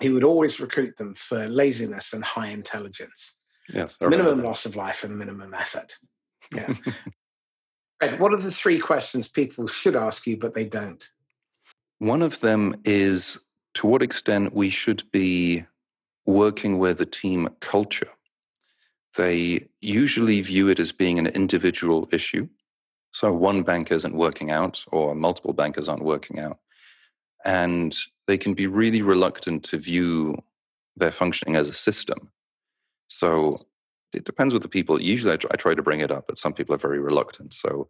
He 0.00 0.08
would 0.08 0.24
always 0.24 0.58
recruit 0.58 0.96
them 0.96 1.12
for 1.12 1.46
laziness 1.48 2.14
and 2.14 2.24
high 2.24 2.48
intelligence. 2.48 3.40
Yes, 3.68 3.94
minimum 4.00 4.42
loss 4.42 4.64
of 4.64 4.74
life 4.74 5.04
and 5.04 5.18
minimum 5.18 5.52
effort. 5.52 5.94
Yeah. 6.54 6.74
right. 8.02 8.18
What 8.18 8.32
are 8.32 8.38
the 8.38 8.50
three 8.50 8.78
questions 8.78 9.28
people 9.28 9.66
should 9.66 9.96
ask 9.96 10.26
you, 10.26 10.36
but 10.36 10.54
they 10.54 10.64
don't? 10.64 11.06
One 11.98 12.22
of 12.22 12.40
them 12.40 12.76
is 12.84 13.38
to 13.74 13.86
what 13.86 14.02
extent 14.02 14.54
we 14.54 14.70
should 14.70 15.02
be 15.10 15.64
working 16.26 16.78
with 16.78 17.00
a 17.00 17.06
team 17.06 17.48
culture. 17.60 18.10
They 19.16 19.66
usually 19.80 20.40
view 20.42 20.68
it 20.68 20.78
as 20.78 20.92
being 20.92 21.18
an 21.18 21.26
individual 21.26 22.08
issue. 22.12 22.48
So 23.12 23.32
one 23.32 23.62
bank 23.62 23.90
isn't 23.90 24.14
working 24.14 24.50
out, 24.50 24.84
or 24.92 25.14
multiple 25.14 25.52
bankers 25.52 25.88
aren't 25.88 26.04
working 26.04 26.38
out. 26.38 26.58
And 27.44 27.96
they 28.26 28.36
can 28.36 28.54
be 28.54 28.66
really 28.66 29.00
reluctant 29.00 29.64
to 29.64 29.78
view 29.78 30.36
their 30.96 31.10
functioning 31.10 31.56
as 31.56 31.68
a 31.68 31.72
system. 31.72 32.30
So 33.08 33.58
it 34.12 34.24
depends 34.24 34.54
with 34.54 34.62
the 34.62 34.68
people. 34.68 35.00
Usually, 35.00 35.32
I 35.32 35.36
try, 35.36 35.50
I 35.52 35.56
try, 35.56 35.74
to 35.74 35.82
bring 35.82 36.00
it 36.00 36.10
up, 36.10 36.26
but 36.26 36.38
some 36.38 36.52
people 36.52 36.74
are 36.74 36.78
very 36.78 36.98
reluctant. 36.98 37.52
So 37.52 37.88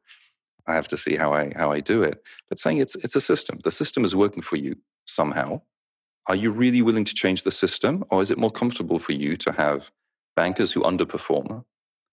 I 0.66 0.75
have 0.75 0.89
to 0.89 0.97
see 0.97 1.16
how 1.16 1.33
I 1.33 1.53
how 1.57 1.73
I 1.73 1.81
do 1.81 2.03
it. 2.03 2.23
But 2.49 2.59
saying 2.59 2.79
it's 2.79 2.95
it's 2.97 3.16
a 3.16 3.21
system. 3.21 3.61
The 3.64 3.71
system 3.71 4.05
is 4.05 4.14
working 4.14 4.43
for 4.43 4.57
you 4.57 4.77
somehow. 5.07 5.62
Are 6.27 6.37
you 6.37 6.51
really 6.51 6.83
willing 6.83 7.07
to 7.07 7.14
change 7.14 7.43
the 7.43 7.51
system, 7.51 8.05
or 8.11 8.21
is 8.21 8.31
it 8.31 8.39
more 8.39 8.51
comfortable 8.51 8.99
for 8.99 9.12
you 9.12 9.37
to 9.39 9.53
have 9.53 9.91
bankers 10.37 10.73
who 10.73 10.83
underperform? 10.83 11.64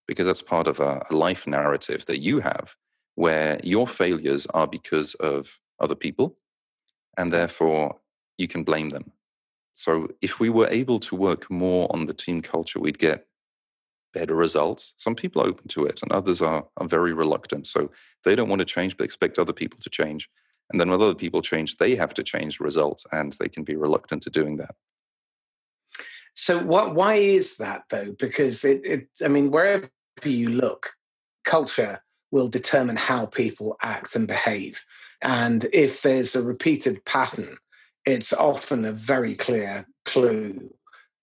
Because 0.07 0.25
that's 0.27 0.41
part 0.41 0.67
of 0.67 0.79
a, 0.79 1.05
a 1.09 1.15
life 1.15 1.45
narrative 1.47 2.05
that 2.05 2.19
you 2.19 2.39
have, 2.39 2.75
where 3.15 3.59
your 3.63 3.87
failures 3.87 4.45
are 4.53 4.67
because 4.67 5.15
of 5.15 5.59
other 5.79 5.95
people, 5.95 6.37
and 7.17 7.33
therefore 7.33 7.99
you 8.37 8.47
can 8.47 8.63
blame 8.63 8.89
them. 8.89 9.11
So 9.73 10.07
if 10.21 10.39
we 10.39 10.49
were 10.49 10.69
able 10.69 10.99
to 11.01 11.15
work 11.15 11.51
more 11.51 11.87
on 11.93 12.05
the 12.05 12.13
team 12.13 12.41
culture, 12.41 12.79
we'd 12.79 12.99
get 12.99 13.27
better 14.15 14.33
results. 14.33 14.93
Some 14.97 15.13
people 15.13 15.41
are 15.41 15.47
open 15.47 15.67
to 15.67 15.85
it, 15.85 15.99
and 16.01 16.11
others 16.11 16.41
are, 16.41 16.65
are 16.77 16.87
very 16.87 17.13
reluctant. 17.13 17.67
So 17.67 17.91
they 18.23 18.35
don't 18.35 18.49
want 18.49 18.61
to 18.61 18.65
change, 18.65 18.97
but 18.97 19.03
expect 19.03 19.37
other 19.37 19.53
people 19.53 19.79
to 19.81 19.89
change. 19.89 20.29
And 20.71 20.79
then 20.79 20.89
when 20.89 20.99
other 20.99 21.13
people 21.13 21.41
change, 21.41 21.77
they 21.77 21.95
have 21.95 22.13
to 22.15 22.23
change 22.23 22.59
results 22.59 23.05
and 23.11 23.33
they 23.33 23.49
can 23.49 23.63
be 23.63 23.75
reluctant 23.75 24.23
to 24.23 24.29
doing 24.29 24.57
that. 24.57 24.73
So 26.33 26.57
what, 26.57 26.95
why 26.95 27.15
is 27.15 27.57
that 27.57 27.83
though? 27.89 28.15
Because 28.17 28.65
it, 28.65 28.81
it, 28.83 29.07
I 29.23 29.27
mean, 29.27 29.51
wherever 29.51 29.89
you 30.23 30.49
look, 30.49 30.93
culture 31.43 32.01
will 32.31 32.47
determine 32.47 32.95
how 32.95 33.27
people 33.27 33.77
act 33.81 34.15
and 34.15 34.27
behave. 34.27 34.83
And 35.21 35.67
if 35.71 36.01
there's 36.01 36.35
a 36.35 36.41
repeated 36.41 37.05
pattern, 37.05 37.57
it's 38.05 38.33
often 38.33 38.85
a 38.85 38.91
very 38.91 39.35
clear 39.35 39.87
clue 40.03 40.73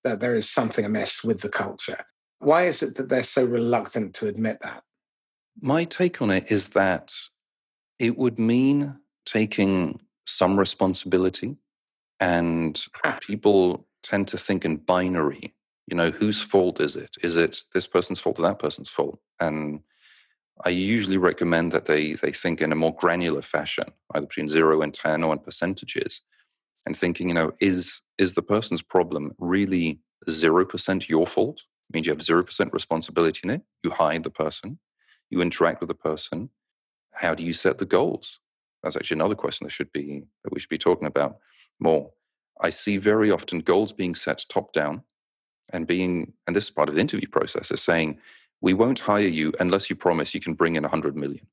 that 0.05 0.20
there 0.20 0.34
is 0.34 0.49
something 0.49 0.84
amiss 0.84 1.22
with 1.22 1.40
the 1.40 1.49
culture. 1.49 2.05
Why 2.43 2.66
is 2.66 2.82
it 2.82 2.97
that 2.97 3.09
they're 3.09 3.22
so 3.22 3.45
reluctant 3.45 4.14
to 4.16 4.26
admit 4.26 4.59
that? 4.62 4.82
My 5.61 5.84
take 5.84 6.20
on 6.20 6.30
it 6.30 6.51
is 6.51 6.70
that 6.70 7.12
it 8.01 8.18
would 8.18 8.38
mean 8.38 8.99
taking 9.24 10.01
some 10.26 10.59
responsibility, 10.59 11.57
and 12.18 12.84
people 13.20 13.86
tend 14.03 14.26
to 14.28 14.38
think 14.38 14.64
in 14.64 14.76
binary. 14.76 15.55
You 15.86 15.97
know, 15.97 16.11
whose 16.11 16.40
fault 16.40 16.80
is 16.80 16.97
it? 16.97 17.16
Is 17.22 17.36
it 17.36 17.62
this 17.74 17.86
person's 17.86 18.18
fault 18.18 18.40
or 18.40 18.43
that 18.43 18.59
person's 18.59 18.88
fault? 18.88 19.20
And 19.38 19.80
I 20.64 20.70
usually 20.70 21.18
recommend 21.18 21.70
that 21.72 21.86
they 21.86 22.14
they 22.14 22.32
think 22.32 22.61
in 22.61 22.72
a 22.72 22.76
more 22.76 22.95
granular 22.95 23.43
fashion, 23.43 23.93
either 24.14 24.26
between 24.26 24.49
zero 24.49 24.82
and 24.82 24.93
ten 24.93 25.22
or 25.22 25.32
in 25.32 25.38
percentages, 25.38 26.22
and 26.86 26.97
thinking, 26.97 27.28
you 27.28 27.34
know, 27.34 27.53
is 27.61 28.01
is 28.18 28.34
the 28.34 28.43
person's 28.43 28.82
problem 28.82 29.32
really 29.38 30.01
zero 30.28 30.64
percent 30.64 31.09
your 31.09 31.26
fault? 31.28 31.62
Means 31.93 32.07
you 32.07 32.12
have 32.12 32.22
zero 32.22 32.43
percent 32.43 32.72
responsibility 32.72 33.40
in 33.45 33.51
it. 33.51 33.62
You 33.82 33.90
hide 33.90 34.24
the 34.24 34.30
person, 34.30 34.78
you 35.30 35.40
interact 35.40 35.80
with 35.80 35.88
the 35.88 35.95
person. 35.95 36.51
How 37.14 37.34
do 37.34 37.45
you 37.45 37.53
set 37.53 37.78
the 37.78 37.84
goals? 37.84 38.38
That's 38.82 38.97
actually 38.97 39.16
another 39.16 39.34
question 39.34 39.66
that 39.66 39.70
should 39.70 39.93
be 39.93 40.24
that 40.43 40.53
we 40.53 40.61
should 40.61 40.70
be 40.70 40.78
talking 40.78 41.07
about 41.07 41.36
more. 41.78 42.11
I 42.61 42.70
see 42.70 42.97
very 42.97 43.30
often 43.30 43.61
goals 43.61 43.93
being 43.93 44.14
set 44.14 44.45
top 44.49 44.72
down 44.72 45.03
and 45.70 45.86
being, 45.86 46.32
and 46.47 46.55
this 46.55 46.64
is 46.64 46.70
part 46.70 46.88
of 46.88 46.95
the 46.95 47.01
interview 47.01 47.28
process, 47.28 47.70
is 47.70 47.82
saying, 47.82 48.18
we 48.61 48.74
won't 48.74 49.01
hire 49.01 49.26
you 49.26 49.53
unless 49.59 49.90
you 49.90 49.97
promise 49.97 50.34
you 50.34 50.40
can 50.40 50.55
bring 50.55 50.76
in 50.76 50.82
100 50.82 51.16
million. 51.16 51.47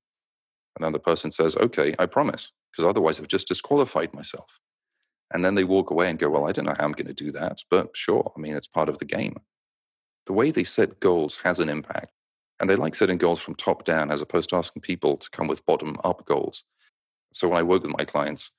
And 0.75 0.85
then 0.85 0.91
the 0.93 0.99
person 0.99 1.31
says, 1.31 1.57
okay, 1.57 1.95
I 1.97 2.05
promise, 2.05 2.51
because 2.71 2.87
otherwise 2.87 3.19
I've 3.19 3.27
just 3.27 3.47
disqualified 3.47 4.13
myself. 4.13 4.59
And 5.33 5.43
then 5.43 5.55
they 5.55 5.63
walk 5.63 5.91
away 5.91 6.09
and 6.09 6.19
go, 6.19 6.29
well, 6.29 6.47
I 6.47 6.51
don't 6.51 6.65
know 6.65 6.75
how 6.77 6.85
I'm 6.85 6.91
going 6.91 7.07
to 7.07 7.13
do 7.13 7.31
that, 7.31 7.61
but 7.69 7.95
sure, 7.95 8.31
I 8.35 8.39
mean, 8.39 8.55
it's 8.55 8.67
part 8.67 8.89
of 8.89 8.97
the 8.97 9.05
game. 9.05 9.37
The 10.29 10.33
way 10.33 10.51
they 10.51 10.63
set 10.63 10.99
goals 10.99 11.39
has 11.43 11.59
an 11.59 11.69
impact. 11.69 12.13
And 12.59 12.69
they 12.69 12.75
like 12.75 12.93
setting 12.93 13.17
goals 13.17 13.39
from 13.39 13.55
top 13.55 13.83
down 13.83 14.11
as 14.11 14.21
opposed 14.21 14.49
to 14.49 14.57
asking 14.57 14.83
people 14.83 15.17
to 15.17 15.29
come 15.31 15.47
with 15.47 15.65
bottom 15.65 15.97
up 16.03 16.23
goals. 16.27 16.63
So 17.33 17.47
when 17.47 17.57
I 17.57 17.63
work 17.63 17.81
with 17.81 17.97
my 17.97 18.05
clients, 18.05 18.51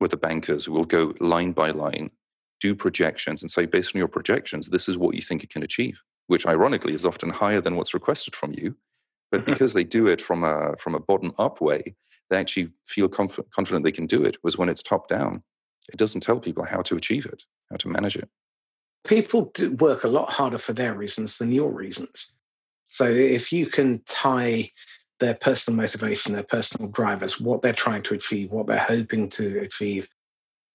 with 0.00 0.10
the 0.10 0.16
bankers, 0.16 0.68
we'll 0.68 0.82
go 0.82 1.14
line 1.20 1.52
by 1.52 1.70
line, 1.70 2.10
do 2.60 2.74
projections, 2.74 3.40
and 3.40 3.48
say, 3.48 3.66
based 3.66 3.94
on 3.94 4.00
your 4.00 4.08
projections, 4.08 4.68
this 4.68 4.88
is 4.88 4.98
what 4.98 5.14
you 5.14 5.22
think 5.22 5.42
you 5.42 5.48
can 5.48 5.62
achieve, 5.62 6.02
which 6.26 6.44
ironically 6.44 6.92
is 6.92 7.06
often 7.06 7.30
higher 7.30 7.60
than 7.60 7.76
what's 7.76 7.94
requested 7.94 8.34
from 8.34 8.52
you. 8.54 8.74
But 9.30 9.42
mm-hmm. 9.42 9.52
because 9.52 9.74
they 9.74 9.84
do 9.84 10.08
it 10.08 10.20
from 10.20 10.42
a 10.42 10.76
from 10.78 10.96
a 10.96 11.00
bottom 11.00 11.32
up 11.38 11.60
way, 11.60 11.94
they 12.30 12.38
actually 12.38 12.70
feel 12.88 13.08
conf- 13.08 13.48
confident 13.54 13.84
they 13.84 13.92
can 13.92 14.06
do 14.06 14.24
it. 14.24 14.38
Was 14.42 14.58
when 14.58 14.68
it's 14.68 14.82
top 14.82 15.08
down, 15.08 15.44
it 15.88 15.98
doesn't 15.98 16.22
tell 16.22 16.40
people 16.40 16.64
how 16.64 16.82
to 16.82 16.96
achieve 16.96 17.26
it, 17.26 17.44
how 17.70 17.76
to 17.76 17.88
manage 17.88 18.16
it. 18.16 18.28
People 19.04 19.50
do 19.54 19.72
work 19.72 20.04
a 20.04 20.08
lot 20.08 20.32
harder 20.32 20.58
for 20.58 20.72
their 20.72 20.94
reasons 20.94 21.38
than 21.38 21.52
your 21.52 21.70
reasons. 21.70 22.32
So 22.86 23.06
if 23.06 23.52
you 23.52 23.66
can 23.66 24.02
tie 24.06 24.70
their 25.18 25.34
personal 25.34 25.76
motivation, 25.76 26.32
their 26.32 26.42
personal 26.42 26.88
drivers, 26.90 27.40
what 27.40 27.62
they're 27.62 27.72
trying 27.72 28.02
to 28.02 28.14
achieve, 28.14 28.50
what 28.50 28.66
they're 28.66 28.78
hoping 28.78 29.28
to 29.30 29.60
achieve, 29.60 30.08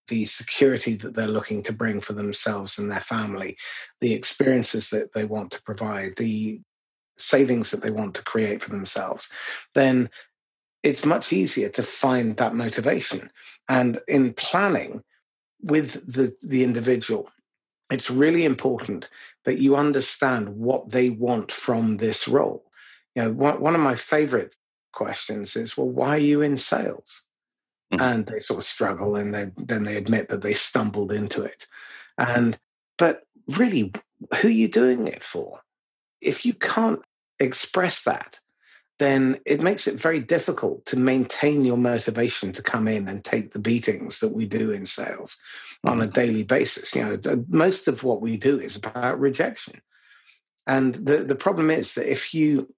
the 0.07 0.25
security 0.25 0.95
that 0.95 1.15
they're 1.15 1.27
looking 1.27 1.61
to 1.63 1.73
bring 1.73 2.01
for 2.01 2.13
themselves 2.13 2.77
and 2.77 2.89
their 2.89 3.01
family, 3.01 3.57
the 4.01 4.13
experiences 4.13 4.89
that 4.89 5.13
they 5.13 5.25
want 5.25 5.51
to 5.51 5.61
provide, 5.63 6.15
the 6.15 6.61
savings 7.17 7.71
that 7.71 7.81
they 7.81 7.91
want 7.91 8.15
to 8.15 8.23
create 8.23 8.63
for 8.63 8.69
themselves, 8.69 9.29
then 9.75 10.09
it's 10.83 11.05
much 11.05 11.33
easier 11.33 11.69
to 11.69 11.83
find 11.83 12.37
that 12.37 12.55
motivation. 12.55 13.29
And 13.67 13.99
in 14.07 14.33
planning 14.33 15.03
with 15.61 16.11
the, 16.11 16.35
the 16.41 16.63
individual, 16.63 17.29
it's 17.89 18.09
really 18.09 18.45
important 18.45 19.07
that 19.45 19.59
you 19.59 19.75
understand 19.75 20.49
what 20.49 20.89
they 20.89 21.09
want 21.09 21.51
from 21.51 21.97
this 21.97 22.27
role 22.27 22.67
you 23.17 23.23
know, 23.23 23.31
one, 23.31 23.59
one 23.59 23.73
of 23.73 23.81
my 23.81 23.95
favorite 23.95 24.55
questions 24.93 25.55
is, 25.55 25.75
well, 25.75 25.89
why 25.89 26.09
are 26.09 26.19
you 26.19 26.43
in 26.43 26.55
sales? 26.55 27.27
Mm-hmm. 27.91 28.03
And 28.03 28.25
they 28.27 28.37
sort 28.37 28.59
of 28.59 28.63
struggle 28.63 29.15
and 29.15 29.33
they, 29.33 29.51
then 29.57 29.85
they 29.85 29.97
admit 29.97 30.29
that 30.29 30.43
they 30.43 30.53
stumbled 30.53 31.11
into 31.11 31.41
it. 31.41 31.65
And, 32.19 32.59
but 32.95 33.23
really, 33.47 33.91
who 34.39 34.49
are 34.49 34.51
you 34.51 34.67
doing 34.67 35.07
it 35.07 35.23
for? 35.23 35.61
If 36.21 36.45
you 36.45 36.53
can't 36.53 37.01
express 37.39 38.03
that, 38.03 38.39
then 38.99 39.39
it 39.45 39.61
makes 39.61 39.87
it 39.87 39.99
very 39.99 40.19
difficult 40.19 40.85
to 40.87 40.95
maintain 40.95 41.65
your 41.65 41.77
motivation 41.77 42.51
to 42.51 42.61
come 42.61 42.87
in 42.87 43.07
and 43.07 43.23
take 43.23 43.53
the 43.53 43.59
beatings 43.59 44.19
that 44.19 44.33
we 44.33 44.45
do 44.45 44.69
in 44.69 44.85
sales. 44.85 45.39
On 45.83 46.01
a 46.01 46.03
mm-hmm. 46.03 46.11
daily 46.11 46.43
basis. 46.43 46.95
You 46.95 47.05
know, 47.05 47.45
most 47.47 47.87
of 47.87 48.03
what 48.03 48.21
we 48.21 48.37
do 48.37 48.59
is 48.59 48.75
about 48.75 49.19
rejection. 49.19 49.81
And 50.65 50.95
the, 50.95 51.19
the 51.19 51.35
problem 51.35 51.71
is 51.71 51.95
that 51.95 52.11
if 52.11 52.33
you 52.33 52.73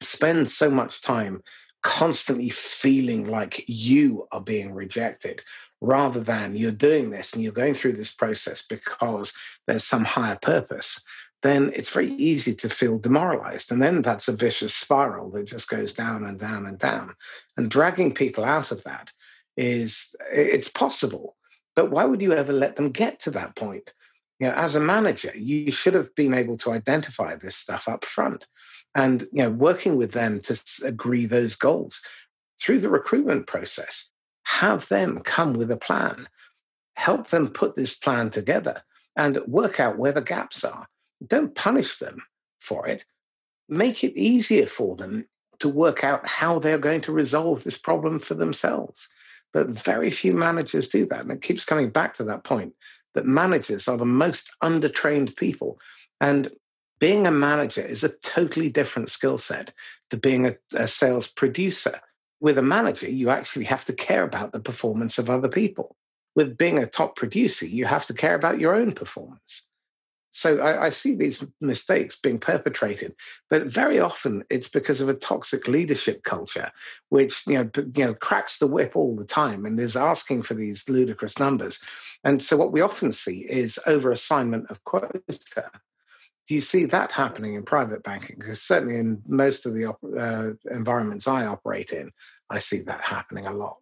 spend 0.00 0.50
so 0.50 0.70
much 0.70 1.02
time 1.02 1.42
constantly 1.82 2.50
feeling 2.50 3.26
like 3.26 3.64
you 3.68 4.26
are 4.32 4.40
being 4.40 4.72
rejected 4.72 5.42
rather 5.80 6.20
than 6.20 6.56
you're 6.56 6.72
doing 6.72 7.10
this 7.10 7.32
and 7.32 7.42
you're 7.42 7.52
going 7.52 7.74
through 7.74 7.92
this 7.92 8.10
process 8.10 8.64
because 8.68 9.32
there's 9.66 9.84
some 9.84 10.04
higher 10.04 10.38
purpose 10.42 11.00
then 11.42 11.70
it's 11.74 11.90
very 11.90 12.12
easy 12.14 12.52
to 12.52 12.68
feel 12.68 12.98
demoralized 12.98 13.70
and 13.70 13.80
then 13.80 14.02
that's 14.02 14.26
a 14.26 14.32
vicious 14.32 14.74
spiral 14.74 15.30
that 15.30 15.44
just 15.44 15.68
goes 15.68 15.94
down 15.94 16.24
and 16.24 16.40
down 16.40 16.66
and 16.66 16.78
down 16.80 17.14
and 17.56 17.70
dragging 17.70 18.12
people 18.12 18.44
out 18.44 18.72
of 18.72 18.82
that 18.82 19.12
is 19.56 20.16
it's 20.32 20.68
possible 20.68 21.36
but 21.78 21.92
why 21.92 22.04
would 22.04 22.20
you 22.20 22.32
ever 22.32 22.52
let 22.52 22.74
them 22.74 22.90
get 22.90 23.20
to 23.20 23.30
that 23.30 23.54
point? 23.54 23.92
You 24.40 24.48
know 24.48 24.54
as 24.54 24.74
a 24.74 24.80
manager 24.80 25.30
you 25.36 25.70
should 25.70 25.94
have 25.94 26.12
been 26.16 26.34
able 26.34 26.56
to 26.58 26.72
identify 26.72 27.36
this 27.36 27.54
stuff 27.54 27.86
up 27.86 28.04
front 28.04 28.48
and 28.96 29.28
you 29.30 29.44
know 29.44 29.50
working 29.50 29.96
with 29.96 30.10
them 30.10 30.40
to 30.40 30.60
agree 30.84 31.24
those 31.26 31.54
goals. 31.54 32.00
Through 32.60 32.80
the 32.80 32.88
recruitment 32.88 33.46
process 33.46 34.10
have 34.42 34.88
them 34.88 35.20
come 35.20 35.52
with 35.52 35.70
a 35.70 35.76
plan. 35.76 36.28
Help 36.94 37.28
them 37.28 37.46
put 37.46 37.76
this 37.76 37.94
plan 37.94 38.30
together 38.30 38.82
and 39.14 39.38
work 39.46 39.78
out 39.78 39.98
where 39.98 40.10
the 40.10 40.20
gaps 40.20 40.64
are. 40.64 40.88
Don't 41.24 41.54
punish 41.54 41.98
them 41.98 42.18
for 42.58 42.88
it. 42.88 43.04
Make 43.68 44.02
it 44.02 44.18
easier 44.18 44.66
for 44.66 44.96
them 44.96 45.28
to 45.60 45.68
work 45.68 46.02
out 46.02 46.26
how 46.26 46.58
they're 46.58 46.86
going 46.88 47.02
to 47.02 47.12
resolve 47.12 47.62
this 47.62 47.78
problem 47.78 48.18
for 48.18 48.34
themselves 48.34 49.08
but 49.52 49.68
very 49.68 50.10
few 50.10 50.32
managers 50.32 50.88
do 50.88 51.06
that 51.06 51.20
and 51.20 51.32
it 51.32 51.42
keeps 51.42 51.64
coming 51.64 51.90
back 51.90 52.14
to 52.14 52.24
that 52.24 52.44
point 52.44 52.74
that 53.14 53.26
managers 53.26 53.88
are 53.88 53.96
the 53.96 54.04
most 54.04 54.50
undertrained 54.62 55.36
people 55.36 55.78
and 56.20 56.50
being 56.98 57.26
a 57.26 57.30
manager 57.30 57.82
is 57.82 58.02
a 58.02 58.08
totally 58.08 58.70
different 58.70 59.08
skill 59.08 59.38
set 59.38 59.72
to 60.10 60.16
being 60.16 60.46
a, 60.46 60.56
a, 60.74 60.88
sales 60.88 61.26
producer. 61.26 62.00
With 62.40 62.58
a 62.58 62.62
manager, 62.62 63.08
you 63.08 63.30
actually 63.30 63.66
have 63.66 63.84
to 63.86 63.92
care 63.92 64.22
about 64.22 64.52
the 64.52 64.60
performance 64.60 65.18
of 65.18 65.30
other 65.30 65.48
people. 65.48 65.96
With 66.34 66.56
being 66.56 66.78
a 66.78 66.86
top 66.86 67.16
producer, 67.16 67.66
you 67.66 67.84
have 67.84 68.06
to 68.06 68.14
care 68.14 68.34
about 68.34 68.60
your 68.60 68.74
own 68.74 68.92
performance. 68.92 69.67
So 70.38 70.58
I, 70.60 70.86
I 70.86 70.88
see 70.90 71.16
these 71.16 71.44
mistakes 71.60 72.16
being 72.20 72.38
perpetrated, 72.38 73.16
but 73.50 73.66
very 73.66 73.98
often 73.98 74.44
it's 74.48 74.68
because 74.68 75.00
of 75.00 75.08
a 75.08 75.14
toxic 75.14 75.66
leadership 75.66 76.22
culture, 76.22 76.70
which 77.08 77.44
you 77.48 77.54
know, 77.54 77.70
you 77.74 78.04
know 78.04 78.14
cracks 78.14 78.60
the 78.60 78.68
whip 78.68 78.94
all 78.94 79.16
the 79.16 79.24
time 79.24 79.66
and 79.66 79.80
is 79.80 79.96
asking 79.96 80.42
for 80.42 80.54
these 80.54 80.88
ludicrous 80.88 81.40
numbers. 81.40 81.80
And 82.22 82.40
so 82.40 82.56
what 82.56 82.70
we 82.70 82.80
often 82.80 83.10
see 83.10 83.46
is 83.48 83.80
over 83.84 84.12
assignment 84.12 84.70
of 84.70 84.84
quota 84.84 85.20
do 86.48 86.54
you 86.54 86.60
see 86.62 86.86
that 86.86 87.12
happening 87.12 87.54
in 87.54 87.62
private 87.62 88.02
banking? 88.02 88.36
Because 88.38 88.62
certainly 88.62 88.96
in 88.98 89.20
most 89.26 89.66
of 89.66 89.74
the 89.74 89.90
uh, 89.90 90.74
environments 90.74 91.28
I 91.28 91.44
operate 91.44 91.92
in, 91.92 92.10
I 92.48 92.58
see 92.58 92.80
that 92.82 93.02
happening 93.02 93.44
a 93.44 93.52
lot, 93.52 93.76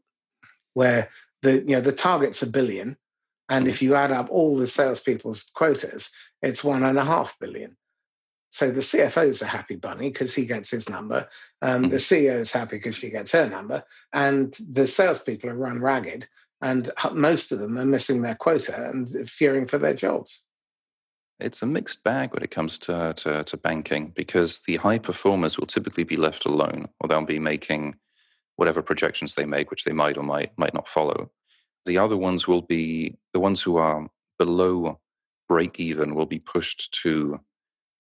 where 0.75 1.11
the 1.43 1.59
you 1.59 1.77
know 1.77 1.81
the 1.81 1.93
target's 1.93 2.43
a 2.43 2.47
billion, 2.47 2.97
and 3.49 3.69
if 3.69 3.83
you 3.83 3.95
add 3.95 4.13
up 4.13 4.29
all 4.31 4.57
the 4.57 4.67
salespeople's 4.67 5.51
quotas, 5.55 6.11
it's 6.43 6.65
one 6.65 6.83
and 6.83 6.99
a 6.99 7.05
half 7.05 7.37
billion. 7.39 7.77
So 8.51 8.71
the 8.71 8.81
CFO 8.81 9.29
is 9.29 9.43
a 9.43 9.47
happy 9.47 9.77
bunny 9.77 10.11
because 10.11 10.35
he 10.35 10.47
gets 10.47 10.71
his 10.71 10.89
number. 10.89 11.29
Um, 11.61 11.91
the 11.91 11.97
mm-hmm. 11.97 12.15
CEO 12.15 12.41
is 12.41 12.53
happy 12.53 12.77
because 12.77 12.97
she 12.97 13.11
gets 13.11 13.33
her 13.33 13.49
number, 13.49 13.85
and 14.13 14.57
the 14.71 14.87
salespeople 14.87 15.51
are 15.51 15.55
run 15.55 15.81
ragged, 15.81 16.29
and 16.63 16.91
most 17.13 17.53
of 17.53 17.59
them 17.59 17.79
are 17.79 17.85
missing 17.85 18.23
their 18.23 18.35
quota 18.35 18.89
and 18.89 19.29
fearing 19.29 19.67
for 19.67 19.79
their 19.79 19.95
jobs 19.95 20.47
it's 21.39 21.63
a 21.63 21.67
mixed 21.67 22.03
bag 22.03 22.33
when 22.33 22.43
it 22.43 22.51
comes 22.51 22.79
to, 22.79 23.13
to, 23.17 23.45
to, 23.45 23.57
banking 23.57 24.13
because 24.15 24.61
the 24.61 24.77
high 24.77 24.99
performers 24.99 25.59
will 25.59 25.67
typically 25.67 26.05
be 26.05 26.17
left 26.17 26.47
alone 26.47 26.89
or 27.01 27.09
they'll 27.09 27.25
be 27.25 27.39
making 27.39 27.97
whatever 28.57 28.81
projections 28.81 29.35
they 29.35 29.45
make, 29.45 29.71
which 29.71 29.85
they 29.85 29.93
might 29.93 30.17
or 30.17 30.23
might 30.23 30.57
might 30.57 30.75
not 30.75 30.89
follow. 30.89 31.31
The 31.87 31.99
other 31.99 32.17
ones 32.17 32.47
will 32.47 32.63
be 32.63 33.17
the 33.33 33.41
ones 33.41 33.63
who 33.63 33.77
are 33.77 34.09
below 34.39 35.01
break 35.49 35.79
even 35.81 36.15
will 36.15 36.27
be 36.27 36.41
pushed 36.41 36.93
to 37.03 37.41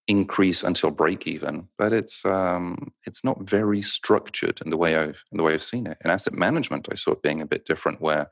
increase 0.08 0.62
until 0.62 0.90
break 0.90 1.26
even, 1.26 1.68
but 1.78 1.92
it's 1.92 2.24
um, 2.24 2.92
it's 3.06 3.24
not 3.24 3.48
very 3.48 3.82
structured 3.82 4.60
in 4.64 4.70
the 4.70 4.76
way 4.76 4.96
I've 4.96 5.22
in 5.32 5.36
the 5.36 5.42
way 5.42 5.54
I've 5.54 5.62
seen 5.62 5.86
it. 5.86 5.98
In 6.04 6.10
asset 6.10 6.34
management, 6.34 6.88
I 6.90 6.96
saw 6.96 7.12
it 7.12 7.22
being 7.22 7.40
a 7.40 7.46
bit 7.46 7.64
different, 7.64 8.00
where 8.00 8.30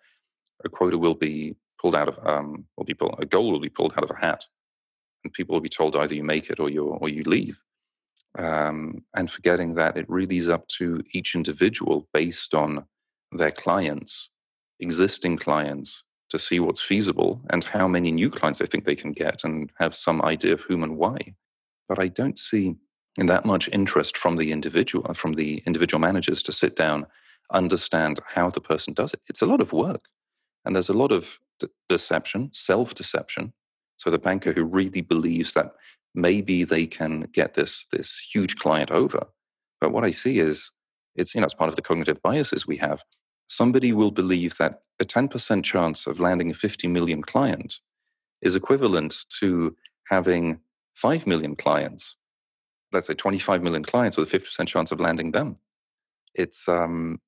a 0.65 0.69
quota 0.69 0.99
will 0.99 1.15
be 1.15 1.57
pulled 1.81 1.97
out 1.97 2.09
of 2.09 2.27
um, 2.27 2.67
will 2.77 2.85
be 2.85 2.97
a 3.19 3.27
goal 3.27 3.53
will 3.53 3.61
be 3.61 3.69
pulled 3.69 3.95
out 3.97 4.05
of 4.05 4.11
a 4.11 4.27
hat, 4.27 4.45
and 5.23 5.33
people 5.33 5.55
will 5.55 5.61
be 5.61 5.69
told 5.69 5.97
either 5.97 6.15
you 6.15 6.25
make 6.25 6.51
it 6.51 6.61
or 6.61 6.69
you 6.69 6.85
or 6.85 7.09
you 7.09 7.23
leave. 7.25 7.61
Um, 8.37 9.05
and 9.15 9.31
forgetting 9.31 9.75
that 9.75 9.97
it 9.97 10.07
really 10.09 10.39
is 10.39 10.49
up 10.49 10.67
to 10.79 11.05
each 11.13 11.37
individual 11.37 12.09
based 12.13 12.53
on 12.53 12.87
their 13.31 13.53
clients, 13.53 14.31
existing 14.81 15.37
clients, 15.39 16.05
to 16.35 16.39
see 16.39 16.59
what's 16.59 16.81
feasible 16.81 17.41
and 17.51 17.63
how 17.65 17.87
many 17.87 18.11
new 18.11 18.29
clients 18.29 18.59
they 18.59 18.67
think 18.67 18.85
they 18.85 18.97
can 18.97 19.13
get 19.13 19.45
and 19.45 19.71
have 19.79 19.95
some 19.95 20.21
idea 20.23 20.53
of 20.53 20.63
whom 20.63 20.83
and 20.83 20.97
why. 20.97 21.17
But 21.89 22.01
I 22.01 22.09
don't 22.09 22.39
see 22.39 22.75
that 23.17 23.45
much 23.45 23.69
interest 23.69 24.17
from 24.17 24.37
the 24.37 24.51
individual, 24.51 25.07
uh, 25.09 25.13
from 25.15 25.35
the 25.35 25.63
individual 25.65 26.01
managers 26.01 26.43
to 26.43 26.53
sit 26.53 26.75
down, 26.75 27.07
understand 27.53 28.19
how 28.27 28.51
the 28.51 28.61
person 28.61 28.95
does 28.95 29.15
it. 29.15 29.21
It's 29.29 29.43
a 29.43 29.47
lot 29.47 29.61
of 29.61 29.73
work. 29.73 30.07
And 30.65 30.75
there's 30.75 30.89
a 30.89 30.95
lot 30.95 31.13
of 31.13 31.39
de- 31.61 31.69
deception, 31.89 32.51
self 32.53 32.95
deception. 32.95 33.53
So 33.97 34.11
the 34.11 34.19
banker 34.19 34.53
who 34.53 34.65
really 34.65 35.03
believes 35.03 35.55
that 35.55 35.73
maybe 36.17 36.65
they 36.65 36.87
can 36.87 37.29
get 37.33 37.55
this, 37.55 37.87
this 37.93 38.19
huge 38.33 38.57
client 38.57 38.91
over. 38.91 39.29
But 39.81 39.93
what 39.93 40.05
I 40.05 40.11
see 40.11 40.41
is 40.41 40.73
it's, 41.15 41.35
you 41.35 41.41
know, 41.41 41.45
it's 41.45 41.55
part 41.55 41.69
of 41.71 41.77
the 41.77 41.83
cognitive 41.83 42.21
biases 42.23 42.67
we 42.67 42.79
have. 42.79 43.05
Somebody 43.47 43.93
will 43.93 44.11
believe 44.11 44.57
that 44.59 44.83
a 45.01 45.05
10% 45.05 45.65
chance 45.65 46.07
of 46.07 46.21
landing 46.21 46.51
a 46.51 46.55
50 46.55 46.89
million 46.89 47.23
client 47.23 47.79
is 48.43 48.55
equivalent 48.55 49.25
to 49.41 49.77
having 50.09 50.61
5 50.95 51.27
million 51.27 51.57
clients, 51.57 52.17
let's 52.93 53.07
say 53.07 53.15
25 53.15 53.63
million 53.63 53.85
clients 53.85 54.17
with 54.17 54.33
a 54.33 54.39
50% 54.39 54.69
chance 54.69 54.93
of 54.93 55.01
landing 55.01 55.33
them. 55.33 55.57
It's, 56.35 56.69
um, 56.69 57.21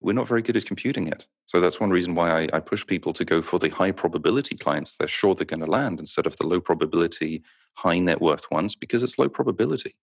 we're 0.00 0.12
not 0.12 0.28
very 0.28 0.42
good 0.42 0.56
at 0.56 0.66
computing 0.66 1.08
it. 1.08 1.26
So 1.46 1.60
that's 1.60 1.80
one 1.80 1.90
reason 1.90 2.14
why 2.14 2.42
I, 2.42 2.48
I, 2.52 2.60
push 2.60 2.86
people 2.86 3.12
to 3.14 3.24
go 3.24 3.40
for 3.40 3.58
the 3.58 3.70
high 3.70 3.90
probability 3.90 4.54
clients 4.54 4.96
they're 4.96 5.08
sure 5.08 5.34
they're 5.34 5.44
going 5.44 5.64
to 5.64 5.70
land 5.70 5.98
instead 5.98 6.26
of 6.26 6.36
the 6.36 6.46
low 6.46 6.60
probability, 6.60 7.42
high 7.74 7.98
net 7.98 8.20
worth 8.20 8.50
ones 8.50 8.76
because 8.76 9.02
it's 9.02 9.18
low 9.18 9.28
probability. 9.28 9.96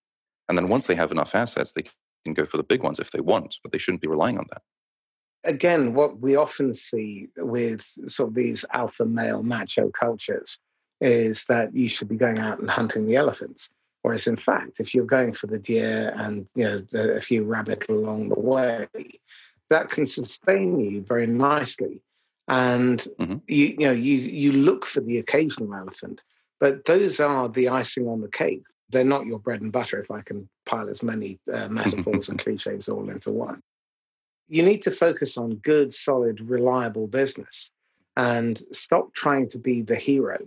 And 0.50 0.58
then 0.58 0.70
once 0.70 0.88
they 0.88 0.96
have 0.96 1.12
enough 1.12 1.36
assets, 1.36 1.72
they 1.72 1.84
can 2.24 2.34
go 2.34 2.46
for 2.46 2.58
the 2.58 2.64
big 2.64 2.84
ones 2.84 3.00
if 3.00 3.12
they 3.12 3.20
want, 3.20 3.58
but 3.62 3.72
they 3.72 3.78
shouldn't 3.78 4.02
be 4.02 4.08
relying 4.08 4.38
on 4.38 4.48
that. 4.52 4.64
Again, 5.46 5.94
what 5.94 6.20
we 6.20 6.36
often 6.36 6.74
see 6.74 7.28
with 7.38 7.82
sort 8.08 8.30
of 8.30 8.36
these 8.36 8.66
alpha 8.74 9.06
male 9.06 9.44
macho 9.44 9.90
cultures 9.90 10.60
is 11.02 11.46
that 11.46 11.76
you 11.76 11.88
should 11.88 12.08
be 12.08 12.16
going 12.16 12.40
out 12.40 12.60
and 12.60 12.70
hunting 12.70 13.06
the 13.06 13.16
elephants. 13.16 13.70
Whereas 14.02 14.28
in 14.28 14.36
fact, 14.36 14.80
if 14.80 14.94
you're 14.94 15.06
going 15.06 15.34
for 15.34 15.48
the 15.48 15.58
deer 15.58 16.14
and 16.16 16.48
you 16.56 16.64
know 16.64 16.86
the, 16.92 17.16
a 17.16 17.20
few 17.20 17.44
rabbit 17.44 17.90
along 17.90 18.30
the 18.30 18.40
way, 18.40 18.88
that 19.70 19.90
can 19.90 20.06
sustain 20.06 20.80
you 20.80 21.02
very 21.02 21.28
nicely. 21.28 22.02
And 22.48 23.00
mm-hmm. 23.20 23.38
you, 23.48 23.66
you 23.80 23.86
know, 23.88 23.92
you 23.92 24.18
you 24.18 24.52
look 24.52 24.86
for 24.86 25.02
the 25.02 25.18
occasional 25.18 25.74
elephant, 25.74 26.22
but 26.60 26.86
those 26.86 27.20
are 27.20 27.50
the 27.50 27.70
icing 27.70 28.08
on 28.08 28.22
the 28.22 28.28
cake. 28.28 28.64
They're 28.90 29.04
not 29.04 29.26
your 29.26 29.40
bread 29.40 29.62
and 29.62 29.72
butter. 29.72 30.00
If 30.00 30.12
I 30.12 30.22
can 30.22 30.48
pile 30.68 30.88
as 30.88 31.02
many 31.02 31.40
uh, 31.52 31.68
metaphors 31.70 32.30
and 32.30 32.38
cliches 32.38 32.88
all 32.88 33.10
into 33.10 33.32
one, 33.32 33.64
you 34.48 34.64
need 34.64 34.82
to 34.84 34.92
focus 34.92 35.38
on 35.38 35.56
good, 35.56 35.94
solid, 35.94 36.42
reliable 36.42 37.08
business, 37.08 37.72
and 38.16 38.62
stop 38.72 39.14
trying 39.14 39.50
to 39.50 39.60
be 39.60 39.82
the 39.82 39.96
hero. 39.96 40.38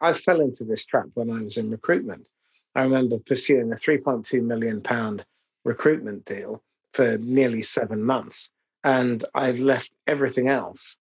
I 0.00 0.12
fell 0.14 0.40
into 0.40 0.64
this 0.64 0.86
trap 0.86 1.06
when 1.14 1.30
I 1.30 1.42
was 1.42 1.56
in 1.56 1.70
recruitment. 1.70 2.28
I 2.74 2.82
remember 2.82 3.18
pursuing 3.18 3.72
a 3.72 3.76
3.2 3.76 4.42
million 4.42 4.80
pound 4.80 5.24
recruitment 5.64 6.24
deal 6.24 6.62
for 6.94 7.18
nearly 7.18 7.62
seven 7.62 8.02
months. 8.02 8.50
And 8.82 9.24
I 9.34 9.50
left 9.52 9.92
everything 10.06 10.48
else 10.48 10.96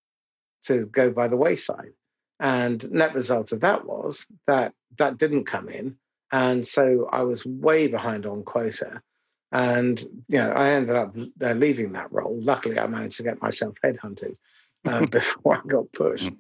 to 0.64 0.86
go 0.88 1.10
by 1.10 1.28
the 1.28 1.38
wayside. 1.38 1.94
And 2.40 2.90
net 2.92 3.14
result 3.16 3.52
of 3.52 3.62
that 3.62 3.86
was 3.86 4.26
that 4.48 4.74
that 4.98 5.18
didn't 5.18 5.46
come 5.46 5.70
in. 5.70 5.96
And 6.32 6.66
so 6.66 7.08
I 7.12 7.24
was 7.24 7.46
way 7.46 7.88
behind 7.88 8.26
on 8.26 8.44
quota. 8.44 9.02
And, 9.52 10.00
you 10.28 10.38
know, 10.38 10.52
I 10.52 10.72
ended 10.72 10.96
up 10.96 11.16
uh, 11.42 11.54
leaving 11.54 11.94
that 11.94 12.12
role. 12.12 12.38
Luckily, 12.42 12.78
I 12.78 12.86
managed 12.88 13.18
to 13.18 13.24
get 13.24 13.42
myself 13.42 13.76
headhunted 13.84 14.36
uh, 14.86 15.06
before 15.12 15.58
I 15.58 15.62
got 15.68 15.92
pushed. 15.92 16.32
Mm. 16.32 16.38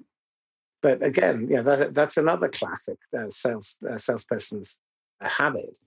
But 0.82 1.04
again, 1.04 1.48
yeah, 1.50 1.62
that, 1.64 1.94
that's 1.94 2.18
another 2.18 2.48
classic 2.48 2.98
uh, 3.18 3.30
sales 3.30 3.78
uh, 3.90 3.98
salesperson's 3.98 4.80
habit, 5.20 5.78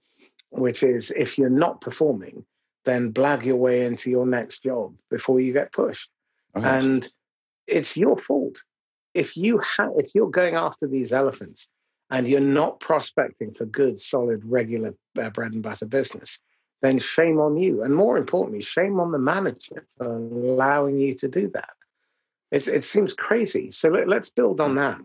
which 0.51 0.83
is 0.83 1.11
if 1.17 1.39
you're 1.39 1.49
not 1.49 1.81
performing, 1.81 2.45
then 2.85 3.13
blag 3.13 3.45
your 3.45 3.57
way 3.57 3.87
into 3.87 4.11
your 4.11 4.27
next 4.27 4.65
job 4.65 4.95
before 5.11 5.41
you 5.41 5.53
get 5.53 5.73
pushed. 5.73 6.11
Right. 6.55 6.65
And 6.65 7.09
it's 7.67 7.97
your 7.97 8.19
fault. 8.19 8.61
If 9.15 9.37
you 9.37 9.61
ha- 9.61 9.93
if 9.97 10.15
you're 10.15 10.31
going 10.31 10.57
after 10.57 10.87
these 10.87 11.13
elephants 11.13 11.69
and 12.11 12.27
you're 12.27 12.41
not 12.41 12.81
prospecting 12.81 13.55
for 13.55 13.65
good, 13.65 13.99
solid, 13.99 14.45
regular 14.45 14.95
uh, 15.19 15.31
bread 15.31 15.53
and 15.53 15.63
butter 15.63 15.87
business, 15.87 16.39
then 16.83 16.99
shame 16.99 17.41
on 17.41 17.57
you. 17.57 17.83
And 17.83 17.95
more 17.95 18.19
importantly, 18.19 18.61
shame 18.61 19.01
on 19.01 19.13
the 19.13 19.19
manager 19.19 19.87
for 19.97 20.07
allowing 20.07 20.99
you 20.99 21.15
to 21.15 21.29
do 21.29 21.49
that. 21.55 21.71
It's, 22.51 22.67
it 22.67 22.85
seems 22.85 23.15
crazy. 23.15 23.71
So 23.71 23.89
let, 23.89 24.09
let's 24.09 24.29
build 24.29 24.61
on 24.61 24.71
hmm. 24.71 24.77
that. 24.77 25.01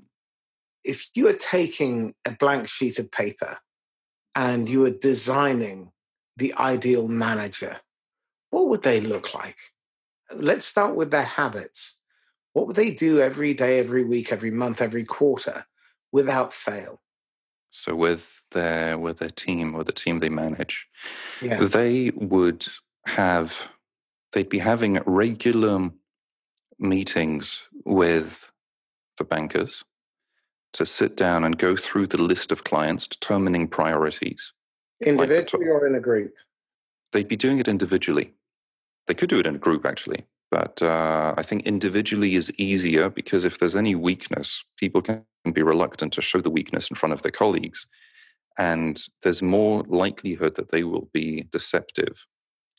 If 0.83 1.07
you 1.15 1.27
are 1.27 1.33
taking 1.33 2.13
a 2.25 2.31
blank 2.31 2.67
sheet 2.67 2.99
of 2.99 3.11
paper 3.11 3.57
and 4.35 4.67
you 4.67 4.85
are 4.85 4.91
designing 4.91 5.91
the 6.35 6.53
ideal 6.55 7.07
manager, 7.07 7.77
what 8.49 8.69
would 8.69 8.81
they 8.81 8.99
look 8.99 9.33
like? 9.33 9.57
Let's 10.33 10.65
start 10.65 10.95
with 10.95 11.11
their 11.11 11.23
habits. 11.23 11.99
What 12.53 12.67
would 12.67 12.75
they 12.75 12.91
do 12.91 13.21
every 13.21 13.53
day, 13.53 13.79
every 13.79 14.03
week, 14.03 14.31
every 14.31 14.51
month, 14.51 14.81
every 14.81 15.05
quarter 15.05 15.65
without 16.11 16.53
fail? 16.53 17.01
So 17.69 17.95
with 17.95 18.45
their 18.51 18.97
with 18.97 19.19
their 19.19 19.29
team 19.29 19.75
or 19.75 19.83
the 19.83 19.91
team 19.91 20.19
they 20.19 20.29
manage, 20.29 20.87
yeah. 21.41 21.63
they 21.63 22.11
would 22.15 22.65
have 23.05 23.69
they'd 24.31 24.49
be 24.49 24.59
having 24.59 24.99
regular 25.05 25.91
meetings 26.79 27.63
with 27.85 28.51
the 29.17 29.23
bankers 29.23 29.83
to 30.73 30.85
sit 30.85 31.15
down 31.15 31.43
and 31.43 31.57
go 31.57 31.75
through 31.75 32.07
the 32.07 32.21
list 32.21 32.51
of 32.51 32.63
clients, 32.63 33.07
determining 33.07 33.67
priorities. 33.67 34.53
Individually 35.01 35.65
like 35.65 35.73
or 35.73 35.87
in 35.87 35.95
a 35.95 35.99
group? 35.99 36.33
They'd 37.11 37.27
be 37.27 37.35
doing 37.35 37.59
it 37.59 37.67
individually. 37.67 38.33
They 39.07 39.13
could 39.13 39.29
do 39.29 39.39
it 39.39 39.47
in 39.47 39.55
a 39.55 39.59
group, 39.59 39.85
actually. 39.85 40.25
But 40.49 40.81
uh, 40.81 41.33
I 41.37 41.43
think 41.43 41.65
individually 41.65 42.35
is 42.35 42.51
easier 42.57 43.09
because 43.09 43.43
if 43.43 43.59
there's 43.59 43.75
any 43.75 43.95
weakness, 43.95 44.63
people 44.77 45.01
can 45.01 45.23
be 45.51 45.61
reluctant 45.61 46.13
to 46.13 46.21
show 46.21 46.39
the 46.39 46.49
weakness 46.49 46.89
in 46.89 46.95
front 46.95 47.13
of 47.13 47.21
their 47.21 47.31
colleagues. 47.31 47.85
And 48.57 49.01
there's 49.23 49.41
more 49.41 49.83
likelihood 49.87 50.55
that 50.55 50.71
they 50.71 50.83
will 50.83 51.09
be 51.13 51.47
deceptive 51.51 52.25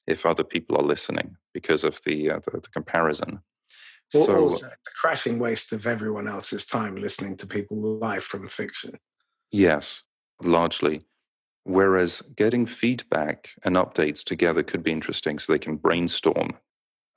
if 0.06 0.24
other 0.24 0.44
people 0.44 0.76
are 0.76 0.82
listening 0.82 1.36
because 1.52 1.84
of 1.84 2.00
the, 2.04 2.30
uh, 2.30 2.40
the, 2.46 2.52
the, 2.52 2.68
comparison. 2.72 3.40
Well, 4.14 4.24
so, 4.24 4.36
also, 4.36 4.54
it's 4.54 4.62
a 4.62 5.00
crashing 5.00 5.38
waste 5.38 5.72
of 5.72 5.86
everyone 5.86 6.26
else's 6.26 6.66
time 6.66 6.96
listening 6.96 7.36
to 7.36 7.46
people 7.46 7.76
live 7.78 8.24
from 8.24 8.48
fiction. 8.48 8.98
Yes, 9.52 10.02
largely. 10.42 11.02
Whereas 11.64 12.22
getting 12.34 12.64
feedback 12.64 13.50
and 13.62 13.76
updates 13.76 14.24
together 14.24 14.62
could 14.62 14.82
be 14.82 14.92
interesting 14.92 15.38
so 15.38 15.52
they 15.52 15.58
can 15.58 15.76
brainstorm 15.76 16.56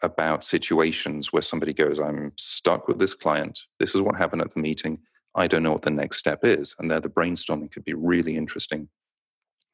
about 0.03 0.43
situations 0.43 1.31
where 1.31 1.41
somebody 1.41 1.73
goes, 1.73 1.99
I'm 1.99 2.31
stuck 2.37 2.87
with 2.87 2.99
this 2.99 3.13
client. 3.13 3.59
This 3.79 3.95
is 3.95 4.01
what 4.01 4.15
happened 4.15 4.41
at 4.41 4.53
the 4.53 4.59
meeting. 4.59 4.99
I 5.35 5.47
don't 5.47 5.63
know 5.63 5.71
what 5.71 5.83
the 5.83 5.89
next 5.89 6.17
step 6.17 6.39
is. 6.43 6.75
And 6.79 6.89
there 6.89 6.99
the 6.99 7.09
brainstorming 7.09 7.71
could 7.71 7.85
be 7.85 7.93
really 7.93 8.35
interesting. 8.35 8.89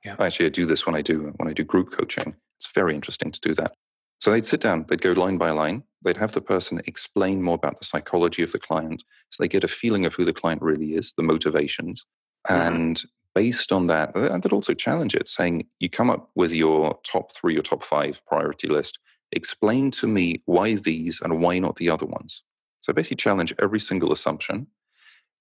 Yeah. 0.06 0.16
Actually, 0.20 0.48
I 0.48 0.50
do 0.50 0.66
this 0.66 0.86
when 0.86 0.96
I 0.96 1.02
do 1.02 1.34
when 1.38 1.50
I 1.50 1.54
do 1.54 1.64
group 1.64 1.92
coaching. 1.92 2.36
It's 2.60 2.70
very 2.74 2.96
interesting 2.96 3.32
to 3.32 3.40
do 3.40 3.54
that. 3.56 3.74
So 4.20 4.32
they'd 4.32 4.46
sit 4.46 4.62
down, 4.62 4.86
they'd 4.88 5.02
go 5.02 5.12
line 5.12 5.38
by 5.38 5.52
line, 5.52 5.84
they'd 6.04 6.18
have 6.18 6.32
the 6.32 6.42
person 6.42 6.82
explain 6.88 7.44
more 7.44 7.56
about 7.56 7.80
the 7.80 7.86
psychology 7.86 8.42
of 8.42 8.52
the 8.52 8.60
client 8.60 9.04
so 9.30 9.44
they 9.44 9.48
get 9.48 9.64
a 9.64 9.68
feeling 9.68 10.06
of 10.06 10.16
who 10.16 10.26
the 10.26 10.34
client 10.34 10.62
really 10.62 10.96
is, 10.96 11.14
the 11.18 11.24
motivations. 11.24 12.06
Mm-hmm. 12.48 12.76
And 12.76 13.04
based 13.36 13.72
on 13.72 13.88
that, 13.88 14.16
and 14.16 14.42
they'd 14.42 14.54
also 14.54 14.74
challenge 14.74 15.14
it, 15.14 15.28
saying, 15.28 15.68
you 15.80 15.90
come 15.90 16.10
up 16.10 16.32
with 16.34 16.52
your 16.52 17.00
top 17.04 17.32
three 17.32 17.56
or 17.58 17.62
top 17.62 17.84
five 17.84 18.26
priority 18.26 18.68
list. 18.68 18.98
Explain 19.32 19.92
to 19.92 20.08
me 20.08 20.42
why 20.46 20.76
these 20.76 21.20
and 21.22 21.42
why 21.42 21.60
not 21.60 21.76
the 21.76 21.90
other 21.90 22.06
ones. 22.06 22.44
So 22.80 22.94
basically 22.94 23.18
challenge 23.18 23.54
every 23.62 23.80
single 23.80 24.12
assumption, 24.12 24.68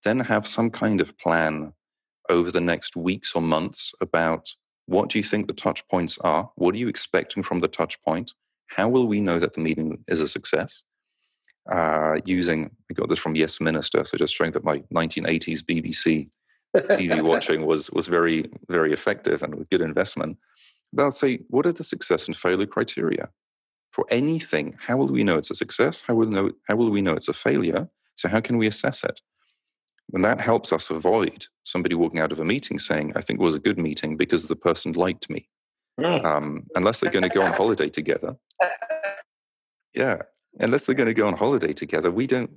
then 0.05 0.21
have 0.21 0.47
some 0.47 0.71
kind 0.71 1.01
of 1.01 1.17
plan 1.19 1.73
over 2.29 2.51
the 2.51 2.61
next 2.61 2.97
weeks 2.97 3.33
or 3.35 3.43
months 3.43 3.93
about 4.01 4.49
what 4.87 5.09
do 5.09 5.19
you 5.19 5.25
think 5.25 5.47
the 5.47 5.53
touch 5.53 5.87
points 5.89 6.19
are? 6.19 6.51
What 6.57 6.75
are 6.75 6.79
you 6.79 6.89
expecting 6.89 7.43
from 7.43 7.61
the 7.61 7.69
touch 7.69 8.01
point? 8.03 8.33
how 8.69 8.89
will 8.89 9.07
we 9.07 9.21
know 9.21 9.39
that 9.39 9.55
the 9.55 9.61
meeting 9.61 10.05
is 10.09 10.21
a 10.21 10.29
success? 10.29 10.83
Uh, 11.71 12.17
using, 12.25 12.71
I 12.91 12.95
got 12.95 13.09
this 13.09 13.19
from 13.19 13.35
Yes 13.35 13.61
Minister, 13.61 14.05
so 14.05 14.17
just 14.17 14.35
showing 14.35 14.53
that 14.53 14.65
my 14.65 14.79
1980s 14.95 15.63
BBC 15.63 16.29
TV 16.77 17.23
watching 17.23 17.67
was, 17.67 17.91
was 17.91 18.07
very, 18.07 18.49
very 18.69 18.93
effective 18.93 19.43
and 19.43 19.55
a 19.55 19.65
good 19.65 19.81
investment. 19.81 20.39
They'll 20.93 21.11
say, 21.11 21.41
what 21.49 21.67
are 21.67 21.73
the 21.73 21.85
success 21.85 22.27
and 22.27 22.37
failure 22.37 22.67
criteria? 22.67 23.29
For 23.97 24.05
anything, 24.11 24.77
how 24.79 24.99
will 24.99 25.09
we 25.09 25.25
know 25.25 25.39
it's 25.39 25.51
a 25.51 25.55
success? 25.55 26.03
How 26.07 26.15
will, 26.15 26.29
know, 26.29 26.53
how 26.69 26.77
will 26.77 26.91
we 26.91 27.01
know 27.01 27.15
it's 27.15 27.29
a 27.29 27.33
failure? 27.33 27.89
So, 28.15 28.29
how 28.29 28.43
can 28.43 28.59
we 28.59 28.67
assess 28.67 29.03
it? 29.03 29.23
And 30.13 30.23
that 30.23 30.39
helps 30.39 30.71
us 30.71 30.91
avoid 30.91 31.47
somebody 31.65 31.95
walking 31.95 32.21
out 32.21 32.31
of 32.31 32.39
a 32.39 32.45
meeting 32.45 32.79
saying, 32.79 33.15
I 33.17 33.23
think 33.23 33.41
it 33.41 33.43
was 33.43 33.55
a 33.55 33.59
good 33.59 33.79
meeting 33.79 34.19
because 34.19 34.49
the 34.49 34.55
person 34.55 34.93
liked 34.93 35.31
me. 35.31 35.49
Mm. 35.99 36.23
Um, 36.27 36.67
unless 36.75 37.01
they're 37.01 37.11
going 37.11 37.23
to 37.23 37.31
go 37.31 37.41
on 37.41 37.55
holiday 37.55 37.89
together. 37.89 38.37
Yeah. 39.95 40.19
Unless 40.61 40.85
they're 40.85 40.95
going 40.95 41.09
to 41.09 41.15
go 41.15 41.27
on 41.27 41.35
holiday 41.35 41.73
together, 41.73 42.11
we 42.11 42.27
don't, 42.27 42.51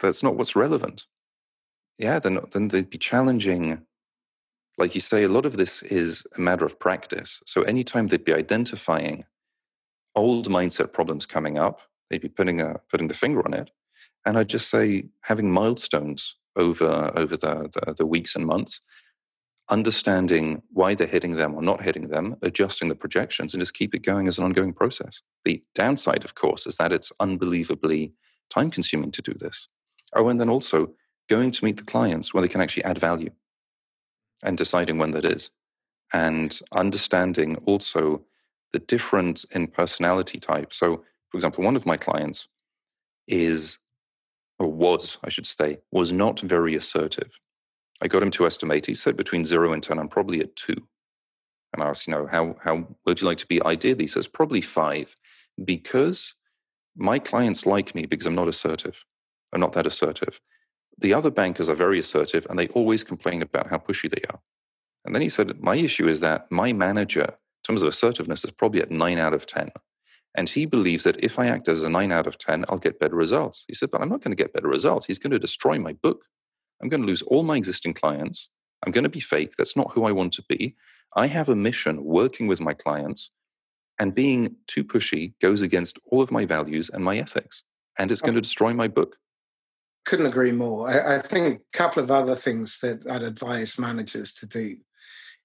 that's 0.00 0.24
not 0.24 0.34
what's 0.34 0.56
relevant. 0.56 1.06
Yeah, 1.98 2.18
then, 2.18 2.40
then 2.50 2.66
they'd 2.66 2.90
be 2.90 2.98
challenging. 2.98 3.80
Like 4.76 4.96
you 4.96 5.00
say, 5.00 5.22
a 5.22 5.28
lot 5.28 5.46
of 5.46 5.56
this 5.56 5.84
is 5.84 6.24
a 6.36 6.40
matter 6.40 6.64
of 6.64 6.80
practice. 6.80 7.40
So 7.46 7.62
anytime 7.62 8.08
they'd 8.08 8.24
be 8.24 8.34
identifying 8.34 9.24
old 10.14 10.48
mindset 10.48 10.92
problems 10.92 11.26
coming 11.26 11.58
up, 11.58 11.80
they'd 12.08 12.20
be 12.20 12.28
putting, 12.28 12.60
a, 12.60 12.80
putting 12.90 13.08
the 13.08 13.14
finger 13.14 13.44
on 13.44 13.54
it. 13.54 13.70
And 14.26 14.36
I'd 14.36 14.48
just 14.48 14.68
say 14.68 15.04
having 15.22 15.50
milestones 15.50 16.36
over 16.56 17.10
over 17.16 17.36
the, 17.36 17.70
the, 17.72 17.94
the 17.94 18.06
weeks 18.06 18.34
and 18.34 18.44
months, 18.44 18.80
understanding 19.70 20.62
why 20.72 20.94
they're 20.94 21.06
hitting 21.06 21.36
them 21.36 21.54
or 21.54 21.62
not 21.62 21.82
hitting 21.82 22.08
them, 22.08 22.36
adjusting 22.42 22.88
the 22.88 22.94
projections, 22.94 23.54
and 23.54 23.62
just 23.62 23.74
keep 23.74 23.94
it 23.94 24.02
going 24.02 24.28
as 24.28 24.36
an 24.36 24.44
ongoing 24.44 24.72
process. 24.72 25.22
The 25.44 25.62
downside, 25.74 26.24
of 26.24 26.34
course, 26.34 26.66
is 26.66 26.76
that 26.76 26.92
it's 26.92 27.12
unbelievably 27.20 28.12
time 28.50 28.70
consuming 28.70 29.12
to 29.12 29.22
do 29.22 29.32
this. 29.38 29.68
Oh, 30.14 30.28
and 30.28 30.40
then 30.40 30.50
also 30.50 30.90
going 31.28 31.52
to 31.52 31.64
meet 31.64 31.76
the 31.76 31.84
clients 31.84 32.34
where 32.34 32.42
they 32.42 32.48
can 32.48 32.60
actually 32.60 32.84
add 32.84 32.98
value 32.98 33.30
and 34.42 34.58
deciding 34.58 34.98
when 34.98 35.12
that 35.12 35.24
is. 35.24 35.50
And 36.12 36.58
understanding 36.72 37.56
also 37.66 38.22
the 38.72 38.78
difference 38.78 39.44
in 39.44 39.66
personality 39.66 40.38
type. 40.38 40.72
So, 40.72 41.04
for 41.30 41.38
example, 41.38 41.64
one 41.64 41.76
of 41.76 41.86
my 41.86 41.96
clients 41.96 42.48
is 43.26 43.78
or 44.60 44.68
was, 44.68 45.18
I 45.24 45.30
should 45.30 45.46
say, 45.46 45.78
was 45.90 46.12
not 46.12 46.38
very 46.40 46.76
assertive. 46.76 47.32
I 48.02 48.08
got 48.08 48.22
him 48.22 48.30
to 48.32 48.46
estimate. 48.46 48.86
He 48.86 48.94
said 48.94 49.16
between 49.16 49.46
zero 49.46 49.72
and 49.72 49.82
10, 49.82 49.98
I'm 49.98 50.08
probably 50.08 50.40
at 50.40 50.54
two. 50.54 50.86
And 51.72 51.82
I 51.82 51.88
asked, 51.88 52.06
you 52.06 52.12
know, 52.12 52.28
how, 52.30 52.56
how 52.62 52.86
would 53.06 53.20
you 53.20 53.26
like 53.26 53.38
to 53.38 53.46
be 53.46 53.62
ideally? 53.64 54.04
He 54.04 54.08
says, 54.08 54.26
probably 54.26 54.60
five, 54.60 55.16
because 55.64 56.34
my 56.96 57.18
clients 57.18 57.64
like 57.64 57.94
me 57.94 58.04
because 58.04 58.26
I'm 58.26 58.34
not 58.34 58.48
assertive. 58.48 59.02
I'm 59.52 59.60
not 59.60 59.72
that 59.72 59.86
assertive. 59.86 60.40
The 60.98 61.14
other 61.14 61.30
bankers 61.30 61.68
are 61.68 61.74
very 61.74 61.98
assertive 61.98 62.46
and 62.50 62.58
they 62.58 62.68
always 62.68 63.02
complain 63.02 63.40
about 63.40 63.70
how 63.70 63.78
pushy 63.78 64.10
they 64.10 64.22
are. 64.28 64.40
And 65.04 65.14
then 65.14 65.22
he 65.22 65.30
said, 65.30 65.60
my 65.60 65.76
issue 65.76 66.08
is 66.08 66.20
that 66.20 66.50
my 66.52 66.74
manager, 66.74 67.34
terms 67.70 67.82
of 67.82 67.88
assertiveness, 67.88 68.44
is 68.44 68.50
probably 68.50 68.82
at 68.82 68.90
nine 68.90 69.18
out 69.18 69.32
of 69.32 69.46
10. 69.46 69.70
And 70.34 70.48
he 70.48 70.66
believes 70.66 71.04
that 71.04 71.22
if 71.22 71.38
I 71.38 71.46
act 71.46 71.68
as 71.68 71.84
a 71.84 71.88
nine 71.88 72.10
out 72.10 72.26
of 72.26 72.36
10, 72.36 72.64
I'll 72.68 72.78
get 72.78 72.98
better 72.98 73.14
results. 73.14 73.64
He 73.68 73.74
said, 73.74 73.92
but 73.92 74.00
I'm 74.00 74.08
not 74.08 74.22
going 74.22 74.36
to 74.36 74.42
get 74.42 74.52
better 74.52 74.66
results. 74.66 75.06
He's 75.06 75.18
going 75.18 75.30
to 75.30 75.38
destroy 75.38 75.78
my 75.78 75.92
book. 75.92 76.24
I'm 76.82 76.88
going 76.88 77.02
to 77.02 77.06
lose 77.06 77.22
all 77.22 77.44
my 77.44 77.56
existing 77.56 77.94
clients. 77.94 78.48
I'm 78.84 78.90
going 78.90 79.04
to 79.04 79.10
be 79.10 79.20
fake. 79.20 79.52
That's 79.56 79.76
not 79.76 79.92
who 79.92 80.04
I 80.04 80.10
want 80.10 80.32
to 80.34 80.42
be. 80.48 80.74
I 81.14 81.28
have 81.28 81.48
a 81.48 81.54
mission 81.54 82.04
working 82.04 82.48
with 82.48 82.60
my 82.60 82.74
clients, 82.74 83.30
and 83.98 84.14
being 84.14 84.56
too 84.66 84.84
pushy 84.84 85.34
goes 85.40 85.60
against 85.60 85.98
all 86.06 86.22
of 86.22 86.30
my 86.32 86.44
values 86.44 86.90
and 86.92 87.04
my 87.04 87.18
ethics, 87.18 87.62
and 87.98 88.10
it's 88.10 88.20
going 88.20 88.34
to 88.34 88.40
destroy 88.40 88.72
my 88.72 88.88
book. 88.88 89.16
Couldn't 90.06 90.26
agree 90.26 90.52
more. 90.52 90.88
I, 90.88 91.16
I 91.16 91.18
think 91.20 91.60
a 91.60 91.76
couple 91.76 92.02
of 92.02 92.10
other 92.10 92.36
things 92.36 92.78
that 92.80 93.06
I'd 93.10 93.22
advise 93.22 93.78
managers 93.78 94.32
to 94.34 94.46
do 94.46 94.76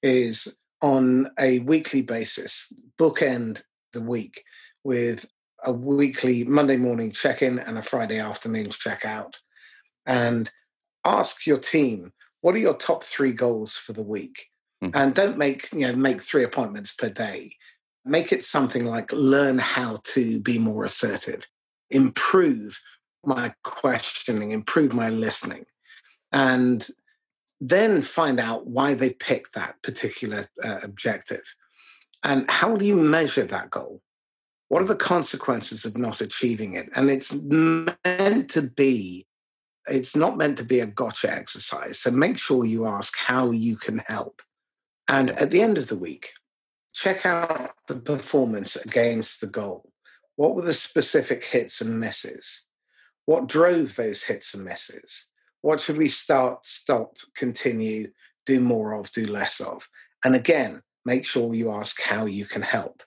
is 0.01 0.57
on 0.85 1.31
a 1.39 1.57
weekly 1.59 2.03
basis, 2.03 2.71
bookend 2.99 3.63
the 3.93 4.01
week 4.01 4.43
with 4.83 5.25
a 5.63 5.71
weekly 5.71 6.43
Monday 6.43 6.77
morning 6.77 7.11
check 7.11 7.41
in 7.41 7.57
and 7.57 7.79
a 7.79 7.81
Friday 7.81 8.19
afternoon 8.19 8.69
check 8.69 9.03
out. 9.03 9.39
And 10.05 10.47
ask 11.03 11.47
your 11.47 11.57
team, 11.57 12.13
what 12.41 12.53
are 12.53 12.59
your 12.59 12.75
top 12.75 13.03
three 13.03 13.33
goals 13.33 13.73
for 13.73 13.93
the 13.93 14.03
week? 14.03 14.45
Mm-hmm. 14.83 14.95
And 14.95 15.15
don't 15.15 15.39
make, 15.39 15.73
you 15.73 15.87
know, 15.87 15.95
make 15.95 16.21
three 16.21 16.43
appointments 16.43 16.93
per 16.93 17.09
day. 17.09 17.55
Make 18.05 18.31
it 18.31 18.43
something 18.43 18.85
like 18.85 19.11
learn 19.11 19.57
how 19.57 20.01
to 20.13 20.39
be 20.39 20.59
more 20.59 20.85
assertive, 20.85 21.47
improve 21.89 22.79
my 23.25 23.55
questioning, 23.63 24.51
improve 24.51 24.93
my 24.93 25.09
listening. 25.09 25.65
And 26.31 26.87
then 27.61 28.01
find 28.01 28.39
out 28.39 28.67
why 28.67 28.93
they 28.93 29.11
picked 29.11 29.53
that 29.53 29.81
particular 29.81 30.47
uh, 30.63 30.79
objective. 30.83 31.43
And 32.23 32.49
how 32.49 32.75
do 32.75 32.85
you 32.85 32.95
measure 32.95 33.45
that 33.45 33.69
goal? 33.69 34.01
What 34.67 34.81
are 34.81 34.87
the 34.87 34.95
consequences 34.95 35.85
of 35.85 35.97
not 35.97 36.21
achieving 36.21 36.73
it? 36.73 36.89
And 36.95 37.09
it's 37.09 37.31
meant 37.33 38.49
to 38.51 38.63
be, 38.63 39.27
it's 39.87 40.15
not 40.15 40.37
meant 40.37 40.57
to 40.57 40.63
be 40.63 40.79
a 40.79 40.87
gotcha 40.87 41.31
exercise. 41.31 41.99
So 41.99 42.11
make 42.11 42.39
sure 42.39 42.65
you 42.65 42.87
ask 42.87 43.15
how 43.15 43.51
you 43.51 43.77
can 43.77 43.99
help. 44.07 44.41
And 45.07 45.29
at 45.31 45.51
the 45.51 45.61
end 45.61 45.77
of 45.77 45.87
the 45.87 45.95
week, 45.95 46.31
check 46.93 47.25
out 47.25 47.75
the 47.87 47.95
performance 47.95 48.75
against 48.75 49.39
the 49.39 49.47
goal. 49.47 49.91
What 50.35 50.55
were 50.55 50.63
the 50.63 50.73
specific 50.73 51.45
hits 51.45 51.79
and 51.79 51.99
misses? 51.99 52.65
What 53.25 53.47
drove 53.47 53.95
those 53.95 54.23
hits 54.23 54.53
and 54.53 54.65
misses? 54.65 55.29
What 55.65 55.81
should 55.81 55.97
we 55.97 56.09
start, 56.09 56.63
stop, 56.63 57.17
continue, 57.35 58.11
do 58.45 58.59
more 58.59 58.93
of, 58.93 59.11
do 59.11 59.25
less 59.25 59.59
of? 59.59 59.89
And 60.23 60.35
again, 60.35 60.83
make 61.05 61.25
sure 61.25 61.55
you 61.55 61.71
ask 61.71 61.99
how 61.99 62.27
you 62.27 62.45
can 62.45 62.61
help. 62.61 63.01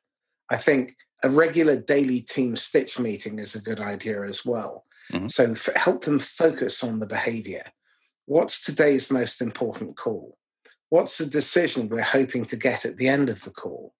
I 0.50 0.56
think 0.56 0.96
a 1.22 1.30
regular 1.30 1.76
daily 1.76 2.20
team 2.20 2.56
stitch 2.56 2.98
meeting 2.98 3.38
is 3.38 3.54
a 3.54 3.60
good 3.60 3.78
idea 3.78 4.24
as 4.24 4.44
well. 4.44 4.86
Mm-hmm. 5.12 5.28
So 5.28 5.52
f- 5.52 5.68
help 5.76 6.02
them 6.02 6.18
focus 6.18 6.82
on 6.82 6.98
the 6.98 7.06
behavior. 7.06 7.62
What's 8.26 8.60
today's 8.60 9.08
most 9.08 9.40
important 9.40 9.96
call? 9.96 10.36
What's 10.88 11.16
the 11.16 11.26
decision 11.26 11.88
we're 11.88 12.02
hoping 12.02 12.44
to 12.46 12.56
get 12.56 12.84
at 12.84 12.96
the 12.96 13.06
end 13.06 13.30
of 13.30 13.44
the 13.44 13.52
call? 13.52 13.94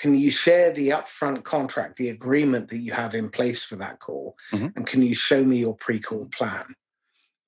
Can 0.00 0.16
you 0.16 0.32
share 0.32 0.72
the 0.72 0.88
upfront 0.88 1.44
contract, 1.44 1.98
the 1.98 2.08
agreement 2.08 2.70
that 2.70 2.78
you 2.78 2.92
have 2.92 3.14
in 3.14 3.30
place 3.30 3.62
for 3.62 3.76
that 3.76 4.00
call? 4.00 4.34
Mm-hmm. 4.50 4.66
And 4.74 4.84
can 4.84 5.00
you 5.00 5.14
show 5.14 5.44
me 5.44 5.58
your 5.58 5.76
pre 5.76 6.00
call 6.00 6.26
plan? 6.26 6.74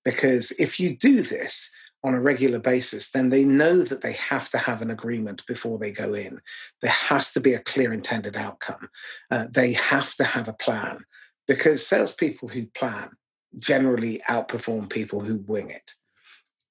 Because 0.07 0.53
if 0.53 0.79
you 0.81 0.97
do 0.97 1.21
this, 1.21 1.71
on 2.07 2.15
a 2.15 2.21
regular 2.21 2.61
basis, 2.61 3.11
then 3.11 3.31
they 3.31 3.43
know 3.43 3.83
that 3.83 4.01
they 4.01 4.13
have 4.13 4.49
to 4.51 4.59
have 4.59 4.81
an 4.81 4.93
agreement 4.93 5.45
before 5.47 5.77
they 5.77 5.91
go 5.91 6.15
in. 6.15 6.41
There 6.81 6.91
has 6.91 7.33
to 7.33 7.41
be 7.41 7.53
a 7.53 7.59
clear 7.59 7.93
intended 7.93 8.37
outcome. 8.37 8.91
Uh, 9.29 9.47
they 9.53 9.73
have 9.73 10.15
to 10.15 10.25
have 10.25 10.47
a 10.47 10.53
plan 10.53 11.05
because 11.49 11.85
salespeople 11.85 12.49
who 12.49 12.67
plan 12.67 13.11
generally 13.59 14.21
outperform 14.31 14.89
people 14.89 15.19
who 15.21 15.43
wing 15.49 15.71
it. 15.71 15.95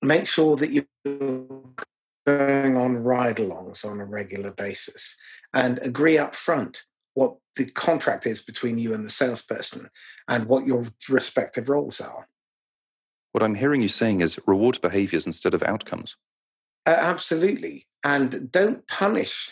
Make 0.01 0.27
sure 0.27 0.55
that 0.55 0.71
you're 0.71 0.85
going 2.25 2.77
on 2.77 3.03
ride 3.03 3.37
alongs 3.37 3.83
on 3.83 3.99
a 3.99 4.05
regular 4.05 4.51
basis 4.51 5.17
and 5.53 5.79
agree 5.79 6.17
up 6.17 6.35
front 6.35 6.83
what 7.13 7.35
the 7.57 7.65
contract 7.65 8.25
is 8.25 8.41
between 8.41 8.77
you 8.77 8.93
and 8.93 9.03
the 9.03 9.09
salesperson 9.09 9.89
and 10.29 10.45
what 10.45 10.65
your 10.65 10.85
respective 11.09 11.67
roles 11.67 11.99
are. 11.99 12.29
What 13.35 13.43
I'm 13.43 13.55
hearing 13.55 13.81
you 13.81 13.89
saying 13.89 14.21
is 14.21 14.39
reward 14.47 14.79
behaviors 14.79 15.25
instead 15.25 15.53
of 15.53 15.61
outcomes. 15.61 16.15
Uh, 16.85 16.91
absolutely. 16.91 17.85
And 18.01 18.49
don't 18.49 18.87
punish 18.87 19.51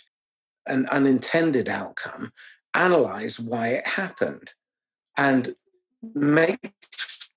an 0.66 0.86
unintended 0.86 1.68
outcome, 1.68 2.32
analyze 2.74 3.42
why 3.42 3.72
it 3.72 3.86
happened, 3.86 4.54
and 5.18 5.54
make 6.16 6.72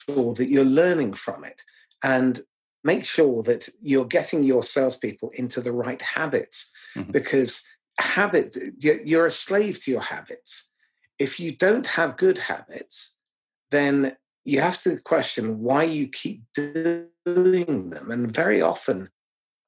sure 0.09 0.35
that 0.35 0.49
you're 0.49 0.65
learning 0.65 1.15
from 1.15 1.43
it. 1.43 1.63
And 2.05 2.41
make 2.85 3.05
sure 3.05 3.43
that 3.43 3.69
you're 3.81 4.05
getting 4.05 4.45
your 4.45 4.63
salespeople 4.63 5.31
into 5.35 5.61
the 5.61 5.73
right 5.73 6.01
habits 6.01 6.71
mm-hmm. 6.95 7.11
because 7.11 7.65
habit, 7.99 8.57
you're 8.79 9.27
a 9.27 9.33
slave 9.33 9.83
to 9.83 9.91
your 9.91 10.03
habits. 10.03 10.71
If 11.19 11.41
you 11.41 11.57
don't 11.57 11.89
have 11.89 12.17
good 12.17 12.39
habits, 12.39 13.17
then 13.73 14.17
you 14.47 14.61
have 14.61 14.81
to 14.83 14.97
question 14.99 15.61
why 15.61 15.83
you 15.83 16.09
keep 16.09 16.43
doing 16.55 17.91
them. 17.91 18.11
And 18.11 18.33
very 18.33 18.63
often, 18.63 19.11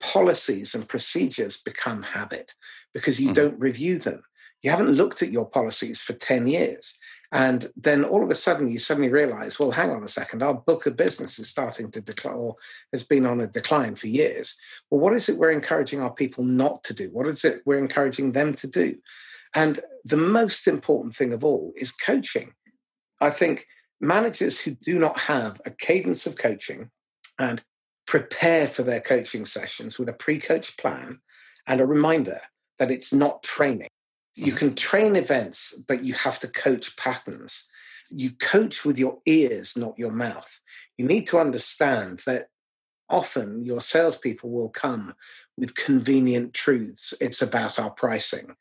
policies 0.01 0.75
and 0.75 0.89
procedures 0.89 1.57
become 1.57 2.03
habit 2.05 2.55
because 2.95 3.19
you 3.19 3.27
mm-hmm. 3.27 3.35
don't 3.35 3.61
review 3.61 3.99
them. 3.99 4.23
You 4.63 4.71
haven't 4.71 4.93
looked 4.93 5.23
at 5.23 5.33
your 5.33 5.47
policies 5.47 6.01
for 6.01 6.13
10 6.13 6.47
years. 6.47 6.97
And 7.33 7.71
then 7.77 8.05
all 8.05 8.23
of 8.23 8.31
a 8.31 8.37
sudden, 8.37 8.71
you 8.71 8.79
suddenly 8.79 9.11
realize, 9.11 9.59
well, 9.59 9.73
hang 9.73 9.91
on 9.91 10.05
a 10.05 10.09
second, 10.09 10.43
our 10.43 10.55
book 10.55 10.87
of 10.87 10.97
business 10.97 11.39
is 11.39 11.49
starting 11.49 11.91
to 11.91 12.01
decline 12.01 12.37
or 12.37 12.57
has 12.93 13.03
been 13.03 13.27
on 13.27 13.41
a 13.41 13.47
decline 13.49 13.97
for 13.97 14.07
years. 14.07 14.57
Well, 14.91 15.01
what 15.01 15.15
is 15.15 15.29
it 15.29 15.39
we're 15.39 15.51
encouraging 15.51 16.01
our 16.01 16.13
people 16.13 16.45
not 16.45 16.85
to 16.85 16.95
do? 16.95 17.11
What 17.13 17.27
is 17.27 17.45
it 17.45 17.63
we're 17.67 17.79
encouraging 17.79 18.33
them 18.33 18.55
to 18.55 18.69
do? 18.69 18.97
And 19.55 19.81
the 20.05 20.17
most 20.17 20.69
important 20.69 21.17
thing 21.17 21.33
of 21.33 21.45
all 21.45 21.73
is 21.77 21.91
coaching. 21.91 22.53
I 23.21 23.31
think 23.31 23.67
managers 24.01 24.61
who 24.61 24.73
do 24.73 24.99
not 24.99 25.21
have 25.21 25.61
a 25.65 25.71
cadence 25.71 26.27
of 26.27 26.37
coaching 26.37 26.91
and 27.39 27.63
prepare 28.07 28.67
for 28.67 28.83
their 28.83 29.01
coaching 29.01 29.45
sessions 29.45 29.99
with 29.99 30.09
a 30.09 30.13
pre 30.13 30.39
coach 30.39 30.77
plan 30.77 31.21
and 31.67 31.81
a 31.81 31.87
reminder 31.87 32.41
that 32.79 32.91
it's 32.91 33.13
not 33.13 33.43
training. 33.43 33.89
You 34.35 34.47
mm-hmm. 34.47 34.57
can 34.57 34.75
train 34.75 35.17
events, 35.17 35.75
but 35.87 36.05
you 36.05 36.15
have 36.15 36.41
to 36.41 36.49
coach 36.49 36.97
patterns. 36.97 37.69
You 38.11 38.31
coach 38.33 38.85
with 38.85 38.99
your 38.99 39.19
ears, 39.27 39.77
not 39.77 39.99
your 39.99 40.13
mouth. 40.13 40.61
You 40.97 41.07
need 41.07 41.27
to 41.29 41.39
understand 41.39 42.23
that 42.25 42.49
often 43.11 43.65
your 43.65 43.81
salespeople 43.81 44.51
will 44.51 44.69
come 44.69 45.15
with 45.57 45.75
convenient 45.75 46.55
truths. 46.55 47.15
It's 47.21 47.43
about 47.43 47.79
our 47.79 47.91
pricing. 47.91 48.55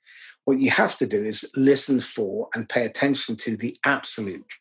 What 0.45 0.59
you 0.59 0.71
have 0.71 0.97
to 0.99 1.05
do 1.05 1.23
is 1.23 1.49
listen 1.55 2.01
for 2.01 2.49
and 2.53 2.69
pay 2.69 2.85
attention 2.85 3.35
to 3.37 3.57
the 3.57 3.77
absolute 3.83 4.53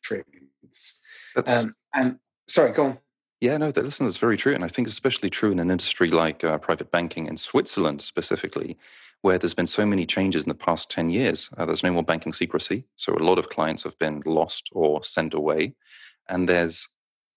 Um, 1.47 1.75
and 1.95 2.19
sorry, 2.49 2.73
go 2.73 2.85
on. 2.87 2.99
Yeah, 3.41 3.59
no, 3.59 3.71
that 3.71 3.85
listen, 3.85 4.07
that's 4.07 4.17
very 4.17 4.37
true, 4.37 4.55
and 4.55 4.65
I 4.65 4.69
think 4.69 4.89
especially 4.89 5.29
true 5.29 5.53
in 5.53 5.59
an 5.59 5.71
industry 5.71 6.11
like 6.11 6.43
uh, 6.43 6.57
private 6.59 6.91
banking 6.91 7.27
in 7.27 7.37
Switzerland 7.37 8.01
specifically, 8.01 8.79
where 9.21 9.37
there's 9.37 9.55
been 9.55 9.67
so 9.67 9.85
many 9.85 10.07
changes 10.07 10.45
in 10.45 10.49
the 10.49 10.55
past 10.55 10.91
ten 10.91 11.11
years. 11.11 11.51
Uh, 11.57 11.67
there's 11.67 11.83
no 11.83 11.93
more 11.93 12.03
banking 12.03 12.33
secrecy, 12.33 12.85
so 12.97 13.15
a 13.15 13.19
lot 13.19 13.39
of 13.39 13.51
clients 13.51 13.83
have 13.83 13.99
been 13.99 14.23
lost 14.25 14.71
or 14.73 15.05
sent 15.05 15.35
away, 15.35 15.75
and 16.29 16.49
there's 16.49 16.89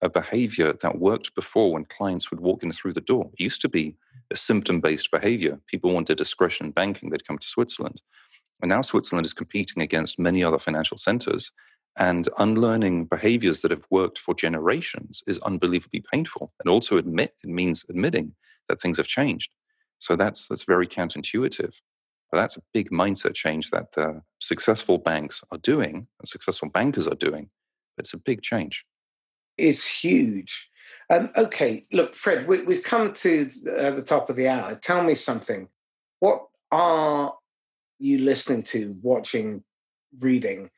a 0.01 0.09
behavior 0.09 0.71
that 0.81 0.99
worked 0.99 1.35
before 1.35 1.73
when 1.73 1.83
clients 1.83 2.31
would 2.31 2.39
walk 2.39 2.63
in 2.63 2.71
through 2.71 2.93
the 2.93 3.01
door. 3.01 3.29
It 3.33 3.43
used 3.43 3.61
to 3.61 3.69
be 3.69 3.95
a 4.31 4.35
symptom 4.37 4.79
based 4.79 5.11
behavior. 5.11 5.59
People 5.67 5.93
wanted 5.93 6.17
discretion 6.17 6.67
in 6.67 6.71
banking, 6.71 7.09
they'd 7.09 7.27
come 7.27 7.37
to 7.37 7.47
Switzerland. 7.47 8.01
And 8.61 8.69
now 8.69 8.81
Switzerland 8.81 9.25
is 9.25 9.33
competing 9.33 9.81
against 9.81 10.19
many 10.19 10.43
other 10.43 10.59
financial 10.59 10.97
centers. 10.97 11.51
And 11.97 12.29
unlearning 12.37 13.05
behaviors 13.05 13.61
that 13.61 13.71
have 13.71 13.85
worked 13.89 14.17
for 14.17 14.33
generations 14.33 15.23
is 15.27 15.39
unbelievably 15.39 16.03
painful. 16.11 16.53
And 16.59 16.69
also 16.69 16.97
admit 16.97 17.35
it 17.43 17.49
means 17.49 17.85
admitting 17.89 18.35
that 18.67 18.79
things 18.79 18.97
have 18.97 19.07
changed. 19.07 19.51
So 19.97 20.15
that's 20.15 20.47
that's 20.47 20.63
very 20.63 20.87
counterintuitive. 20.87 21.81
But 22.31 22.37
that's 22.37 22.57
a 22.57 22.61
big 22.73 22.91
mindset 22.91 23.33
change 23.33 23.71
that 23.71 23.93
the 23.93 24.21
successful 24.39 24.97
banks 24.97 25.43
are 25.51 25.57
doing 25.57 26.07
and 26.19 26.27
successful 26.27 26.69
bankers 26.69 27.07
are 27.07 27.15
doing. 27.15 27.49
It's 27.97 28.13
a 28.13 28.17
big 28.17 28.41
change 28.41 28.85
It's 29.57 29.85
huge. 29.85 30.71
Um, 31.09 31.31
okay, 31.35 31.85
look, 31.91 32.15
Fred, 32.15 32.47
we, 32.47 32.75
have 32.75 32.83
come 32.83 33.13
to 33.13 33.49
uh, 33.77 33.91
the 33.91 34.01
top 34.01 34.29
of 34.29 34.35
the 34.35 34.47
hour. 34.47 34.75
Tell 34.75 35.03
me 35.03 35.15
something. 35.15 35.67
What 36.19 36.45
are 36.71 37.33
you 37.99 38.19
listening 38.19 38.63
to, 38.63 38.95
watching, 39.03 39.63
reading 40.19 40.69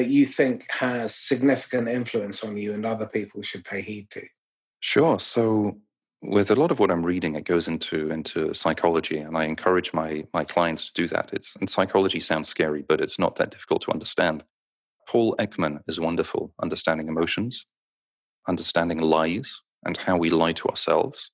that 0.00 0.08
you 0.08 0.26
think 0.26 0.66
has 0.70 1.14
significant 1.14 1.88
influence 1.88 2.44
on 2.44 2.56
you 2.56 2.72
and 2.74 2.84
other 2.84 3.06
people 3.06 3.42
should 3.42 3.64
pay 3.64 3.82
heed 3.82 4.08
to? 4.10 4.22
Sure. 4.80 5.20
So, 5.20 5.78
with 6.22 6.50
a 6.50 6.54
lot 6.54 6.70
of 6.70 6.78
what 6.78 6.90
I'm 6.90 7.06
reading, 7.06 7.34
it 7.36 7.44
goes 7.44 7.68
into 7.68 8.10
into 8.10 8.52
psychology, 8.54 9.18
and 9.18 9.36
I 9.36 9.44
encourage 9.44 9.92
my 9.92 10.24
my 10.34 10.44
clients 10.44 10.86
to 10.86 10.92
do 10.94 11.06
that. 11.08 11.30
It's 11.32 11.56
and 11.56 11.68
psychology 11.68 12.20
sounds 12.20 12.48
scary, 12.48 12.82
but 12.82 13.00
it's 13.00 13.18
not 13.18 13.36
that 13.36 13.50
difficult 13.50 13.82
to 13.82 13.92
understand. 13.92 14.44
Paul 15.08 15.34
Ekman 15.38 15.80
is 15.88 15.98
wonderful, 15.98 16.52
understanding 16.62 17.08
emotions 17.08 17.66
understanding 18.48 19.00
lies 19.00 19.60
and 19.84 19.96
how 19.96 20.16
we 20.16 20.30
lie 20.30 20.52
to 20.52 20.68
ourselves. 20.68 21.30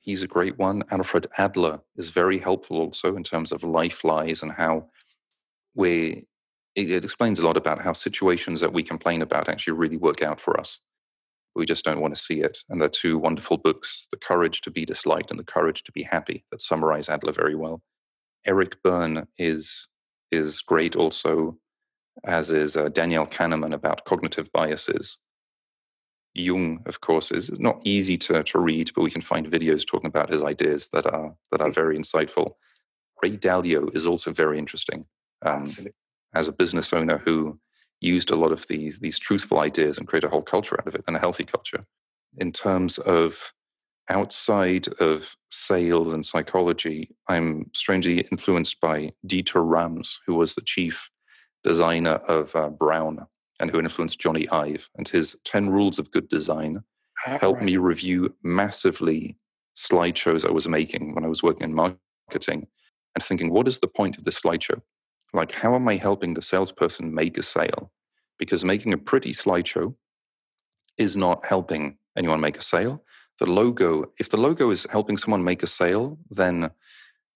He's 0.00 0.22
a 0.22 0.26
great 0.26 0.58
one. 0.58 0.82
Alfred 0.90 1.26
Adler 1.36 1.80
is 1.96 2.08
very 2.08 2.38
helpful 2.38 2.78
also 2.78 3.16
in 3.16 3.22
terms 3.22 3.52
of 3.52 3.62
life 3.62 4.04
lies 4.04 4.42
and 4.42 4.52
how 4.52 4.88
we 5.74 6.26
it, 6.78 6.90
it 6.90 7.04
explains 7.04 7.38
a 7.38 7.46
lot 7.46 7.56
about 7.56 7.80
how 7.80 7.92
situations 7.92 8.60
that 8.60 8.72
we 8.72 8.82
complain 8.82 9.22
about 9.22 9.48
actually 9.48 9.74
really 9.74 9.96
work 9.96 10.22
out 10.22 10.40
for 10.40 10.58
us. 10.58 10.80
We 11.54 11.66
just 11.66 11.84
don't 11.84 12.00
want 12.00 12.14
to 12.14 12.20
see 12.20 12.40
it. 12.40 12.58
And 12.68 12.80
they're 12.80 12.88
two 12.88 13.18
wonderful 13.18 13.56
books, 13.56 14.06
The 14.10 14.16
Courage 14.16 14.60
to 14.62 14.70
be 14.70 14.84
Disliked 14.84 15.30
and 15.30 15.38
The 15.38 15.44
Courage 15.44 15.82
to 15.84 15.92
be 15.92 16.02
Happy, 16.02 16.44
that 16.50 16.62
summarize 16.62 17.08
Adler 17.08 17.32
very 17.32 17.54
well. 17.54 17.82
Eric 18.46 18.82
Berne 18.82 19.26
is 19.38 19.88
is 20.30 20.60
great 20.60 20.94
also, 20.94 21.58
as 22.24 22.50
is 22.50 22.76
uh, 22.76 22.90
Daniel 22.90 23.26
Kahneman 23.26 23.72
about 23.72 24.04
cognitive 24.04 24.52
biases 24.52 25.16
Jung, 26.38 26.82
of 26.86 27.00
course, 27.00 27.30
is 27.30 27.50
not 27.58 27.80
easy 27.84 28.16
to, 28.18 28.42
to 28.42 28.58
read, 28.58 28.90
but 28.94 29.02
we 29.02 29.10
can 29.10 29.22
find 29.22 29.50
videos 29.50 29.86
talking 29.86 30.08
about 30.08 30.30
his 30.30 30.44
ideas 30.44 30.88
that 30.92 31.06
are 31.06 31.34
that 31.50 31.60
are 31.60 31.70
very 31.70 31.98
insightful. 31.98 32.52
Ray 33.22 33.36
Dalio 33.36 33.94
is 33.94 34.06
also 34.06 34.32
very 34.32 34.58
interesting 34.58 35.04
um, 35.44 35.66
as 36.38 36.48
a 36.48 36.52
business 36.52 36.92
owner 36.92 37.18
who 37.18 37.58
used 38.00 38.30
a 38.30 38.36
lot 38.36 38.52
of 38.52 38.64
these 38.68 39.00
these 39.00 39.18
truthful 39.18 39.58
ideas 39.58 39.98
and 39.98 40.06
create 40.06 40.24
a 40.24 40.28
whole 40.28 40.42
culture 40.54 40.76
out 40.80 40.86
of 40.86 40.94
it 40.94 41.04
and 41.06 41.16
a 41.16 41.20
healthy 41.20 41.44
culture. 41.44 41.82
In 42.36 42.52
terms 42.52 42.98
of 42.98 43.52
outside 44.08 44.88
of 45.00 45.36
sales 45.50 46.12
and 46.12 46.24
psychology, 46.24 47.10
I'm 47.28 47.70
strangely 47.74 48.20
influenced 48.32 48.80
by 48.80 49.12
Dieter 49.26 49.62
Rams, 49.64 50.20
who 50.26 50.34
was 50.34 50.54
the 50.54 50.62
chief 50.64 51.10
designer 51.64 52.16
of 52.36 52.54
uh, 52.54 52.68
Braun 52.70 53.26
and 53.60 53.70
who 53.70 53.80
influenced 53.80 54.20
Jony 54.20 54.50
Ive. 54.50 54.88
And 54.96 55.08
his 55.08 55.36
10 55.44 55.68
Rules 55.70 55.98
of 55.98 56.10
Good 56.12 56.28
Design 56.28 56.84
ah, 57.26 57.38
helped 57.40 57.60
right. 57.60 57.66
me 57.66 57.76
review 57.76 58.34
massively 58.42 59.36
slideshows 59.76 60.46
I 60.46 60.52
was 60.52 60.68
making 60.68 61.14
when 61.14 61.24
I 61.24 61.28
was 61.28 61.42
working 61.42 61.64
in 61.64 61.74
marketing 61.74 62.68
and 63.14 63.22
thinking, 63.22 63.50
what 63.50 63.68
is 63.68 63.80
the 63.80 63.88
point 63.88 64.16
of 64.16 64.24
this 64.24 64.40
slideshow? 64.40 64.80
Like, 65.32 65.52
how 65.52 65.74
am 65.74 65.88
I 65.88 65.96
helping 65.96 66.34
the 66.34 66.42
salesperson 66.42 67.14
make 67.14 67.36
a 67.38 67.42
sale? 67.42 67.92
Because 68.38 68.64
making 68.64 68.92
a 68.92 68.98
pretty 68.98 69.32
slideshow 69.32 69.94
is 70.96 71.16
not 71.16 71.44
helping 71.44 71.98
anyone 72.16 72.40
make 72.40 72.58
a 72.58 72.62
sale. 72.62 73.04
The 73.38 73.46
logo, 73.46 74.10
if 74.18 74.30
the 74.30 74.36
logo 74.36 74.70
is 74.70 74.86
helping 74.90 75.16
someone 75.16 75.44
make 75.44 75.62
a 75.62 75.66
sale, 75.66 76.18
then 76.30 76.70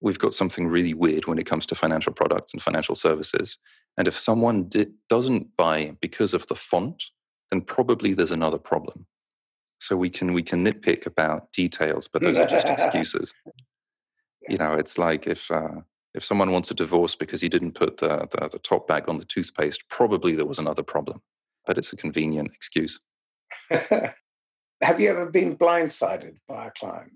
we've 0.00 0.18
got 0.18 0.34
something 0.34 0.66
really 0.66 0.94
weird 0.94 1.26
when 1.26 1.38
it 1.38 1.46
comes 1.46 1.64
to 1.66 1.74
financial 1.74 2.12
products 2.12 2.52
and 2.52 2.60
financial 2.60 2.96
services. 2.96 3.58
And 3.96 4.08
if 4.08 4.18
someone 4.18 4.68
di- 4.68 4.92
doesn't 5.08 5.56
buy 5.56 5.96
because 6.00 6.34
of 6.34 6.46
the 6.48 6.56
font, 6.56 7.04
then 7.50 7.60
probably 7.60 8.14
there's 8.14 8.32
another 8.32 8.58
problem. 8.58 9.06
So 9.80 9.96
we 9.96 10.10
can 10.10 10.32
we 10.32 10.42
can 10.42 10.64
nitpick 10.64 11.06
about 11.06 11.52
details, 11.52 12.08
but 12.08 12.22
those 12.22 12.38
are 12.38 12.46
just 12.46 12.66
excuses. 12.78 13.32
You 14.48 14.58
know, 14.58 14.74
it's 14.74 14.98
like 14.98 15.26
if 15.26 15.50
uh, 15.50 15.82
if 16.14 16.24
someone 16.24 16.52
wants 16.52 16.70
a 16.70 16.74
divorce 16.74 17.14
because 17.14 17.40
he 17.40 17.48
didn't 17.48 17.72
put 17.72 17.98
the, 17.98 18.28
the, 18.30 18.48
the 18.48 18.58
top 18.58 18.86
bag 18.86 19.08
on 19.08 19.18
the 19.18 19.24
toothpaste, 19.24 19.88
probably 19.88 20.34
there 20.34 20.46
was 20.46 20.58
another 20.58 20.82
problem. 20.82 21.22
But 21.66 21.78
it's 21.78 21.92
a 21.92 21.96
convenient 21.96 22.52
excuse. 22.54 23.00
Have 23.70 24.98
you 24.98 25.10
ever 25.10 25.26
been 25.26 25.56
blindsided 25.56 26.36
by 26.48 26.66
a 26.66 26.70
client? 26.72 27.12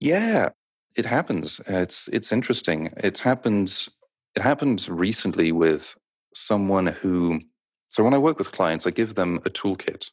Yeah, 0.00 0.50
it 0.96 1.06
happens. 1.06 1.60
It's 1.66 2.08
it's 2.08 2.32
interesting. 2.32 2.92
It 2.98 3.18
happens. 3.18 3.88
It 4.34 4.42
happened 4.42 4.86
recently 4.88 5.52
with 5.52 5.96
someone 6.34 6.88
who. 6.88 7.40
So 7.88 8.04
when 8.04 8.14
I 8.14 8.18
work 8.18 8.38
with 8.38 8.52
clients, 8.52 8.86
I 8.86 8.90
give 8.90 9.14
them 9.14 9.36
a 9.46 9.50
toolkit, 9.50 10.10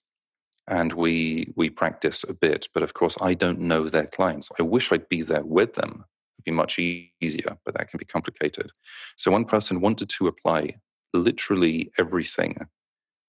and 0.67 0.93
we 0.93 1.53
we 1.55 1.69
practice 1.69 2.23
a 2.27 2.33
bit. 2.33 2.69
But 2.73 2.83
of 2.83 2.93
course, 2.93 3.17
I 3.21 3.33
don't 3.33 3.59
know 3.59 3.89
their 3.89 4.07
clients. 4.07 4.49
I 4.59 4.63
wish 4.63 4.91
I'd 4.91 5.09
be 5.09 5.21
there 5.21 5.43
with 5.43 5.73
them. 5.73 6.05
Be 6.47 6.53
much 6.53 6.79
easier, 6.79 7.57
but 7.65 7.75
that 7.75 7.89
can 7.89 7.97
be 7.97 8.05
complicated. 8.05 8.71
So 9.17 9.31
one 9.31 9.43
person 9.43 9.81
wanted 9.81 10.07
to 10.11 10.27
apply 10.27 10.77
literally 11.13 11.91
everything 11.99 12.55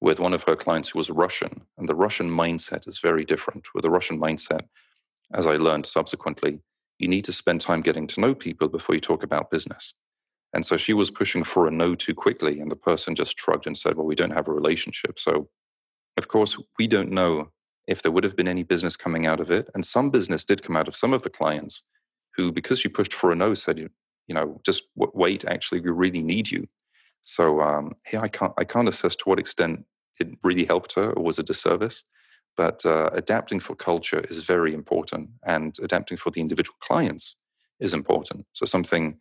with 0.00 0.20
one 0.20 0.34
of 0.34 0.44
her 0.44 0.54
clients 0.54 0.90
who 0.90 1.00
was 1.00 1.10
Russian, 1.10 1.62
and 1.76 1.88
the 1.88 1.96
Russian 1.96 2.30
mindset 2.30 2.86
is 2.86 3.00
very 3.00 3.24
different. 3.24 3.66
With 3.74 3.82
the 3.82 3.90
Russian 3.90 4.20
mindset, 4.20 4.60
as 5.34 5.48
I 5.48 5.56
learned 5.56 5.86
subsequently, 5.86 6.60
you 7.00 7.08
need 7.08 7.24
to 7.24 7.32
spend 7.32 7.60
time 7.60 7.80
getting 7.80 8.06
to 8.06 8.20
know 8.20 8.36
people 8.36 8.68
before 8.68 8.94
you 8.94 9.00
talk 9.00 9.24
about 9.24 9.50
business. 9.50 9.94
And 10.52 10.64
so 10.64 10.76
she 10.76 10.94
was 10.94 11.10
pushing 11.10 11.42
for 11.42 11.66
a 11.66 11.72
no 11.72 11.96
too 11.96 12.14
quickly, 12.14 12.60
and 12.60 12.70
the 12.70 12.76
person 12.76 13.16
just 13.16 13.36
shrugged 13.36 13.66
and 13.66 13.76
said, 13.76 13.96
Well, 13.96 14.06
we 14.06 14.14
don't 14.14 14.30
have 14.30 14.46
a 14.46 14.52
relationship. 14.52 15.18
So, 15.18 15.48
of 16.16 16.28
course, 16.28 16.56
we 16.78 16.86
don't 16.86 17.10
know 17.10 17.50
if 17.88 18.00
there 18.00 18.12
would 18.12 18.22
have 18.22 18.36
been 18.36 18.46
any 18.46 18.62
business 18.62 18.96
coming 18.96 19.26
out 19.26 19.40
of 19.40 19.50
it. 19.50 19.68
And 19.74 19.84
some 19.84 20.10
business 20.10 20.44
did 20.44 20.62
come 20.62 20.76
out 20.76 20.86
of 20.86 20.94
some 20.94 21.12
of 21.12 21.22
the 21.22 21.30
clients 21.30 21.82
who, 22.38 22.52
because 22.52 22.78
she 22.78 22.88
pushed 22.88 23.12
for 23.12 23.30
a 23.30 23.34
no, 23.34 23.52
said, 23.52 23.78
You 23.78 24.34
know, 24.34 24.60
just 24.64 24.84
wait, 24.96 25.44
actually, 25.44 25.80
we 25.80 25.90
really 25.90 26.22
need 26.22 26.50
you. 26.50 26.66
So, 27.22 27.60
um, 27.60 27.94
yeah, 28.10 28.22
I 28.22 28.28
can't, 28.28 28.52
I 28.56 28.64
can't 28.64 28.88
assess 28.88 29.14
to 29.16 29.24
what 29.24 29.38
extent 29.38 29.84
it 30.18 30.28
really 30.42 30.64
helped 30.64 30.94
her 30.94 31.12
or 31.12 31.22
was 31.22 31.38
a 31.38 31.42
disservice. 31.42 32.04
But 32.56 32.86
uh, 32.86 33.10
adapting 33.12 33.60
for 33.60 33.74
culture 33.76 34.20
is 34.30 34.44
very 34.44 34.72
important, 34.72 35.30
and 35.44 35.76
adapting 35.82 36.16
for 36.16 36.30
the 36.30 36.40
individual 36.40 36.76
clients 36.80 37.36
is 37.80 37.92
important. 37.92 38.46
So 38.52 38.64
something 38.66 39.18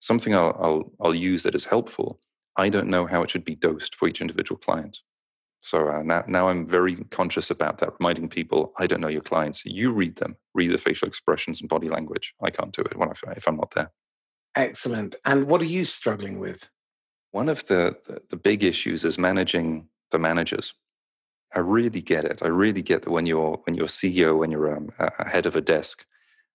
something 0.00 0.34
I'll, 0.34 0.56
I'll, 0.60 0.92
I'll 1.00 1.14
use 1.14 1.42
that 1.44 1.54
is 1.54 1.64
helpful. 1.64 2.20
I 2.56 2.68
don't 2.68 2.88
know 2.88 3.06
how 3.06 3.22
it 3.22 3.30
should 3.30 3.44
be 3.44 3.54
dosed 3.54 3.94
for 3.94 4.08
each 4.08 4.20
individual 4.20 4.58
client. 4.58 4.98
So 5.66 5.88
uh, 5.88 6.02
now, 6.04 6.22
now 6.28 6.48
I'm 6.48 6.64
very 6.64 6.94
conscious 7.10 7.50
about 7.50 7.78
that, 7.78 7.94
reminding 7.98 8.28
people 8.28 8.72
I 8.78 8.86
don't 8.86 9.00
know 9.00 9.08
your 9.08 9.20
clients. 9.20 9.64
You 9.64 9.92
read 9.92 10.14
them, 10.14 10.36
read 10.54 10.70
the 10.70 10.78
facial 10.78 11.08
expressions 11.08 11.60
and 11.60 11.68
body 11.68 11.88
language. 11.88 12.34
I 12.40 12.50
can't 12.50 12.72
do 12.72 12.82
it 12.82 12.96
when 12.96 13.08
I, 13.08 13.32
if 13.32 13.48
I'm 13.48 13.56
not 13.56 13.72
there. 13.72 13.90
Excellent. 14.54 15.16
And 15.24 15.48
what 15.48 15.60
are 15.60 15.72
you 15.76 15.84
struggling 15.84 16.38
with? 16.38 16.70
One 17.32 17.48
of 17.48 17.66
the, 17.66 17.96
the, 18.06 18.22
the 18.30 18.36
big 18.36 18.62
issues 18.62 19.04
is 19.04 19.18
managing 19.18 19.88
the 20.12 20.20
managers. 20.20 20.72
I 21.52 21.58
really 21.58 22.00
get 22.00 22.24
it. 22.24 22.42
I 22.44 22.48
really 22.48 22.82
get 22.82 23.02
that 23.02 23.10
when 23.10 23.26
you're 23.26 23.58
when 23.64 23.74
you're 23.74 23.88
CEO, 23.88 24.38
when 24.38 24.52
you're 24.52 24.76
um, 24.76 24.90
a 24.98 25.28
head 25.28 25.46
of 25.46 25.56
a 25.56 25.60
desk, 25.60 26.06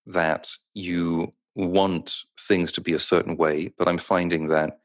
that 0.06 0.50
you 0.74 1.34
want 1.54 2.16
things 2.40 2.72
to 2.74 2.82
be 2.82 2.94
a 2.94 3.00
certain 3.00 3.36
way. 3.36 3.74
But 3.78 3.90
I'm 3.90 3.98
finding 3.98 4.48
that 4.48 4.80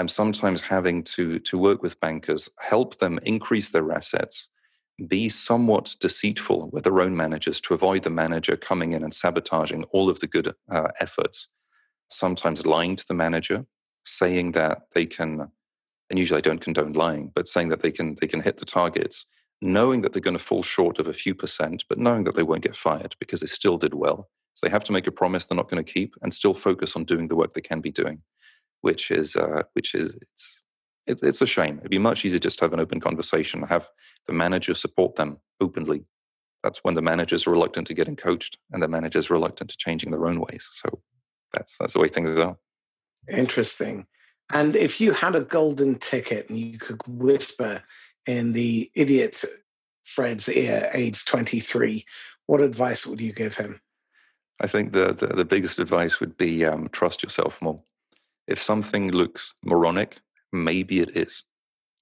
I'm 0.00 0.08
sometimes 0.08 0.62
having 0.62 1.02
to 1.14 1.38
to 1.40 1.58
work 1.58 1.82
with 1.82 2.00
bankers, 2.00 2.48
help 2.58 2.96
them 2.96 3.18
increase 3.22 3.70
their 3.70 3.92
assets, 3.92 4.48
be 5.06 5.28
somewhat 5.28 5.94
deceitful 6.00 6.70
with 6.72 6.84
their 6.84 7.02
own 7.02 7.14
managers 7.18 7.60
to 7.60 7.74
avoid 7.74 8.04
the 8.04 8.08
manager 8.08 8.56
coming 8.56 8.92
in 8.92 9.04
and 9.04 9.12
sabotaging 9.12 9.84
all 9.92 10.08
of 10.08 10.20
the 10.20 10.26
good 10.26 10.54
uh, 10.70 10.88
efforts. 11.00 11.48
Sometimes 12.08 12.64
lying 12.64 12.96
to 12.96 13.04
the 13.06 13.12
manager, 13.12 13.66
saying 14.02 14.52
that 14.52 14.84
they 14.94 15.04
can, 15.04 15.52
and 16.08 16.18
usually 16.18 16.38
I 16.38 16.48
don't 16.48 16.62
condone 16.62 16.94
lying, 16.94 17.30
but 17.34 17.46
saying 17.46 17.68
that 17.68 17.82
they 17.82 17.92
can 17.92 18.16
they 18.22 18.26
can 18.26 18.40
hit 18.40 18.56
the 18.56 18.64
targets, 18.64 19.26
knowing 19.60 20.00
that 20.00 20.14
they're 20.14 20.22
going 20.22 20.38
to 20.38 20.42
fall 20.42 20.62
short 20.62 20.98
of 20.98 21.08
a 21.08 21.12
few 21.12 21.34
percent, 21.34 21.84
but 21.90 21.98
knowing 21.98 22.24
that 22.24 22.36
they 22.36 22.42
won't 22.42 22.62
get 22.62 22.74
fired 22.74 23.16
because 23.20 23.40
they 23.40 23.46
still 23.48 23.76
did 23.76 23.92
well. 23.92 24.30
So 24.54 24.66
they 24.66 24.70
have 24.70 24.84
to 24.84 24.92
make 24.92 25.06
a 25.06 25.12
promise 25.12 25.44
they're 25.44 25.56
not 25.56 25.70
going 25.70 25.84
to 25.84 25.92
keep 25.92 26.14
and 26.22 26.32
still 26.32 26.54
focus 26.54 26.96
on 26.96 27.04
doing 27.04 27.28
the 27.28 27.36
work 27.36 27.52
they 27.52 27.60
can 27.60 27.82
be 27.82 27.90
doing, 27.90 28.22
which 28.82 29.10
is 29.10 29.36
uh, 29.36 29.62
which 29.74 29.94
is 29.94 30.16
it's 30.20 30.62
it, 31.06 31.20
it's 31.22 31.42
a 31.42 31.46
shame. 31.46 31.78
It'd 31.78 31.90
be 31.90 31.98
much 31.98 32.24
easier 32.24 32.38
just 32.38 32.58
to 32.58 32.64
have 32.64 32.72
an 32.72 32.80
open 32.80 33.00
conversation, 33.00 33.62
have 33.62 33.88
the 34.26 34.32
manager 34.32 34.74
support 34.74 35.16
them 35.16 35.38
openly. 35.60 36.04
That's 36.62 36.84
when 36.84 36.94
the 36.94 37.02
managers 37.02 37.46
are 37.46 37.50
reluctant 37.50 37.86
to 37.86 37.94
getting 37.94 38.16
coached 38.16 38.58
and 38.70 38.82
the 38.82 38.88
managers 38.88 39.30
are 39.30 39.34
reluctant 39.34 39.70
to 39.70 39.76
changing 39.78 40.10
their 40.10 40.26
own 40.26 40.40
ways. 40.40 40.68
So 40.72 41.00
that's 41.52 41.76
that's 41.78 41.94
the 41.94 42.00
way 42.00 42.08
things 42.08 42.38
are. 42.38 42.56
Interesting. 43.28 44.06
And 44.52 44.74
if 44.76 45.00
you 45.00 45.12
had 45.12 45.36
a 45.36 45.40
golden 45.40 45.96
ticket 45.96 46.48
and 46.48 46.58
you 46.58 46.78
could 46.78 47.00
whisper 47.06 47.82
in 48.26 48.52
the 48.52 48.90
idiot 48.94 49.44
Fred's 50.04 50.48
ear, 50.48 50.90
age 50.92 51.24
23, 51.24 52.04
what 52.46 52.60
advice 52.60 53.06
would 53.06 53.20
you 53.20 53.32
give 53.32 53.56
him? 53.56 53.80
I 54.60 54.66
think 54.66 54.92
the, 54.92 55.14
the, 55.14 55.28
the 55.28 55.44
biggest 55.44 55.78
advice 55.78 56.18
would 56.20 56.36
be 56.36 56.64
um, 56.64 56.88
trust 56.90 57.22
yourself 57.22 57.62
more. 57.62 57.80
If 58.50 58.60
something 58.60 59.12
looks 59.12 59.54
moronic, 59.64 60.18
maybe 60.52 60.98
it 60.98 61.16
is. 61.16 61.44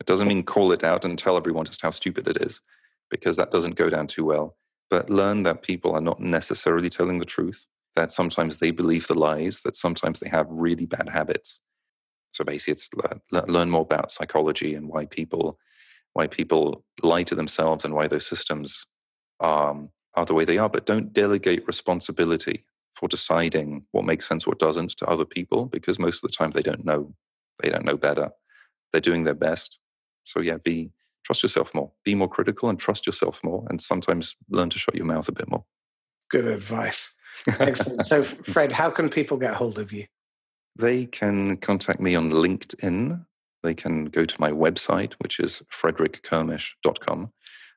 It 0.01 0.07
doesn't 0.07 0.29
mean 0.29 0.45
call 0.45 0.73
it 0.73 0.83
out 0.83 1.05
and 1.05 1.19
tell 1.19 1.37
everyone 1.37 1.67
just 1.67 1.83
how 1.83 1.91
stupid 1.91 2.27
it 2.27 2.39
is, 2.39 2.63
because 3.11 3.37
that 3.37 3.51
doesn't 3.51 3.77
go 3.77 3.91
down 3.91 4.07
too 4.07 4.25
well. 4.25 4.57
But 4.89 5.11
learn 5.11 5.43
that 5.43 5.63
people 5.63 5.95
are 5.95 6.01
not 6.01 6.21
necessarily 6.21 6.89
telling 6.89 7.19
the 7.19 7.27
truth, 7.27 7.67
that 7.97 8.13
sometimes 8.13 8.59
they 8.59 8.71
believe 8.71 9.07
the 9.07 9.15
lies, 9.15 9.61
that 9.61 9.77
sometimes 9.77 10.21
they 10.21 10.31
have 10.31 10.47
really 10.49 10.87
bad 10.87 11.11
habits. 11.11 11.61
So 12.33 12.45
basically, 12.45 12.73
it's 12.73 12.89
learn, 12.95 13.45
learn 13.47 13.71
more 13.71 13.83
about 13.83 14.11
psychology 14.11 14.75
and 14.75 14.89
why 14.89 15.05
people 15.05 15.59
why 16.15 16.27
people 16.27 16.85
lie 17.03 17.23
to 17.25 17.35
themselves 17.35 17.85
and 17.85 17.95
why 17.95 18.09
those 18.09 18.27
systems 18.27 18.87
um, 19.41 19.91
are 20.15 20.25
the 20.25 20.35
way 20.35 20.47
they 20.47 20.59
are. 20.59 20.69
But 20.69 20.87
don't 20.87 21.13
delegate 21.13 21.67
responsibility 21.67 22.65
for 22.99 23.09
deciding 23.09 23.85
what 23.93 24.05
makes 24.05 24.27
sense, 24.27 24.47
what 24.47 24.59
doesn't, 24.59 24.97
to 24.97 25.07
other 25.07 25.25
people, 25.25 25.67
because 25.67 25.99
most 25.99 26.25
of 26.25 26.31
the 26.31 26.37
time 26.37 26.51
they 26.51 26.63
don't 26.63 26.85
know. 26.85 27.15
They 27.63 27.71
don't 27.71 27.85
know 27.85 27.97
better. 27.97 28.31
They're 28.93 29.01
doing 29.01 29.25
their 29.25 29.35
best. 29.35 29.79
So 30.25 30.41
yeah, 30.41 30.57
be 30.63 30.91
trust 31.25 31.43
yourself 31.43 31.75
more. 31.75 31.93
Be 32.05 32.15
more 32.15 32.29
critical 32.29 32.69
and 32.69 32.79
trust 32.79 33.07
yourself 33.07 33.43
more, 33.45 33.65
and 33.71 33.81
sometimes 33.81 34.35
learn 34.51 34.71
to 34.71 34.79
shut 34.79 34.95
your 34.95 35.05
mouth 35.05 35.29
a 35.29 35.33
bit 35.33 35.49
more. 35.49 35.65
Good 36.31 36.47
advice. 36.47 37.17
Excellent. 37.47 38.07
so, 38.07 38.23
Fred, 38.53 38.73
how 38.73 38.91
can 38.91 39.09
people 39.09 39.37
get 39.37 39.55
hold 39.55 39.79
of 39.79 39.93
you? 39.93 40.07
They 40.77 41.07
can 41.07 41.57
contact 41.59 42.01
me 42.01 42.15
on 42.15 42.31
LinkedIn. 42.31 43.25
They 43.63 43.75
can 43.75 44.07
go 44.07 44.25
to 44.25 44.41
my 44.41 44.51
website, 44.51 45.15
which 45.19 45.41
is 45.41 45.63
frederickkermisch.com, 45.73 47.33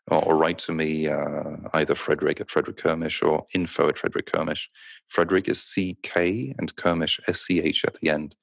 or, 0.07 0.23
or 0.25 0.35
write 0.35 0.59
to 0.59 0.71
me 0.71 1.07
uh, 1.07 1.57
either 1.73 1.95
Frederick 1.95 2.41
at 2.41 2.49
Frederick 2.49 2.77
Kermisch 2.77 3.21
or 3.25 3.45
info 3.53 3.89
at 3.89 3.97
Frederick 3.97 4.31
Kermisch. 4.31 4.67
Frederick 5.07 5.47
is 5.47 5.61
C 5.61 5.97
K 6.03 6.55
and 6.57 6.75
Kermisch 6.75 7.19
S 7.27 7.41
C 7.41 7.61
H 7.61 7.85
at 7.85 7.95
the 7.95 8.09
end. 8.09 8.35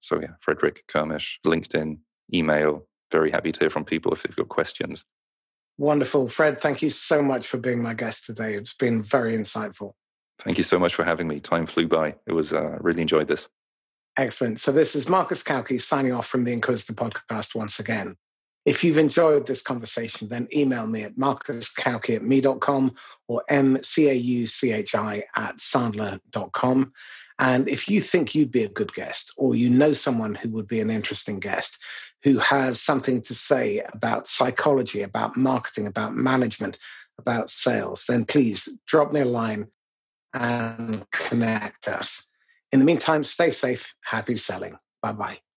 So, 0.00 0.20
yeah, 0.20 0.34
Frederick 0.40 0.84
Kermisch, 0.88 1.36
LinkedIn, 1.44 1.98
email. 2.32 2.86
Very 3.10 3.30
happy 3.30 3.52
to 3.52 3.60
hear 3.60 3.70
from 3.70 3.84
people 3.84 4.12
if 4.12 4.22
they've 4.22 4.36
got 4.36 4.48
questions. 4.48 5.04
Wonderful. 5.78 6.28
Fred, 6.28 6.60
thank 6.60 6.82
you 6.82 6.90
so 6.90 7.22
much 7.22 7.46
for 7.46 7.56
being 7.56 7.82
my 7.82 7.94
guest 7.94 8.26
today. 8.26 8.54
It's 8.54 8.74
been 8.74 9.02
very 9.02 9.36
insightful. 9.36 9.94
Thank 10.38 10.58
you 10.58 10.64
so 10.64 10.78
much 10.78 10.94
for 10.94 11.04
having 11.04 11.26
me. 11.26 11.40
Time 11.40 11.66
flew 11.66 11.88
by. 11.88 12.14
It 12.26 12.32
was 12.32 12.52
uh, 12.52 12.78
really 12.80 13.02
enjoyed 13.02 13.28
this. 13.28 13.48
Excellent. 14.16 14.60
So 14.60 14.72
this 14.72 14.94
is 14.94 15.08
Marcus 15.08 15.42
Cauchi 15.42 15.80
signing 15.80 16.12
off 16.12 16.26
from 16.26 16.44
the 16.44 16.52
Inquisitor 16.52 16.94
podcast 16.94 17.54
once 17.54 17.78
again. 17.78 18.16
If 18.66 18.84
you've 18.84 18.98
enjoyed 18.98 19.46
this 19.46 19.62
conversation, 19.62 20.28
then 20.28 20.48
email 20.54 20.86
me 20.86 21.02
at 21.02 21.16
marcuscauchi 21.16 22.16
at 22.16 22.22
me.com 22.22 22.94
or 23.26 23.42
mcauchi 23.50 25.22
at 25.36 25.56
sandler.com. 25.56 26.92
And 27.38 27.68
if 27.70 27.88
you 27.88 28.02
think 28.02 28.34
you'd 28.34 28.52
be 28.52 28.64
a 28.64 28.68
good 28.68 28.92
guest 28.92 29.32
or 29.38 29.54
you 29.54 29.70
know 29.70 29.94
someone 29.94 30.34
who 30.34 30.50
would 30.50 30.68
be 30.68 30.80
an 30.80 30.90
interesting 30.90 31.40
guest 31.40 31.78
who 32.22 32.38
has 32.38 32.82
something 32.82 33.22
to 33.22 33.34
say 33.34 33.82
about 33.94 34.28
psychology, 34.28 35.00
about 35.00 35.38
marketing, 35.38 35.86
about 35.86 36.14
management, 36.14 36.76
about 37.18 37.48
sales, 37.48 38.04
then 38.06 38.26
please 38.26 38.68
drop 38.86 39.10
me 39.10 39.20
a 39.20 39.24
line 39.24 39.68
and 40.34 41.08
connect 41.10 41.88
us. 41.88 42.28
In 42.72 42.78
the 42.78 42.84
meantime, 42.84 43.24
stay 43.24 43.50
safe. 43.50 43.94
Happy 44.02 44.36
selling. 44.36 44.76
Bye 45.02 45.12
bye. 45.12 45.49